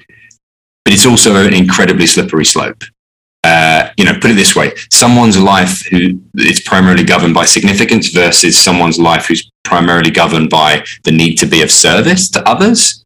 But 0.84 0.94
it's 0.94 1.06
also 1.06 1.36
an 1.36 1.54
incredibly 1.54 2.06
slippery 2.06 2.44
slope. 2.44 2.82
Uh, 3.44 3.90
you 3.96 4.04
know, 4.04 4.14
put 4.14 4.32
it 4.32 4.34
this 4.34 4.56
way: 4.56 4.72
someone's 4.90 5.38
life 5.38 5.86
who 5.86 6.20
is 6.34 6.60
primarily 6.60 7.04
governed 7.04 7.34
by 7.34 7.44
significance 7.44 8.08
versus 8.08 8.58
someone's 8.58 8.98
life 8.98 9.26
who's 9.26 9.48
primarily 9.62 10.10
governed 10.10 10.50
by 10.50 10.84
the 11.04 11.12
need 11.12 11.36
to 11.36 11.46
be 11.46 11.62
of 11.62 11.70
service 11.70 12.28
to 12.30 12.48
others. 12.48 13.04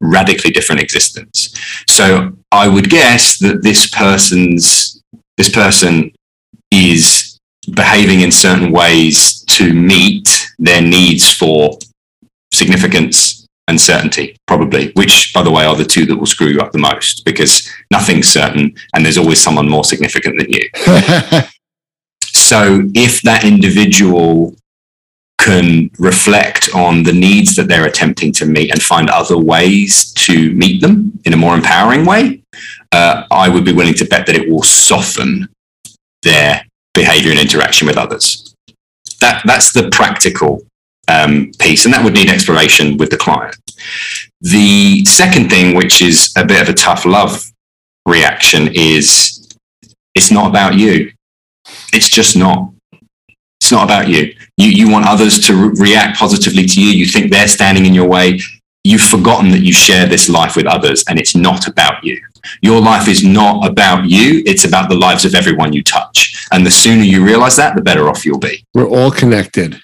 Radically 0.00 0.50
different 0.50 0.80
existence. 0.80 1.54
So 1.88 2.32
I 2.50 2.68
would 2.68 2.88
guess 2.90 3.38
that 3.38 3.62
this 3.62 3.88
person's 3.90 4.93
this 5.36 5.50
person 5.50 6.12
is 6.70 7.38
behaving 7.72 8.20
in 8.20 8.30
certain 8.30 8.72
ways 8.72 9.42
to 9.46 9.72
meet 9.72 10.50
their 10.58 10.82
needs 10.82 11.32
for 11.32 11.78
significance 12.52 13.46
and 13.68 13.80
certainty, 13.80 14.36
probably, 14.46 14.92
which, 14.92 15.32
by 15.32 15.42
the 15.42 15.50
way, 15.50 15.64
are 15.64 15.76
the 15.76 15.84
two 15.84 16.04
that 16.06 16.16
will 16.16 16.26
screw 16.26 16.48
you 16.48 16.60
up 16.60 16.72
the 16.72 16.78
most 16.78 17.24
because 17.24 17.68
nothing's 17.90 18.28
certain 18.28 18.74
and 18.94 19.04
there's 19.04 19.18
always 19.18 19.40
someone 19.40 19.68
more 19.68 19.84
significant 19.84 20.38
than 20.38 20.52
you. 20.52 20.68
so, 22.22 22.82
if 22.94 23.22
that 23.22 23.44
individual 23.44 24.54
can 25.38 25.90
reflect 25.98 26.70
on 26.74 27.02
the 27.02 27.12
needs 27.12 27.56
that 27.56 27.68
they're 27.68 27.86
attempting 27.86 28.32
to 28.32 28.46
meet 28.46 28.70
and 28.70 28.82
find 28.82 29.10
other 29.10 29.36
ways 29.36 30.12
to 30.14 30.52
meet 30.52 30.80
them 30.80 31.18
in 31.24 31.32
a 31.32 31.36
more 31.36 31.54
empowering 31.54 32.06
way, 32.06 32.42
uh, 32.92 33.24
I 33.30 33.48
would 33.48 33.64
be 33.64 33.72
willing 33.72 33.94
to 33.94 34.04
bet 34.04 34.26
that 34.26 34.36
it 34.36 34.48
will 34.48 34.62
soften 34.62 35.48
their 36.22 36.64
behavior 36.94 37.30
and 37.30 37.40
interaction 37.40 37.86
with 37.86 37.98
others. 37.98 38.54
That, 39.20 39.42
that's 39.44 39.72
the 39.72 39.90
practical 39.90 40.62
um, 41.08 41.50
piece, 41.58 41.84
and 41.84 41.92
that 41.92 42.04
would 42.04 42.14
need 42.14 42.30
exploration 42.30 42.96
with 42.96 43.10
the 43.10 43.16
client. 43.16 43.56
The 44.40 45.04
second 45.04 45.50
thing, 45.50 45.74
which 45.74 46.00
is 46.00 46.32
a 46.36 46.44
bit 46.44 46.62
of 46.62 46.68
a 46.68 46.74
tough 46.74 47.04
love 47.04 47.50
reaction, 48.06 48.68
is 48.72 49.48
it's 50.14 50.30
not 50.30 50.48
about 50.48 50.74
you. 50.74 51.12
It's 51.92 52.08
just 52.08 52.36
not. 52.36 52.70
It's 53.64 53.72
not 53.72 53.84
about 53.84 54.08
you. 54.08 54.36
You, 54.58 54.68
you 54.68 54.90
want 54.90 55.06
others 55.08 55.38
to 55.46 55.54
re- 55.54 55.92
react 55.92 56.18
positively 56.18 56.66
to 56.66 56.82
you. 56.82 56.90
You 56.90 57.06
think 57.06 57.32
they're 57.32 57.48
standing 57.48 57.86
in 57.86 57.94
your 57.94 58.06
way. 58.06 58.38
You've 58.84 59.00
forgotten 59.00 59.50
that 59.52 59.60
you 59.60 59.72
share 59.72 60.04
this 60.04 60.28
life 60.28 60.54
with 60.54 60.66
others 60.66 61.02
and 61.08 61.18
it's 61.18 61.34
not 61.34 61.66
about 61.66 62.04
you. 62.04 62.20
Your 62.60 62.78
life 62.78 63.08
is 63.08 63.24
not 63.24 63.66
about 63.66 64.04
you. 64.04 64.42
It's 64.44 64.66
about 64.66 64.90
the 64.90 64.96
lives 64.96 65.24
of 65.24 65.34
everyone 65.34 65.72
you 65.72 65.82
touch. 65.82 66.46
And 66.52 66.66
the 66.66 66.70
sooner 66.70 67.04
you 67.04 67.24
realize 67.24 67.56
that, 67.56 67.74
the 67.74 67.80
better 67.80 68.06
off 68.10 68.26
you'll 68.26 68.38
be. 68.38 68.66
We're 68.74 68.86
all 68.86 69.10
connected. 69.10 69.80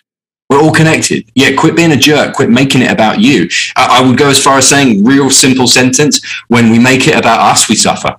We're 0.50 0.60
all 0.60 0.74
connected. 0.74 1.30
Yeah, 1.34 1.56
quit 1.56 1.74
being 1.74 1.92
a 1.92 1.96
jerk. 1.96 2.34
Quit 2.34 2.50
making 2.50 2.82
it 2.82 2.90
about 2.90 3.18
you. 3.18 3.48
I, 3.76 4.02
I 4.02 4.06
would 4.06 4.18
go 4.18 4.28
as 4.28 4.44
far 4.44 4.58
as 4.58 4.68
saying, 4.68 5.06
real 5.06 5.30
simple 5.30 5.66
sentence: 5.66 6.20
when 6.48 6.68
we 6.68 6.78
make 6.78 7.08
it 7.08 7.14
about 7.14 7.40
us, 7.50 7.66
we 7.66 7.76
suffer. 7.76 8.16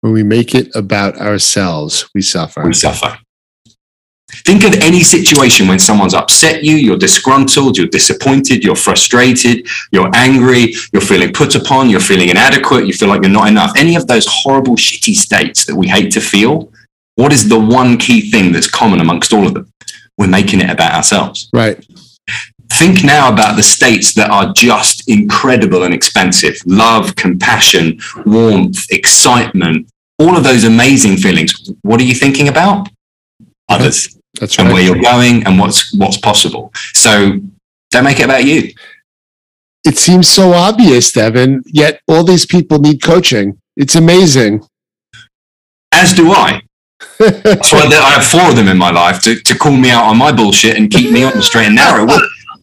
When 0.00 0.12
we 0.12 0.24
make 0.24 0.56
it 0.56 0.74
about 0.74 1.18
ourselves, 1.18 2.10
we 2.16 2.22
suffer. 2.22 2.64
We 2.66 2.74
suffer. 2.74 3.16
Think 4.44 4.64
of 4.64 4.74
any 4.82 5.02
situation 5.02 5.68
when 5.68 5.78
someone's 5.78 6.14
upset 6.14 6.64
you, 6.64 6.76
you're 6.76 6.96
disgruntled, 6.96 7.76
you're 7.76 7.86
disappointed, 7.86 8.64
you're 8.64 8.74
frustrated, 8.74 9.66
you're 9.92 10.10
angry, 10.14 10.74
you're 10.92 11.02
feeling 11.02 11.32
put 11.32 11.54
upon, 11.54 11.90
you're 11.90 12.00
feeling 12.00 12.30
inadequate, 12.30 12.86
you 12.86 12.92
feel 12.92 13.08
like 13.08 13.22
you're 13.22 13.30
not 13.30 13.48
enough. 13.48 13.72
Any 13.76 13.94
of 13.94 14.06
those 14.06 14.26
horrible, 14.28 14.76
shitty 14.76 15.14
states 15.14 15.64
that 15.66 15.76
we 15.76 15.86
hate 15.86 16.10
to 16.12 16.20
feel, 16.20 16.72
what 17.16 17.32
is 17.32 17.48
the 17.48 17.60
one 17.60 17.98
key 17.98 18.30
thing 18.30 18.52
that's 18.52 18.68
common 18.70 19.00
amongst 19.00 19.32
all 19.32 19.46
of 19.46 19.54
them? 19.54 19.72
we're 20.18 20.28
making 20.28 20.60
it 20.60 20.70
about 20.70 20.94
ourselves. 20.94 21.48
Right. 21.52 21.84
Think 22.70 23.04
now 23.04 23.30
about 23.32 23.56
the 23.56 23.62
states 23.62 24.14
that 24.14 24.30
are 24.30 24.52
just 24.52 25.08
incredible 25.08 25.82
and 25.82 25.92
expensive 25.92 26.56
love, 26.64 27.16
compassion, 27.16 28.00
warmth, 28.24 28.86
excitement, 28.90 29.88
all 30.18 30.36
of 30.36 30.44
those 30.44 30.64
amazing 30.64 31.16
feelings. 31.16 31.70
What 31.82 32.00
are 32.00 32.04
you 32.04 32.14
thinking 32.14 32.48
about? 32.48 32.88
Others. 33.68 34.18
That's 34.40 34.58
right. 34.58 34.64
And 34.64 34.74
where 34.74 34.82
you're 34.82 35.02
going 35.02 35.46
and 35.46 35.58
what's 35.58 35.94
what's 35.94 36.16
possible. 36.16 36.72
So 36.94 37.40
don't 37.90 38.04
make 38.04 38.20
it 38.20 38.24
about 38.24 38.44
you. 38.44 38.72
It 39.84 39.98
seems 39.98 40.28
so 40.28 40.52
obvious, 40.52 41.10
Devin, 41.10 41.62
yet 41.66 42.00
all 42.06 42.24
these 42.24 42.46
people 42.46 42.78
need 42.78 43.02
coaching. 43.02 43.58
It's 43.76 43.96
amazing. 43.96 44.64
As 45.92 46.12
do 46.12 46.30
I. 46.30 46.62
That's 47.18 47.72
why 47.72 47.80
I 47.80 48.10
have 48.10 48.24
four 48.24 48.48
of 48.48 48.56
them 48.56 48.68
in 48.68 48.78
my 48.78 48.90
life 48.90 49.20
to, 49.22 49.34
to 49.34 49.58
call 49.58 49.76
me 49.76 49.90
out 49.90 50.04
on 50.04 50.16
my 50.16 50.32
bullshit 50.32 50.76
and 50.76 50.90
keep 50.90 51.10
me 51.10 51.24
on 51.24 51.32
the 51.32 51.42
straight 51.42 51.66
and 51.66 51.74
narrow. 51.74 52.06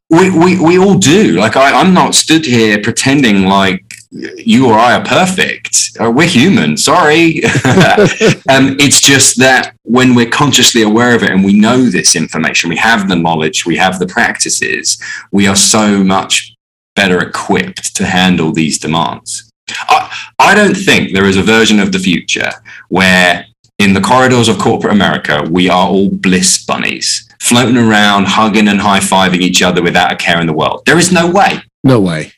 we, 0.10 0.30
we, 0.30 0.60
we 0.60 0.80
all 0.80 0.98
do. 0.98 1.34
Like, 1.34 1.56
I, 1.58 1.80
I'm 1.80 1.94
not 1.94 2.16
stood 2.16 2.46
here 2.46 2.82
pretending 2.82 3.46
like 3.46 3.84
you 4.12 4.68
or 4.68 4.74
I 4.74 4.96
are 4.96 5.06
perfect. 5.06 5.92
Uh, 6.00 6.12
we're 6.12 6.28
human. 6.28 6.78
Sorry. 6.78 7.44
um, 8.50 8.76
it's 8.80 9.02
just 9.02 9.38
that 9.40 9.76
when 9.84 10.16
we're 10.16 10.30
consciously 10.30 10.82
aware 10.82 11.16
of 11.16 11.24
it 11.24 11.32
and 11.32 11.44
we 11.44 11.54
know 11.54 11.84
this 11.84 12.16
information, 12.16 12.70
we 12.70 12.78
have 12.78 13.08
the 13.08 13.16
knowledge, 13.16 13.66
we 13.66 13.78
have 13.78 14.00
the 14.00 14.08
practices, 14.08 15.02
we 15.32 15.48
are 15.48 15.56
so 15.56 16.04
much 16.04 16.56
better 16.96 17.22
equipped 17.22 17.96
to 17.96 18.06
handle 18.06 18.52
these 18.52 18.80
demands. 18.80 19.52
I, 19.70 20.12
I 20.40 20.56
don't 20.56 20.76
think 20.76 21.14
there 21.14 21.26
is 21.26 21.38
a 21.38 21.44
version 21.44 21.80
of 21.80 21.92
the 21.92 22.00
future 22.00 22.52
where 22.90 23.46
in 23.78 23.94
the 23.94 24.02
corridors 24.02 24.50
of 24.50 24.58
corporate 24.58 24.94
America, 24.94 25.48
we 25.50 25.70
are 25.70 25.88
all 25.88 26.10
bliss 26.10 26.66
bunnies, 26.66 27.30
floating 27.40 27.78
around, 27.78 28.26
hugging 28.26 28.68
and 28.68 28.82
high 28.82 29.00
fiving 29.00 29.42
each 29.42 29.62
other 29.62 29.82
without 29.82 30.12
a 30.12 30.16
care 30.16 30.42
in 30.42 30.48
the 30.48 30.54
world. 30.54 30.82
There 30.86 30.98
is 30.98 31.12
no 31.12 31.32
way. 31.32 31.62
No 31.84 32.02
way. 32.02 32.34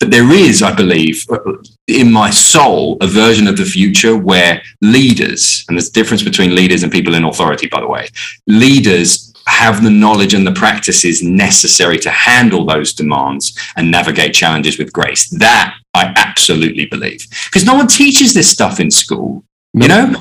But 0.00 0.10
there 0.10 0.32
is, 0.32 0.62
I 0.62 0.74
believe, 0.74 1.24
uh, 1.30 1.38
in 1.86 2.10
my 2.10 2.30
soul, 2.30 2.96
a 3.02 3.06
version 3.06 3.46
of 3.46 3.58
the 3.58 3.66
future 3.66 4.16
where 4.16 4.62
leaders, 4.80 5.64
and 5.68 5.76
there's 5.76 5.90
a 5.90 5.92
difference 5.92 6.22
between 6.22 6.54
leaders 6.54 6.82
and 6.82 6.90
people 6.90 7.14
in 7.14 7.24
authority, 7.24 7.68
by 7.68 7.80
the 7.80 7.86
way, 7.86 8.08
leaders 8.46 9.32
have 9.46 9.82
the 9.82 9.90
knowledge 9.90 10.32
and 10.32 10.46
the 10.46 10.52
practices 10.52 11.22
necessary 11.22 11.98
to 11.98 12.10
handle 12.10 12.64
those 12.64 12.94
demands 12.94 13.56
and 13.76 13.90
navigate 13.90 14.32
challenges 14.32 14.78
with 14.78 14.92
grace. 14.92 15.28
That 15.28 15.74
I 15.92 16.12
absolutely 16.16 16.86
believe. 16.86 17.26
Because 17.46 17.66
no 17.66 17.74
one 17.74 17.86
teaches 17.86 18.32
this 18.32 18.48
stuff 18.48 18.80
in 18.80 18.90
school. 18.90 19.44
You 19.74 19.86
know, 19.86 20.14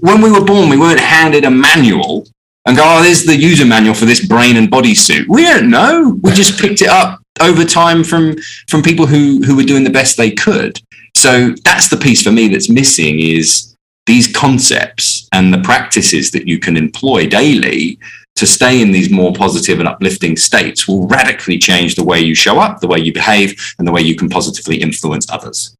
when 0.00 0.20
we 0.20 0.30
were 0.30 0.44
born, 0.44 0.68
we 0.68 0.76
weren't 0.76 1.00
handed 1.00 1.44
a 1.44 1.50
manual 1.50 2.26
and 2.66 2.76
go, 2.76 2.82
oh, 2.84 3.02
there's 3.02 3.24
the 3.24 3.36
user 3.36 3.64
manual 3.64 3.94
for 3.94 4.04
this 4.04 4.26
brain 4.26 4.56
and 4.56 4.70
body 4.70 4.94
suit. 4.94 5.28
We 5.28 5.44
don't 5.44 5.70
know. 5.70 6.18
We 6.22 6.32
just 6.32 6.60
picked 6.60 6.82
it 6.82 6.88
up 6.88 7.22
over 7.40 7.64
time 7.64 8.02
from 8.02 8.36
from 8.68 8.82
people 8.82 9.06
who 9.06 9.42
who 9.42 9.56
were 9.56 9.62
doing 9.62 9.84
the 9.84 9.90
best 9.90 10.16
they 10.16 10.30
could. 10.30 10.80
So 11.16 11.50
that's 11.64 11.88
the 11.88 11.96
piece 11.96 12.22
for 12.22 12.32
me 12.32 12.48
that's 12.48 12.68
missing 12.68 13.20
is 13.20 13.74
these 14.06 14.32
concepts 14.32 15.28
and 15.32 15.52
the 15.52 15.62
practices 15.62 16.30
that 16.32 16.46
you 16.46 16.58
can 16.58 16.76
employ 16.76 17.26
daily 17.26 17.98
to 18.36 18.46
stay 18.46 18.82
in 18.82 18.92
these 18.92 19.10
more 19.10 19.32
positive 19.32 19.78
and 19.78 19.88
uplifting 19.88 20.36
states 20.36 20.86
will 20.86 21.08
radically 21.08 21.58
change 21.58 21.94
the 21.94 22.04
way 22.04 22.20
you 22.20 22.34
show 22.34 22.58
up, 22.58 22.80
the 22.80 22.86
way 22.86 22.98
you 22.98 23.12
behave, 23.12 23.74
and 23.78 23.88
the 23.88 23.92
way 23.92 24.02
you 24.02 24.14
can 24.14 24.28
positively 24.28 24.76
influence 24.76 25.26
others. 25.30 25.74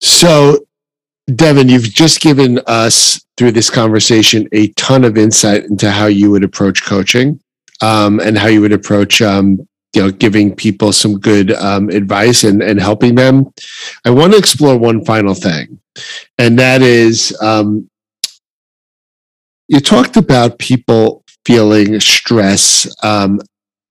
So 0.00 0.64
Devin, 1.36 1.68
you've 1.68 1.84
just 1.84 2.20
given 2.20 2.60
us 2.66 3.20
through 3.36 3.52
this 3.52 3.70
conversation 3.70 4.48
a 4.52 4.68
ton 4.68 5.04
of 5.04 5.16
insight 5.16 5.64
into 5.64 5.90
how 5.90 6.06
you 6.06 6.30
would 6.30 6.44
approach 6.44 6.84
coaching 6.84 7.40
um, 7.80 8.20
and 8.20 8.36
how 8.38 8.46
you 8.48 8.60
would 8.60 8.72
approach, 8.72 9.22
um, 9.22 9.58
you 9.94 10.02
know, 10.02 10.10
giving 10.10 10.54
people 10.54 10.92
some 10.92 11.18
good 11.18 11.52
um, 11.52 11.88
advice 11.90 12.44
and, 12.44 12.62
and 12.62 12.80
helping 12.80 13.14
them. 13.14 13.52
I 14.04 14.10
want 14.10 14.32
to 14.32 14.38
explore 14.38 14.78
one 14.78 15.04
final 15.04 15.34
thing, 15.34 15.80
and 16.38 16.58
that 16.58 16.82
is 16.82 17.36
um, 17.40 17.88
you 19.68 19.80
talked 19.80 20.16
about 20.16 20.58
people 20.58 21.24
feeling 21.44 21.98
stress 22.00 22.86
um, 23.02 23.40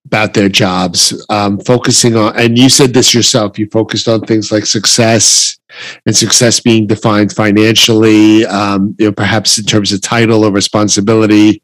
about 0.09 0.33
their 0.33 0.49
jobs, 0.49 1.23
um, 1.29 1.59
focusing 1.59 2.15
on, 2.15 2.35
and 2.35 2.57
you 2.57 2.67
said 2.67 2.91
this 2.95 3.13
yourself, 3.13 3.59
you 3.59 3.67
focused 3.67 4.07
on 4.07 4.21
things 4.21 4.51
like 4.51 4.65
success 4.65 5.59
and 6.07 6.15
success 6.15 6.59
being 6.59 6.87
defined 6.87 7.31
financially, 7.31 8.43
um, 8.47 8.95
you 8.97 9.05
know, 9.05 9.11
perhaps 9.11 9.59
in 9.59 9.65
terms 9.65 9.91
of 9.93 10.01
title 10.01 10.43
or 10.43 10.51
responsibility, 10.51 11.61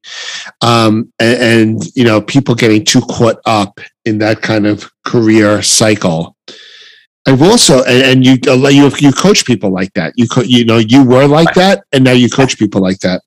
um, 0.62 1.12
and, 1.18 1.38
and, 1.42 1.96
you 1.96 2.04
know, 2.04 2.22
people 2.22 2.54
getting 2.54 2.86
too 2.86 3.02
caught 3.02 3.40
up 3.48 3.80
in 4.06 4.20
that 4.20 4.44
kind 4.44 4.68
of 4.68 4.92
career 5.06 5.64
cycle. 5.64 6.38
I've 7.26 7.42
also, 7.42 7.84
and, 7.86 8.04
and 8.04 8.26
you, 8.26 8.38
you, 8.70 8.92
you 9.00 9.12
coach 9.12 9.44
people 9.44 9.72
like 9.72 9.92
that. 9.94 10.14
You, 10.16 10.28
co- 10.28 10.42
you 10.42 10.66
know, 10.66 10.78
you 10.78 11.04
were 11.04 11.26
like 11.26 11.56
that, 11.56 11.84
and 11.92 12.04
now 12.04 12.12
you 12.12 12.30
coach 12.30 12.60
people 12.60 12.82
like 12.82 13.00
that. 13.00 13.24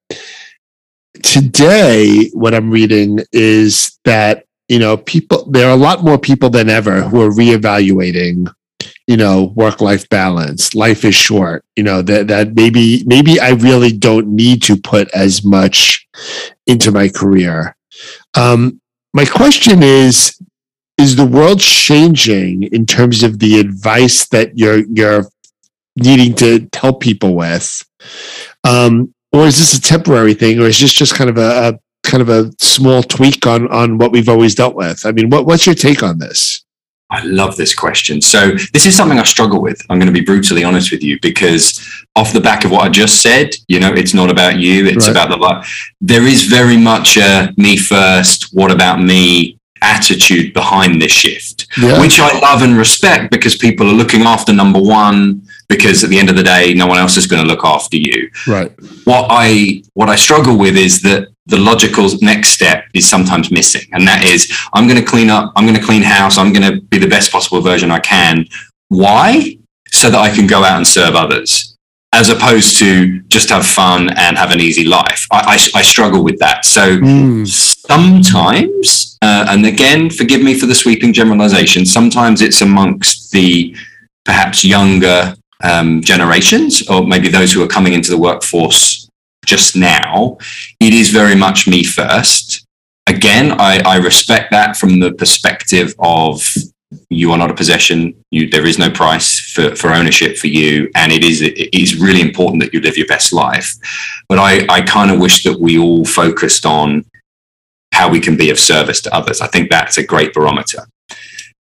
Today, 1.24 2.30
what 2.34 2.54
I'm 2.54 2.70
reading 2.70 3.18
is 3.32 3.98
that 4.04 4.44
you 4.68 4.78
know, 4.78 4.96
people, 4.96 5.50
there 5.50 5.68
are 5.68 5.74
a 5.74 5.76
lot 5.76 6.04
more 6.04 6.18
people 6.18 6.50
than 6.50 6.68
ever 6.68 7.02
who 7.02 7.22
are 7.22 7.30
reevaluating, 7.30 8.52
you 9.06 9.16
know, 9.16 9.52
work 9.56 9.80
life 9.80 10.08
balance. 10.08 10.74
Life 10.74 11.04
is 11.04 11.14
short, 11.14 11.64
you 11.74 11.82
know, 11.82 12.02
that, 12.02 12.28
that 12.28 12.54
maybe, 12.54 13.02
maybe 13.06 13.40
I 13.40 13.50
really 13.50 13.92
don't 13.92 14.28
need 14.28 14.62
to 14.64 14.76
put 14.76 15.08
as 15.14 15.44
much 15.44 16.06
into 16.66 16.92
my 16.92 17.08
career. 17.08 17.76
Um, 18.34 18.80
my 19.14 19.24
question 19.24 19.82
is, 19.82 20.38
is 20.98 21.16
the 21.16 21.26
world 21.26 21.60
changing 21.60 22.64
in 22.64 22.84
terms 22.84 23.22
of 23.22 23.38
the 23.38 23.58
advice 23.60 24.28
that 24.28 24.58
you're, 24.58 24.84
you're 24.92 25.24
needing 25.96 26.34
to 26.34 26.68
help 26.74 27.00
people 27.00 27.34
with? 27.34 27.84
Um, 28.64 29.14
or 29.32 29.46
is 29.46 29.58
this 29.58 29.74
a 29.74 29.80
temporary 29.80 30.34
thing, 30.34 30.58
or 30.58 30.66
is 30.66 30.80
this 30.80 30.92
just 30.92 31.14
kind 31.14 31.30
of 31.30 31.38
a, 31.38 31.68
a 31.68 31.78
kind 32.08 32.22
of 32.22 32.28
a 32.28 32.50
small 32.58 33.02
tweak 33.02 33.46
on 33.46 33.68
on 33.68 33.98
what 33.98 34.10
we've 34.10 34.28
always 34.28 34.54
dealt 34.54 34.74
with. 34.74 35.04
I 35.06 35.12
mean, 35.12 35.30
what, 35.30 35.46
what's 35.46 35.66
your 35.66 35.74
take 35.74 36.02
on 36.02 36.18
this? 36.18 36.64
I 37.10 37.22
love 37.22 37.56
this 37.56 37.74
question. 37.74 38.20
So 38.20 38.50
this 38.74 38.84
is 38.84 38.94
something 38.94 39.18
I 39.18 39.22
struggle 39.22 39.62
with. 39.62 39.80
I'm 39.88 39.98
going 39.98 40.12
to 40.12 40.20
be 40.20 40.24
brutally 40.24 40.62
honest 40.62 40.90
with 40.90 41.02
you 41.02 41.18
because 41.22 41.80
off 42.16 42.34
the 42.34 42.40
back 42.40 42.64
of 42.64 42.70
what 42.70 42.82
I 42.82 42.90
just 42.90 43.22
said, 43.22 43.50
you 43.66 43.80
know, 43.80 43.92
it's 43.94 44.12
not 44.12 44.30
about 44.30 44.58
you. 44.58 44.86
It's 44.86 45.06
right. 45.06 45.12
about 45.12 45.30
the 45.30 45.36
life. 45.36 45.90
There 46.02 46.26
is 46.26 46.42
very 46.42 46.76
much 46.76 47.16
a 47.16 47.54
me 47.56 47.78
first. 47.78 48.50
What 48.52 48.70
about 48.70 49.00
me? 49.00 49.58
attitude 49.80 50.52
behind 50.52 51.00
this 51.00 51.12
shift, 51.12 51.66
yeah. 51.80 52.00
which 52.00 52.18
I 52.20 52.36
love 52.40 52.62
and 52.62 52.76
respect 52.76 53.30
because 53.30 53.56
people 53.56 53.88
are 53.88 53.92
looking 53.92 54.22
after 54.22 54.52
number 54.52 54.80
one. 54.80 55.42
Because 55.68 56.02
at 56.02 56.08
the 56.08 56.18
end 56.18 56.30
of 56.30 56.36
the 56.36 56.42
day, 56.42 56.72
no 56.72 56.86
one 56.86 56.96
else 56.96 57.18
is 57.18 57.26
going 57.26 57.42
to 57.42 57.48
look 57.48 57.62
after 57.62 57.98
you. 57.98 58.30
Right. 58.46 58.72
What 59.04 59.26
I 59.28 59.82
what 59.92 60.08
I 60.08 60.16
struggle 60.16 60.56
with 60.56 60.78
is 60.78 61.02
that 61.02 61.28
the 61.48 61.58
logical 61.58 62.08
next 62.20 62.50
step 62.50 62.84
is 62.94 63.08
sometimes 63.08 63.50
missing. 63.50 63.86
And 63.92 64.06
that 64.06 64.24
is, 64.24 64.52
I'm 64.74 64.86
going 64.86 65.00
to 65.00 65.04
clean 65.04 65.30
up, 65.30 65.52
I'm 65.56 65.64
going 65.64 65.78
to 65.78 65.84
clean 65.84 66.02
house, 66.02 66.38
I'm 66.38 66.52
going 66.52 66.70
to 66.70 66.80
be 66.82 66.98
the 66.98 67.08
best 67.08 67.32
possible 67.32 67.60
version 67.60 67.90
I 67.90 68.00
can. 68.00 68.46
Why? 68.88 69.56
So 69.90 70.10
that 70.10 70.18
I 70.18 70.34
can 70.34 70.46
go 70.46 70.62
out 70.62 70.76
and 70.76 70.86
serve 70.86 71.14
others, 71.14 71.76
as 72.12 72.28
opposed 72.28 72.78
to 72.78 73.20
just 73.22 73.48
have 73.48 73.66
fun 73.66 74.10
and 74.10 74.36
have 74.36 74.50
an 74.50 74.60
easy 74.60 74.84
life. 74.84 75.26
I, 75.30 75.56
I, 75.74 75.78
I 75.78 75.82
struggle 75.82 76.22
with 76.22 76.38
that. 76.40 76.66
So 76.66 76.98
mm. 76.98 77.46
sometimes, 77.46 79.16
uh, 79.22 79.46
and 79.48 79.64
again, 79.64 80.10
forgive 80.10 80.42
me 80.42 80.52
for 80.58 80.66
the 80.66 80.74
sweeping 80.74 81.14
generalization, 81.14 81.86
sometimes 81.86 82.42
it's 82.42 82.60
amongst 82.60 83.32
the 83.32 83.74
perhaps 84.26 84.62
younger 84.64 85.34
um, 85.64 86.02
generations, 86.02 86.86
or 86.88 87.06
maybe 87.06 87.28
those 87.28 87.52
who 87.52 87.62
are 87.62 87.68
coming 87.68 87.94
into 87.94 88.10
the 88.10 88.18
workforce 88.18 88.97
just 89.48 89.74
now, 89.74 90.36
it 90.78 90.92
is 90.92 91.10
very 91.10 91.34
much 91.34 91.66
me 91.66 91.82
first. 91.82 92.66
Again, 93.06 93.52
I, 93.58 93.80
I 93.84 93.96
respect 93.96 94.50
that 94.50 94.76
from 94.76 95.00
the 95.00 95.12
perspective 95.12 95.94
of 95.98 96.46
you 97.08 97.32
are 97.32 97.38
not 97.38 97.50
a 97.50 97.54
possession. 97.54 98.14
You, 98.30 98.48
there 98.50 98.66
is 98.66 98.78
no 98.78 98.90
price 98.90 99.40
for, 99.40 99.74
for 99.74 99.88
ownership 99.90 100.36
for 100.36 100.48
you, 100.48 100.90
and 100.94 101.10
it 101.12 101.24
is 101.24 101.40
it 101.40 101.74
is 101.74 101.98
really 101.98 102.20
important 102.20 102.62
that 102.62 102.72
you 102.74 102.80
live 102.80 102.98
your 102.98 103.06
best 103.06 103.32
life. 103.32 103.74
But 104.28 104.38
I, 104.38 104.66
I 104.68 104.82
kind 104.82 105.10
of 105.10 105.18
wish 105.18 105.42
that 105.44 105.58
we 105.58 105.78
all 105.78 106.04
focused 106.04 106.64
on 106.66 107.04
how 107.92 108.10
we 108.10 108.20
can 108.20 108.36
be 108.36 108.50
of 108.50 108.58
service 108.58 109.00
to 109.02 109.14
others. 109.14 109.40
I 109.40 109.48
think 109.48 109.70
that's 109.70 109.98
a 109.98 110.06
great 110.06 110.32
barometer. 110.34 110.86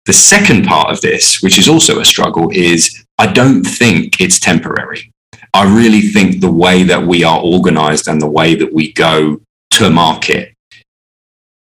The 0.07 0.13
second 0.13 0.67
part 0.67 0.91
of 0.91 1.01
this, 1.01 1.43
which 1.43 1.59
is 1.59 1.69
also 1.69 2.01
a 2.01 2.05
struggle, 2.05 2.51
is 2.53 3.05
I 3.19 3.27
don't 3.33 3.63
think 3.65 4.21
it's 4.21 4.41
temporary. 4.41 5.13
I 5.55 5.65
really 5.65 6.03
think 6.03 6.41
the 6.41 6.51
way 6.51 6.83
that 6.85 7.07
we 7.07 7.25
are 7.25 7.41
organized 7.41 8.09
and 8.09 8.21
the 8.21 8.29
way 8.29 8.55
that 8.55 8.73
we 8.73 8.93
go 8.93 9.41
to 9.73 9.91
market 9.91 10.55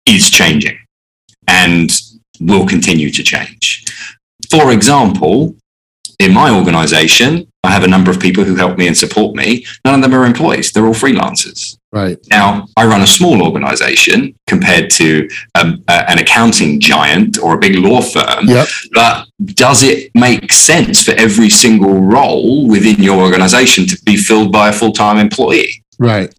is 0.06 0.30
changing 0.30 0.78
and 1.48 1.90
will 2.40 2.66
continue 2.66 3.10
to 3.12 3.24
change. 3.24 3.86
For 4.50 4.72
example, 4.72 5.56
in 6.20 6.34
my 6.34 6.50
organization, 6.50 7.48
I 7.64 7.72
have 7.72 7.84
a 7.84 7.88
number 7.88 8.12
of 8.12 8.20
people 8.20 8.44
who 8.44 8.56
help 8.56 8.78
me 8.78 8.88
and 8.88 8.98
support 8.98 9.36
me. 9.36 9.66
None 9.84 9.96
of 9.96 10.02
them 10.02 10.14
are 10.14 10.26
employees, 10.26 10.72
they're 10.72 10.86
all 10.86 10.94
freelancers. 10.94 11.78
Right. 11.96 12.18
Now, 12.30 12.68
I 12.76 12.86
run 12.86 13.02
a 13.02 13.08
small 13.08 13.42
organization 13.42 14.36
compared 14.48 14.90
to 14.92 15.30
um, 15.58 15.82
an 15.88 16.20
accounting 16.20 16.82
giant 16.82 17.40
or 17.40 17.56
a 17.56 17.58
big 17.58 17.78
law 17.78 18.02
firm. 18.02 18.50
Yep. 18.50 18.68
But 18.92 19.28
does 19.46 19.82
it 19.82 20.12
make 20.14 20.52
sense 20.52 21.02
for 21.02 21.12
every 21.12 21.50
single 21.50 22.02
role 22.02 22.68
within 22.68 23.02
your 23.02 23.22
organization 23.22 23.88
to 23.88 23.98
be 24.04 24.18
filled 24.18 24.52
by 24.52 24.68
a 24.68 24.74
full 24.74 24.92
time 24.92 25.18
employee? 25.18 25.86
Right. 25.98 26.36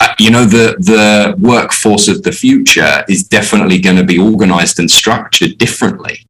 Uh, 0.00 0.14
you 0.20 0.30
know, 0.30 0.44
the, 0.44 0.76
the 0.78 1.34
workforce 1.40 2.06
of 2.06 2.22
the 2.22 2.30
future 2.30 3.04
is 3.08 3.24
definitely 3.24 3.80
going 3.80 3.96
to 3.96 4.04
be 4.04 4.20
organized 4.20 4.78
and 4.78 4.88
structured 4.88 5.58
differently. 5.58 6.24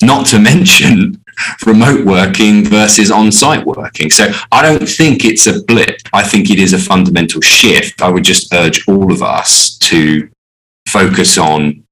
Not 0.00 0.26
to 0.26 0.38
mention 0.52 1.24
remote 1.66 2.04
working 2.04 2.64
versus 2.64 3.10
on 3.10 3.30
site 3.32 3.64
working. 3.66 4.10
So 4.10 4.30
I 4.52 4.62
don't 4.62 4.88
think 4.88 5.24
it's 5.24 5.46
a 5.46 5.62
blip. 5.64 5.96
I 6.12 6.22
think 6.22 6.50
it 6.50 6.58
is 6.58 6.72
a 6.72 6.78
fundamental 6.78 7.40
shift. 7.40 8.02
I 8.02 8.08
would 8.08 8.24
just 8.24 8.52
urge 8.54 8.86
all 8.88 9.12
of 9.12 9.22
us 9.22 9.76
to 9.78 10.28
focus 10.88 11.38
on 11.38 11.82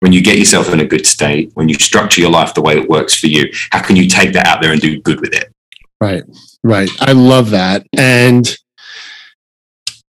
when 0.00 0.12
you 0.12 0.22
get 0.22 0.38
yourself 0.38 0.72
in 0.72 0.80
a 0.80 0.86
good 0.86 1.06
state, 1.06 1.50
when 1.54 1.68
you 1.68 1.74
structure 1.74 2.20
your 2.20 2.30
life 2.30 2.54
the 2.54 2.62
way 2.62 2.76
it 2.76 2.88
works 2.88 3.18
for 3.18 3.26
you, 3.26 3.52
how 3.72 3.82
can 3.82 3.96
you 3.96 4.08
take 4.08 4.32
that 4.32 4.46
out 4.46 4.62
there 4.62 4.72
and 4.72 4.80
do 4.80 5.00
good 5.00 5.20
with 5.20 5.34
it? 5.34 5.52
Right, 6.00 6.22
right. 6.62 6.88
I 7.00 7.12
love 7.12 7.50
that. 7.50 7.84
And, 7.96 8.48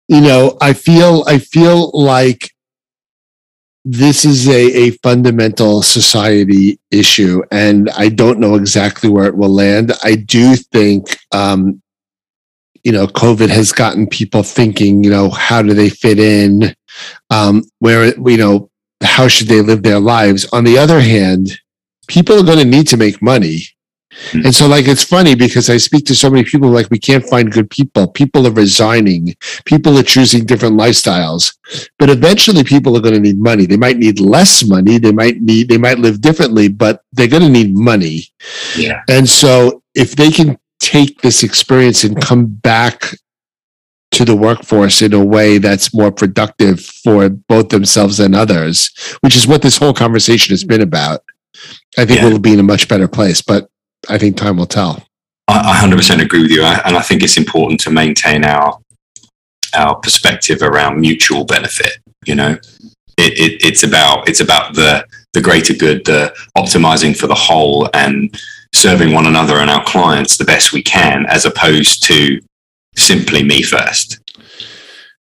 you 0.08 0.22
know, 0.22 0.58
I 0.62 0.72
feel, 0.72 1.26
I 1.28 1.40
feel 1.40 1.92
like 1.92 2.53
this 3.86 4.24
is 4.24 4.48
a, 4.48 4.88
a 4.88 4.92
fundamental 5.04 5.82
society 5.82 6.80
issue, 6.90 7.42
and 7.52 7.90
I 7.90 8.10
don't 8.10 8.40
know 8.40 8.56
exactly 8.56 9.10
where 9.10 9.26
it 9.26 9.36
will 9.36 9.50
land. 9.54 9.92
I 10.04 10.16
do 10.16 10.56
think, 10.56 11.18
um, 11.34 11.82
you 12.84 12.92
know, 12.92 13.08
COVID 13.08 13.50
has 13.50 13.72
gotten 13.72 14.08
people 14.08 14.44
thinking, 14.44 15.04
you 15.04 15.10
know, 15.10 15.30
how 15.30 15.62
do 15.62 15.74
they 15.74 15.90
fit 15.90 16.20
in? 16.20 16.76
Um, 17.30 17.64
where, 17.80 18.14
you 18.30 18.38
know, 18.38 18.70
how 19.02 19.28
should 19.28 19.48
they 19.48 19.62
live 19.62 19.84
their 19.84 20.00
lives? 20.00 20.46
On 20.54 20.64
the 20.64 20.78
other 20.78 21.02
hand, 21.02 21.60
people 22.08 22.40
are 22.40 22.46
going 22.46 22.60
to 22.60 22.66
need 22.66 22.88
to 22.90 22.98
make 22.98 23.22
money. 23.22 23.64
And 24.34 24.54
so, 24.54 24.68
like, 24.68 24.88
it's 24.88 25.04
funny 25.04 25.36
because 25.36 25.70
I 25.70 25.78
speak 25.78 26.06
to 26.06 26.16
so 26.16 26.30
many 26.30 26.44
people, 26.44 26.70
like, 26.70 26.90
we 26.90 27.00
can't 27.00 27.26
find 27.26 27.52
good 27.52 27.70
people. 27.70 28.08
People 28.08 28.48
are 28.48 28.52
resigning. 28.52 29.36
People 29.66 29.98
are 29.98 30.04
choosing 30.04 30.46
different 30.46 30.78
lifestyles. 30.78 31.56
But 32.00 32.10
eventually, 32.10 32.64
people 32.64 32.96
are 32.98 33.02
going 33.02 33.16
to 33.16 33.20
need 33.20 33.38
money. 33.38 33.66
They 33.66 33.78
might 33.78 33.98
need 33.98 34.20
less 34.20 34.64
money. 34.64 34.98
They 34.98 35.12
might 35.12 35.42
need, 35.42 35.70
they 35.70 35.78
might 35.78 36.00
live 36.00 36.22
differently, 36.22 36.68
but 36.68 37.04
they're 37.12 37.28
going 37.28 37.44
to 37.44 37.50
need 37.50 37.76
money. 37.76 38.26
Yeah. 38.76 39.02
And 39.10 39.30
so, 39.30 39.84
if 39.96 40.16
they 40.16 40.32
can 40.32 40.58
take 40.80 41.22
this 41.22 41.44
experience 41.44 42.04
and 42.04 42.22
come 42.22 42.46
back 42.46 43.16
to 44.12 44.26
the 44.26 44.36
workforce 44.36 45.02
in 45.02 45.14
a 45.14 45.24
way 45.24 45.58
that's 45.58 45.94
more 45.94 46.12
productive 46.12 46.80
for 46.80 47.30
both 47.30 47.70
themselves 47.70 48.20
and 48.20 48.36
others, 48.36 48.92
which 49.22 49.36
is 49.36 49.48
what 49.48 49.62
this 49.62 49.78
whole 49.78 49.94
conversation 49.94 50.54
has 50.54 50.64
been 50.64 50.82
about, 50.82 51.22
I 51.98 52.06
think 52.06 52.22
yeah. 52.22 52.28
we'll 52.28 52.40
be 52.40 52.54
in 52.54 52.60
a 52.60 52.64
much 52.64 52.88
better 52.88 53.08
place. 53.08 53.42
But 53.42 53.70
I 54.10 54.18
think 54.18 54.38
time 54.38 54.58
will 54.58 54.66
tell. 54.66 55.04
I 55.48 55.82
100% 55.84 56.22
agree 56.22 56.42
with 56.42 56.52
you, 56.52 56.64
and 56.64 56.96
I 56.96 57.02
think 57.02 57.24
it's 57.24 57.38
important 57.38 57.80
to 57.82 57.92
maintain 57.92 58.44
our 58.44 58.80
our 59.76 59.96
perspective 59.96 60.62
around 60.62 61.02
mutual 61.02 61.46
benefit. 61.46 61.98
You 62.26 62.36
know, 62.36 62.52
it, 63.18 63.40
it, 63.40 63.66
it's 63.66 63.84
about 63.84 64.30
it's 64.30 64.40
about 64.40 64.76
the 64.76 65.06
the 65.34 65.42
greater 65.42 65.74
good, 65.74 66.06
the 66.06 66.34
optimizing 66.58 67.18
for 67.18 67.28
the 67.28 67.36
whole, 67.36 67.90
and 67.94 68.40
serving 68.74 69.14
one 69.14 69.26
another 69.26 69.58
and 69.58 69.70
our 69.70 69.84
clients 69.84 70.38
the 70.38 70.46
best 70.46 70.74
we 70.74 70.82
can, 70.82 71.26
as 71.28 71.46
opposed 71.46 72.04
to 72.04 72.40
simply 72.96 73.44
me 73.44 73.64
first. 73.64 74.20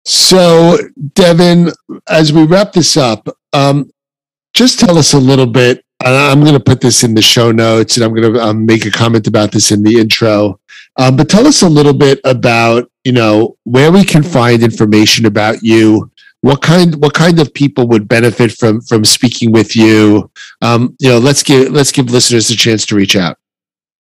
So, 0.06 0.78
Devin, 1.14 1.70
as 2.08 2.32
we 2.32 2.44
wrap 2.44 2.72
this 2.72 2.96
up, 2.96 3.28
um, 3.52 3.90
just 4.54 4.80
tell 4.80 4.98
us 4.98 5.12
a 5.12 5.18
little 5.18 5.46
bit 5.46 5.84
I'm 6.02 6.40
going 6.40 6.54
to 6.54 6.60
put 6.60 6.80
this 6.80 7.04
in 7.04 7.14
the 7.14 7.22
show 7.22 7.52
notes 7.52 7.96
and 7.96 8.04
I'm 8.04 8.14
going 8.14 8.32
to 8.32 8.40
um, 8.40 8.64
make 8.64 8.86
a 8.86 8.90
comment 8.90 9.26
about 9.26 9.52
this 9.52 9.70
in 9.70 9.82
the 9.82 9.98
intro. 9.98 10.58
Um, 10.96 11.16
but 11.16 11.28
tell 11.28 11.46
us 11.46 11.62
a 11.62 11.68
little 11.68 11.92
bit 11.92 12.20
about, 12.24 12.90
you 13.04 13.12
know, 13.12 13.56
where 13.64 13.92
we 13.92 14.04
can 14.04 14.22
find 14.22 14.62
information 14.62 15.26
about 15.26 15.62
you, 15.62 16.10
what 16.42 16.62
kind 16.62 16.94
what 17.02 17.12
kind 17.12 17.38
of 17.38 17.52
people 17.52 17.86
would 17.88 18.08
benefit 18.08 18.52
from 18.52 18.80
from 18.80 19.04
speaking 19.04 19.52
with 19.52 19.76
you? 19.76 20.30
Um, 20.62 20.96
you 20.98 21.10
know, 21.10 21.18
let's 21.18 21.42
give 21.42 21.70
let's 21.70 21.92
give 21.92 22.10
listeners 22.10 22.50
a 22.50 22.56
chance 22.56 22.86
to 22.86 22.94
reach 22.94 23.14
out. 23.14 23.36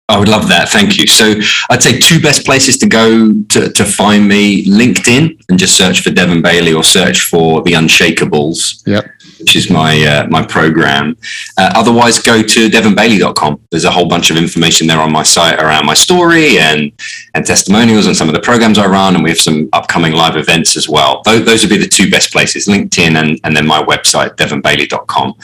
I 0.08 0.18
would 0.18 0.28
love 0.28 0.48
that. 0.48 0.70
Thank 0.70 0.98
you. 0.98 1.06
So 1.06 1.34
I'd 1.70 1.82
say 1.82 1.98
two 1.98 2.20
best 2.20 2.46
places 2.46 2.78
to 2.78 2.86
go 2.86 3.42
to, 3.42 3.70
to 3.70 3.84
find 3.84 4.28
me 4.28 4.64
LinkedIn 4.66 5.38
and 5.48 5.58
just 5.58 5.76
search 5.76 6.00
for 6.00 6.10
Devin 6.10 6.42
Bailey 6.42 6.74
or 6.74 6.84
search 6.84 7.22
for 7.22 7.62
The 7.62 7.72
Unshakables. 7.72 8.86
Yep 8.86 9.06
which 9.38 9.56
is 9.56 9.70
my 9.70 10.02
uh, 10.02 10.26
my 10.28 10.44
program. 10.44 11.16
Uh, 11.56 11.72
otherwise, 11.74 12.18
go 12.18 12.42
to 12.42 12.68
devonbailey.com. 12.68 13.60
There's 13.70 13.84
a 13.84 13.90
whole 13.90 14.06
bunch 14.06 14.30
of 14.30 14.36
information 14.36 14.86
there 14.86 15.00
on 15.00 15.12
my 15.12 15.22
site 15.22 15.58
around 15.58 15.86
my 15.86 15.94
story 15.94 16.58
and 16.58 16.92
and 17.34 17.44
testimonials 17.44 18.06
and 18.06 18.16
some 18.16 18.28
of 18.28 18.34
the 18.34 18.40
programs 18.40 18.78
I 18.78 18.86
run, 18.86 19.14
and 19.14 19.24
we 19.24 19.30
have 19.30 19.40
some 19.40 19.68
upcoming 19.72 20.12
live 20.12 20.36
events 20.36 20.76
as 20.76 20.88
well. 20.88 21.22
Those, 21.24 21.44
those 21.44 21.62
would 21.62 21.70
be 21.70 21.78
the 21.78 21.88
two 21.88 22.10
best 22.10 22.32
places: 22.32 22.66
LinkedIn 22.66 23.16
and 23.20 23.38
and 23.44 23.56
then 23.56 23.66
my 23.66 23.82
website, 23.82 24.36
devonbailey.com. 24.36 25.34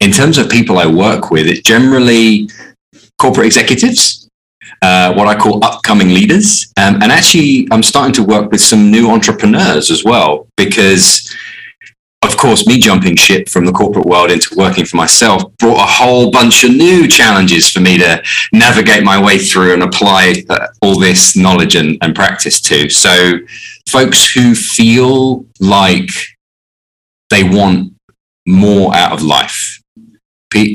In 0.00 0.10
terms 0.12 0.38
of 0.38 0.48
people 0.48 0.78
I 0.78 0.86
work 0.86 1.30
with, 1.30 1.46
it's 1.46 1.60
generally 1.60 2.48
corporate 3.18 3.46
executives 3.46 4.20
uh, 4.82 5.12
what 5.12 5.26
I 5.26 5.36
call 5.36 5.62
upcoming 5.64 6.08
leaders. 6.08 6.72
Um, 6.76 7.02
and 7.02 7.12
actually, 7.12 7.68
I'm 7.70 7.82
starting 7.82 8.14
to 8.14 8.22
work 8.22 8.50
with 8.50 8.60
some 8.60 8.90
new 8.90 9.10
entrepreneurs 9.10 9.90
as 9.90 10.04
well 10.04 10.46
because 10.56 11.34
of 12.22 12.36
course, 12.36 12.66
me 12.66 12.78
jumping 12.78 13.16
ship 13.16 13.48
from 13.48 13.64
the 13.64 13.72
corporate 13.72 14.04
world 14.04 14.30
into 14.30 14.54
working 14.54 14.84
for 14.84 14.98
myself 14.98 15.42
brought 15.56 15.80
a 15.80 15.90
whole 15.90 16.30
bunch 16.30 16.64
of 16.64 16.70
new 16.70 17.08
challenges 17.08 17.70
for 17.70 17.80
me 17.80 17.96
to 17.96 18.22
navigate 18.52 19.02
my 19.02 19.22
way 19.22 19.38
through 19.38 19.72
and 19.72 19.82
apply 19.82 20.44
uh, 20.50 20.66
all 20.82 20.98
this 20.98 21.34
knowledge 21.34 21.76
and, 21.76 21.96
and 22.02 22.14
practice 22.14 22.60
to. 22.60 22.90
So, 22.90 23.38
folks 23.88 24.30
who 24.30 24.54
feel 24.54 25.46
like 25.60 26.10
they 27.30 27.42
want 27.42 27.94
more 28.46 28.94
out 28.94 29.12
of 29.12 29.22
life, 29.22 29.80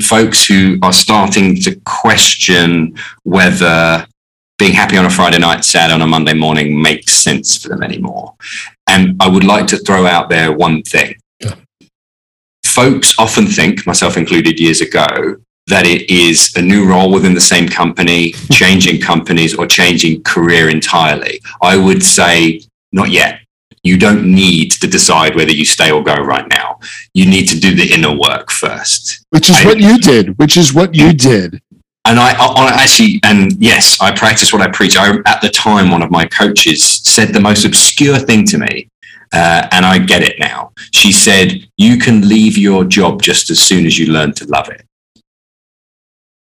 folks 0.02 0.44
who 0.46 0.78
are 0.82 0.92
starting 0.92 1.60
to 1.62 1.76
question 1.84 2.96
whether 3.22 4.04
being 4.58 4.72
happy 4.72 4.96
on 4.96 5.04
a 5.04 5.10
Friday 5.10 5.38
night, 5.38 5.64
sad 5.64 5.92
on 5.92 6.02
a 6.02 6.06
Monday 6.06 6.34
morning 6.34 6.80
makes 6.80 7.12
sense 7.12 7.56
for 7.56 7.68
them 7.68 7.84
anymore. 7.84 8.34
And 8.88 9.16
I 9.20 9.28
would 9.28 9.44
like 9.44 9.68
to 9.68 9.78
throw 9.78 10.06
out 10.06 10.28
there 10.28 10.50
one 10.50 10.82
thing 10.82 11.14
folks 12.76 13.18
often 13.18 13.46
think, 13.46 13.86
myself 13.86 14.18
included 14.18 14.60
years 14.60 14.82
ago, 14.82 15.36
that 15.66 15.86
it 15.86 16.10
is 16.10 16.54
a 16.56 16.62
new 16.62 16.86
role 16.86 17.10
within 17.10 17.32
the 17.32 17.40
same 17.40 17.66
company, 17.66 18.32
changing 18.52 19.00
companies, 19.00 19.54
or 19.54 19.66
changing 19.66 20.22
career 20.24 20.68
entirely. 20.68 21.40
I 21.62 21.76
would 21.76 22.02
say, 22.02 22.60
not 22.92 23.10
yet. 23.10 23.40
You 23.82 23.96
don't 23.96 24.24
need 24.26 24.72
to 24.72 24.86
decide 24.86 25.34
whether 25.36 25.52
you 25.52 25.64
stay 25.64 25.90
or 25.90 26.02
go 26.02 26.16
right 26.16 26.46
now. 26.50 26.78
You 27.14 27.24
need 27.24 27.46
to 27.46 27.58
do 27.58 27.74
the 27.74 27.94
inner 27.94 28.14
work 28.14 28.50
first. 28.50 29.24
Which 29.30 29.48
is 29.48 29.56
I, 29.56 29.64
what 29.64 29.80
you 29.80 29.98
did. 29.98 30.36
Which 30.38 30.56
is 30.56 30.74
what 30.74 30.94
you 30.94 31.12
did. 31.14 31.62
And 32.04 32.20
I, 32.20 32.32
I, 32.38 32.82
actually, 32.82 33.20
and 33.24 33.52
yes, 33.54 33.98
I 34.00 34.14
practice 34.14 34.52
what 34.52 34.62
I 34.62 34.70
preach. 34.70 34.96
I, 34.96 35.16
at 35.24 35.40
the 35.40 35.48
time, 35.48 35.90
one 35.90 36.02
of 36.02 36.10
my 36.10 36.26
coaches 36.26 36.84
said 36.84 37.28
the 37.32 37.40
most 37.40 37.64
obscure 37.64 38.18
thing 38.18 38.44
to 38.46 38.58
me 38.58 38.88
uh, 39.32 39.68
and 39.72 39.84
I 39.84 39.98
get 39.98 40.22
it 40.22 40.38
now. 40.38 40.72
She 40.92 41.12
said, 41.12 41.68
You 41.76 41.98
can 41.98 42.28
leave 42.28 42.56
your 42.56 42.84
job 42.84 43.22
just 43.22 43.50
as 43.50 43.60
soon 43.60 43.86
as 43.86 43.98
you 43.98 44.12
learn 44.12 44.32
to 44.34 44.46
love 44.46 44.68
it. 44.68 44.84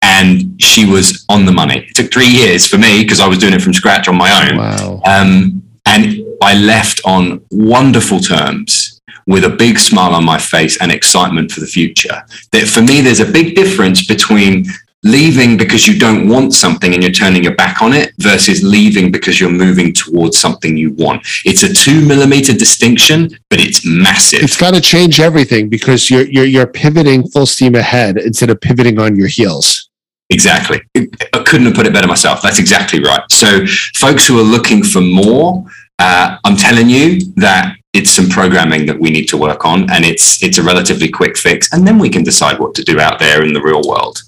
And 0.02 0.62
she 0.62 0.86
was 0.86 1.26
on 1.30 1.46
the 1.46 1.52
money. 1.52 1.88
It 1.90 1.96
took 1.96 2.12
three 2.12 2.28
years 2.28 2.68
for 2.68 2.78
me 2.78 3.04
because 3.04 3.20
I 3.20 3.28
was 3.28 3.38
doing 3.38 3.54
it 3.54 3.62
from 3.62 3.74
scratch 3.74 4.08
on 4.08 4.18
my 4.18 4.50
own. 4.50 4.58
Wow. 4.58 5.02
Um, 5.06 5.64
and 5.86 6.24
I 6.42 6.56
left 6.56 7.02
on 7.06 7.46
wonderful 7.52 8.20
terms 8.20 9.02
with 9.28 9.46
a 9.46 9.50
big 9.50 9.80
smile 9.80 10.14
on 10.14 10.26
my 10.26 10.38
face 10.38 10.80
and 10.82 10.92
excitement 10.92 11.52
for 11.52 11.62
the 11.62 11.66
future. 11.68 12.24
That 12.52 12.68
for 12.68 12.82
me, 12.82 13.02
there's 13.02 13.20
a 13.20 13.32
big 13.32 13.56
difference 13.56 14.06
between 14.06 14.66
leaving 15.04 15.58
because 15.58 15.88
you 15.88 16.00
don't 16.00 16.30
want 16.30 16.54
something 16.54 16.94
and 16.94 17.04
you're 17.04 17.12
turning 17.12 17.44
your 17.44 17.56
back 17.56 17.82
on 17.82 17.94
it 17.94 18.14
versus 18.20 18.64
leaving 18.64 19.12
because 19.12 19.40
you're 19.40 19.50
moving 19.50 19.94
towards 19.94 20.38
something 20.38 20.78
you 20.78 20.92
want. 20.94 21.26
It's 21.46 21.64
a 21.64 21.74
two 21.74 22.02
millimeter 22.06 22.54
distinction, 22.54 23.30
but 23.50 23.60
it's 23.60 23.86
massive. 23.86 24.44
It's 24.44 24.58
got 24.58 24.74
to 24.74 24.82
change 24.82 25.20
everything 25.20 25.70
because 25.70 26.10
you're, 26.10 26.26
you're, 26.26 26.46
you're 26.46 26.68
pivoting 26.68 27.28
full 27.28 27.46
steam 27.46 27.76
ahead 27.76 28.18
instead 28.18 28.50
of 28.50 28.62
pivoting 28.62 29.00
on 29.00 29.16
your 29.16 29.28
heels. 29.28 29.90
Exactly. 30.30 30.82
I 30.96 31.44
couldn't 31.46 31.68
have 31.68 31.76
put 31.76 31.86
it 31.86 31.94
better 31.94 32.08
myself. 32.08 32.42
That's 32.42 32.58
exactly 32.60 33.04
right. 33.04 33.22
So 33.30 33.66
folks 33.96 34.26
who 34.26 34.40
are 34.40 34.44
looking 34.44 34.84
for 34.84 35.02
more, 35.02 35.66
uh, 36.00 36.38
I'm 36.44 36.56
telling 36.56 36.90
you 36.90 37.20
that 37.36 37.76
it's 37.94 38.10
some 38.10 38.28
programming 38.28 38.86
that 38.88 39.00
we 39.00 39.12
need 39.12 39.26
to 39.26 39.38
work 39.38 39.66
on 39.66 39.90
and 39.92 40.04
it's 40.04 40.42
it's 40.42 40.58
a 40.58 40.64
relatively 40.64 41.08
quick 41.08 41.38
fix 41.38 41.72
and 41.72 41.86
then 41.88 42.00
we 42.00 42.10
can 42.10 42.24
decide 42.24 42.60
what 42.60 42.74
to 42.74 42.84
do 42.84 43.00
out 43.00 43.20
there 43.20 43.46
in 43.46 43.54
the 43.54 43.62
real 43.62 43.84
world 43.88 44.20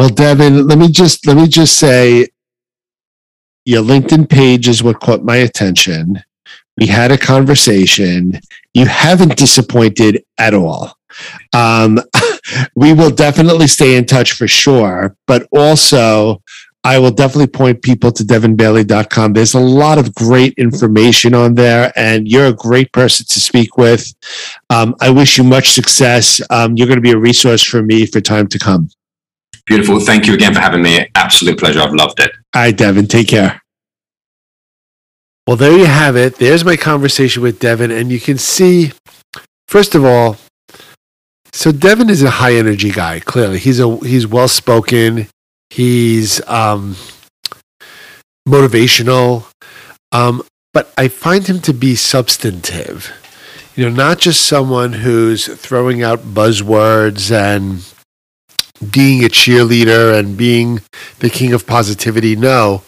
well, 0.00 0.08
Devin, 0.08 0.66
let 0.66 0.78
me 0.78 0.88
just 0.88 1.26
let 1.26 1.36
me 1.36 1.46
just 1.46 1.76
say 1.76 2.26
your 3.66 3.82
LinkedIn 3.82 4.30
page 4.30 4.66
is 4.66 4.82
what 4.82 4.98
caught 4.98 5.22
my 5.22 5.36
attention. 5.36 6.22
We 6.78 6.86
had 6.86 7.12
a 7.12 7.18
conversation. 7.18 8.40
You 8.72 8.86
haven't 8.86 9.36
disappointed 9.36 10.24
at 10.38 10.54
all. 10.54 10.96
Um, 11.52 12.00
we 12.74 12.94
will 12.94 13.10
definitely 13.10 13.66
stay 13.66 13.94
in 13.94 14.06
touch 14.06 14.32
for 14.32 14.48
sure, 14.48 15.18
but 15.26 15.46
also 15.52 16.42
I 16.82 16.98
will 16.98 17.10
definitely 17.10 17.48
point 17.48 17.82
people 17.82 18.10
to 18.10 18.22
devonbailey.com. 18.22 19.34
There's 19.34 19.52
a 19.52 19.60
lot 19.60 19.98
of 19.98 20.14
great 20.14 20.54
information 20.56 21.34
on 21.34 21.56
there, 21.56 21.92
and 21.94 22.26
you're 22.26 22.46
a 22.46 22.54
great 22.54 22.90
person 22.94 23.26
to 23.28 23.38
speak 23.38 23.76
with. 23.76 24.14
Um, 24.70 24.94
I 25.02 25.10
wish 25.10 25.36
you 25.36 25.44
much 25.44 25.72
success. 25.72 26.40
Um, 26.48 26.78
you're 26.78 26.86
going 26.86 26.96
to 26.96 27.02
be 27.02 27.10
a 27.10 27.18
resource 27.18 27.62
for 27.62 27.82
me 27.82 28.06
for 28.06 28.22
time 28.22 28.46
to 28.46 28.58
come. 28.58 28.88
Beautiful. 29.70 30.00
Thank 30.00 30.26
you 30.26 30.34
again 30.34 30.52
for 30.52 30.58
having 30.58 30.82
me. 30.82 31.06
Absolute 31.14 31.56
pleasure. 31.56 31.78
I've 31.78 31.94
loved 31.94 32.18
it. 32.18 32.32
All 32.56 32.62
right, 32.62 32.76
Devin. 32.76 33.06
Take 33.06 33.28
care. 33.28 33.62
Well, 35.46 35.56
there 35.56 35.78
you 35.78 35.84
have 35.84 36.16
it. 36.16 36.38
There's 36.38 36.64
my 36.64 36.76
conversation 36.76 37.40
with 37.40 37.60
Devin. 37.60 37.92
And 37.92 38.10
you 38.10 38.18
can 38.18 38.36
see, 38.36 38.90
first 39.68 39.94
of 39.94 40.04
all, 40.04 40.38
so 41.52 41.70
Devin 41.70 42.10
is 42.10 42.24
a 42.24 42.30
high 42.30 42.54
energy 42.54 42.90
guy. 42.90 43.20
Clearly, 43.20 43.60
he's 43.60 43.78
a 43.78 43.96
he's 43.98 44.26
well 44.26 44.48
spoken. 44.48 45.28
He's 45.70 46.44
um, 46.48 46.96
motivational, 48.48 49.48
um, 50.10 50.42
but 50.74 50.92
I 50.98 51.06
find 51.06 51.46
him 51.46 51.60
to 51.60 51.72
be 51.72 51.94
substantive. 51.94 53.12
You 53.76 53.88
know, 53.88 53.94
not 53.94 54.18
just 54.18 54.46
someone 54.46 54.94
who's 54.94 55.46
throwing 55.46 56.02
out 56.02 56.34
buzzwords 56.34 57.30
and 57.30 57.84
being 58.88 59.24
a 59.24 59.28
cheerleader 59.28 60.18
and 60.18 60.36
being 60.36 60.80
the 61.18 61.30
king 61.30 61.52
of 61.52 61.66
positivity. 61.66 62.34
No, 62.34 62.82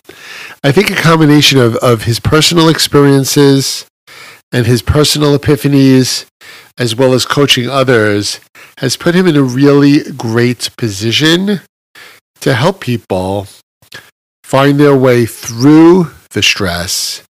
I 0.65 0.73
think 0.73 0.91
a 0.91 0.95
combination 0.97 1.59
of, 1.59 1.77
of 1.77 2.05
his 2.05 2.19
personal 2.19 2.69
experiences 2.69 3.87
and 4.51 4.67
his 4.67 4.83
personal 4.83 5.37
epiphanies, 5.37 6.27
as 6.79 6.97
well 6.97 7.13
as 7.13 7.25
coaching 7.25 7.69
others, 7.69 8.41
has 8.79 8.97
put 8.97 9.15
him 9.15 9.27
in 9.27 9.37
a 9.37 9.43
really 9.43 10.03
great 10.13 10.71
position 10.77 11.61
to 12.41 12.55
help 12.55 12.81
people 12.81 13.47
find 14.43 14.79
their 14.79 14.97
way 14.97 15.25
through 15.27 16.11
the 16.31 16.43
stress, 16.43 17.23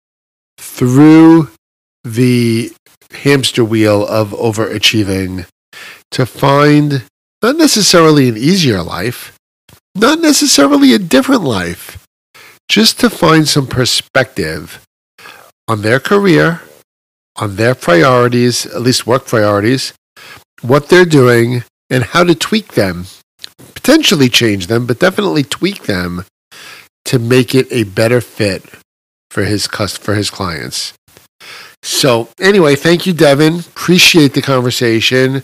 through 0.58 1.50
the 2.04 2.72
hamster 3.12 3.64
wheel 3.64 4.06
of 4.06 4.30
overachieving, 4.30 5.46
to 6.10 6.24
find 6.24 7.04
not 7.42 7.56
necessarily 7.56 8.28
an 8.28 8.36
easier 8.36 8.82
life, 8.82 9.36
not 9.94 10.20
necessarily 10.20 10.92
a 10.92 10.98
different 10.98 11.42
life, 11.42 12.06
just 12.68 13.00
to 13.00 13.10
find 13.10 13.48
some 13.48 13.66
perspective 13.66 14.84
on 15.66 15.82
their 15.82 16.00
career, 16.00 16.60
on 17.36 17.56
their 17.56 17.74
priorities, 17.74 18.66
at 18.66 18.82
least 18.82 19.06
work 19.06 19.26
priorities, 19.26 19.92
what 20.62 20.88
they're 20.88 21.04
doing, 21.04 21.64
and 21.88 22.04
how 22.04 22.24
to 22.24 22.34
tweak 22.34 22.74
them. 22.74 23.06
Potentially 23.74 24.28
change 24.28 24.66
them, 24.66 24.86
but 24.86 24.98
definitely 24.98 25.42
tweak 25.42 25.84
them 25.84 26.24
to 27.06 27.18
make 27.18 27.54
it 27.54 27.66
a 27.70 27.84
better 27.84 28.20
fit 28.20 28.62
for 29.30 29.44
his 29.44 29.66
for 29.66 30.14
his 30.14 30.30
clients. 30.30 30.92
So 31.82 32.28
anyway, 32.38 32.76
thank 32.76 33.06
you, 33.06 33.12
Devin. 33.12 33.60
Appreciate 33.60 34.34
the 34.34 34.42
conversation. 34.42 35.42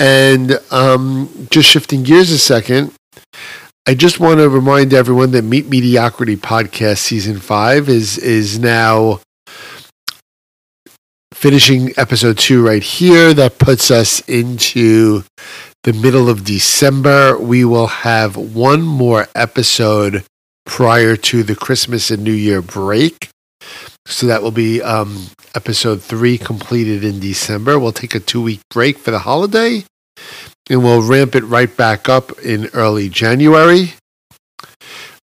And 0.00 0.58
um, 0.70 1.28
just 1.50 1.68
shifting 1.68 2.02
gears 2.02 2.30
a 2.30 2.38
second, 2.38 2.94
I 3.86 3.94
just 3.94 4.18
want 4.18 4.40
to 4.40 4.48
remind 4.48 4.94
everyone 4.94 5.32
that 5.32 5.42
Meet 5.42 5.68
Mediocrity 5.68 6.36
podcast 6.36 6.98
season 6.98 7.38
five 7.38 7.90
is 7.90 8.16
is 8.16 8.58
now 8.58 9.20
finishing 11.34 11.92
episode 11.98 12.38
two 12.38 12.64
right 12.64 12.82
here. 12.82 13.34
That 13.34 13.58
puts 13.58 13.90
us 13.90 14.20
into 14.26 15.24
the 15.84 15.92
middle 15.92 16.30
of 16.30 16.44
December. 16.44 17.38
We 17.38 17.66
will 17.66 17.88
have 17.88 18.36
one 18.36 18.80
more 18.80 19.28
episode 19.34 20.24
prior 20.64 21.14
to 21.16 21.42
the 21.42 21.56
Christmas 21.56 22.10
and 22.10 22.24
New 22.24 22.32
Year 22.32 22.62
break. 22.62 23.28
So 24.06 24.26
that 24.26 24.42
will 24.42 24.50
be 24.50 24.80
um, 24.80 25.26
episode 25.54 26.00
three 26.02 26.38
completed 26.38 27.04
in 27.04 27.20
December. 27.20 27.78
We'll 27.78 27.92
take 27.92 28.14
a 28.14 28.20
two 28.20 28.40
week 28.40 28.60
break 28.70 28.96
for 28.96 29.10
the 29.10 29.18
holiday 29.18 29.84
and 30.70 30.84
we'll 30.84 31.02
ramp 31.02 31.34
it 31.34 31.44
right 31.44 31.76
back 31.76 32.08
up 32.08 32.38
in 32.38 32.68
early 32.72 33.08
January. 33.08 33.94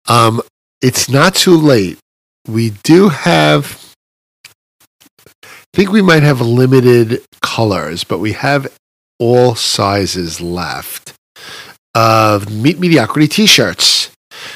Um, 0.07 0.41
it's 0.81 1.09
not 1.09 1.35
too 1.35 1.55
late. 1.55 1.99
We 2.47 2.71
do 2.83 3.09
have, 3.09 3.93
I 5.43 5.49
think 5.73 5.91
we 5.91 6.01
might 6.01 6.23
have 6.23 6.41
limited 6.41 7.21
colors, 7.41 8.03
but 8.03 8.19
we 8.19 8.31
have 8.31 8.71
all 9.19 9.55
sizes 9.55 10.41
left 10.41 11.13
of 11.93 12.51
Meet 12.51 12.79
Mediocrity 12.79 13.27
t 13.27 13.45
shirts. 13.45 14.09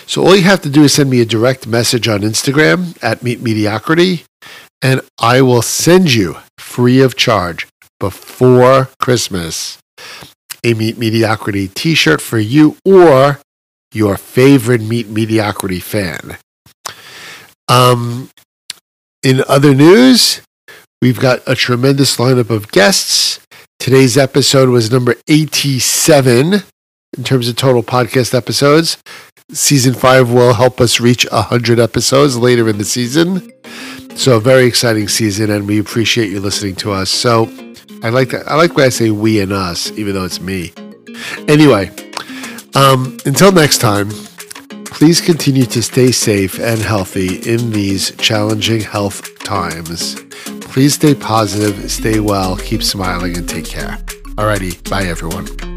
So 0.06 0.24
all 0.24 0.36
you 0.36 0.44
have 0.44 0.62
to 0.62 0.70
do 0.70 0.84
is 0.84 0.94
send 0.94 1.10
me 1.10 1.22
a 1.22 1.26
direct 1.26 1.68
message 1.68 2.08
on 2.08 2.22
Instagram 2.22 2.98
at 3.04 3.24
Meet 3.24 3.42
Mediocrity, 3.42 4.24
and 4.82 5.02
I 5.20 5.42
will 5.42 5.62
send 5.62 6.14
you 6.14 6.38
free 6.58 7.02
of 7.02 7.16
charge 7.16 7.68
before 8.00 8.90
Christmas 9.00 9.78
a 10.64 10.74
Meet 10.74 10.98
Mediocrity 10.98 11.68
t 11.68 11.96
shirt 11.96 12.22
for 12.22 12.40
you 12.40 12.78
or 12.86 13.40
your 13.94 14.18
favorite 14.18 14.82
Meet 14.82 15.08
Mediocrity 15.10 15.80
fan. 15.80 16.38
Um, 17.68 18.30
in 19.24 19.44
other 19.48 19.74
news, 19.74 20.42
we've 21.02 21.20
got 21.20 21.42
a 21.48 21.56
tremendous 21.56 22.18
lineup 22.18 22.50
of 22.50 22.72
guests. 22.72 23.40
Today's 23.80 24.18
episode 24.18 24.70
was 24.70 24.92
number 24.92 25.16
87 25.28 26.64
in 27.18 27.24
terms 27.24 27.48
of 27.48 27.56
total 27.56 27.84
podcast 27.84 28.34
episodes. 28.34 28.98
Season 29.52 29.94
five 29.94 30.32
will 30.32 30.54
help 30.54 30.82
us 30.82 31.00
reach 31.00 31.26
100 31.32 31.80
episodes 31.80 32.38
later 32.38 32.68
in 32.68 32.78
the 32.78 32.86
season. 32.86 33.52
So, 34.16 34.38
a 34.38 34.40
very 34.40 34.66
exciting 34.66 35.08
season, 35.08 35.50
and 35.52 35.68
we 35.68 35.80
appreciate 35.80 36.32
you 36.32 36.40
listening 36.40 36.76
to 36.78 36.92
us. 36.92 37.10
So, 37.10 37.46
I 38.04 38.10
like 38.10 38.30
that. 38.30 38.48
I 38.48 38.56
like 38.56 38.76
when 38.76 38.86
I 38.86 38.90
say 38.90 39.12
we 39.12 39.40
and 39.42 39.52
us, 39.52 39.92
even 39.92 40.14
though 40.14 40.26
it's 40.26 40.40
me. 40.42 40.74
Anyway, 41.48 41.92
um, 42.76 43.18
until 43.26 43.52
next 43.52 43.80
time, 43.80 44.10
please 44.86 45.22
continue 45.22 45.66
to 45.66 45.82
stay 45.82 46.12
safe 46.12 46.60
and 46.60 46.80
healthy 46.80 47.38
in 47.50 47.72
these 47.72 48.16
challenging 48.18 48.82
health 48.82 49.40
times. 49.40 50.16
Please 50.62 50.94
stay 50.94 51.16
positive, 51.16 51.92
stay 51.92 52.20
well, 52.20 52.58
keep 52.58 52.84
smiling, 52.84 53.38
and 53.38 53.48
take 53.48 53.66
care. 53.66 53.98
Alrighty, 54.36 54.90
bye 54.90 55.04
everyone. 55.04 55.77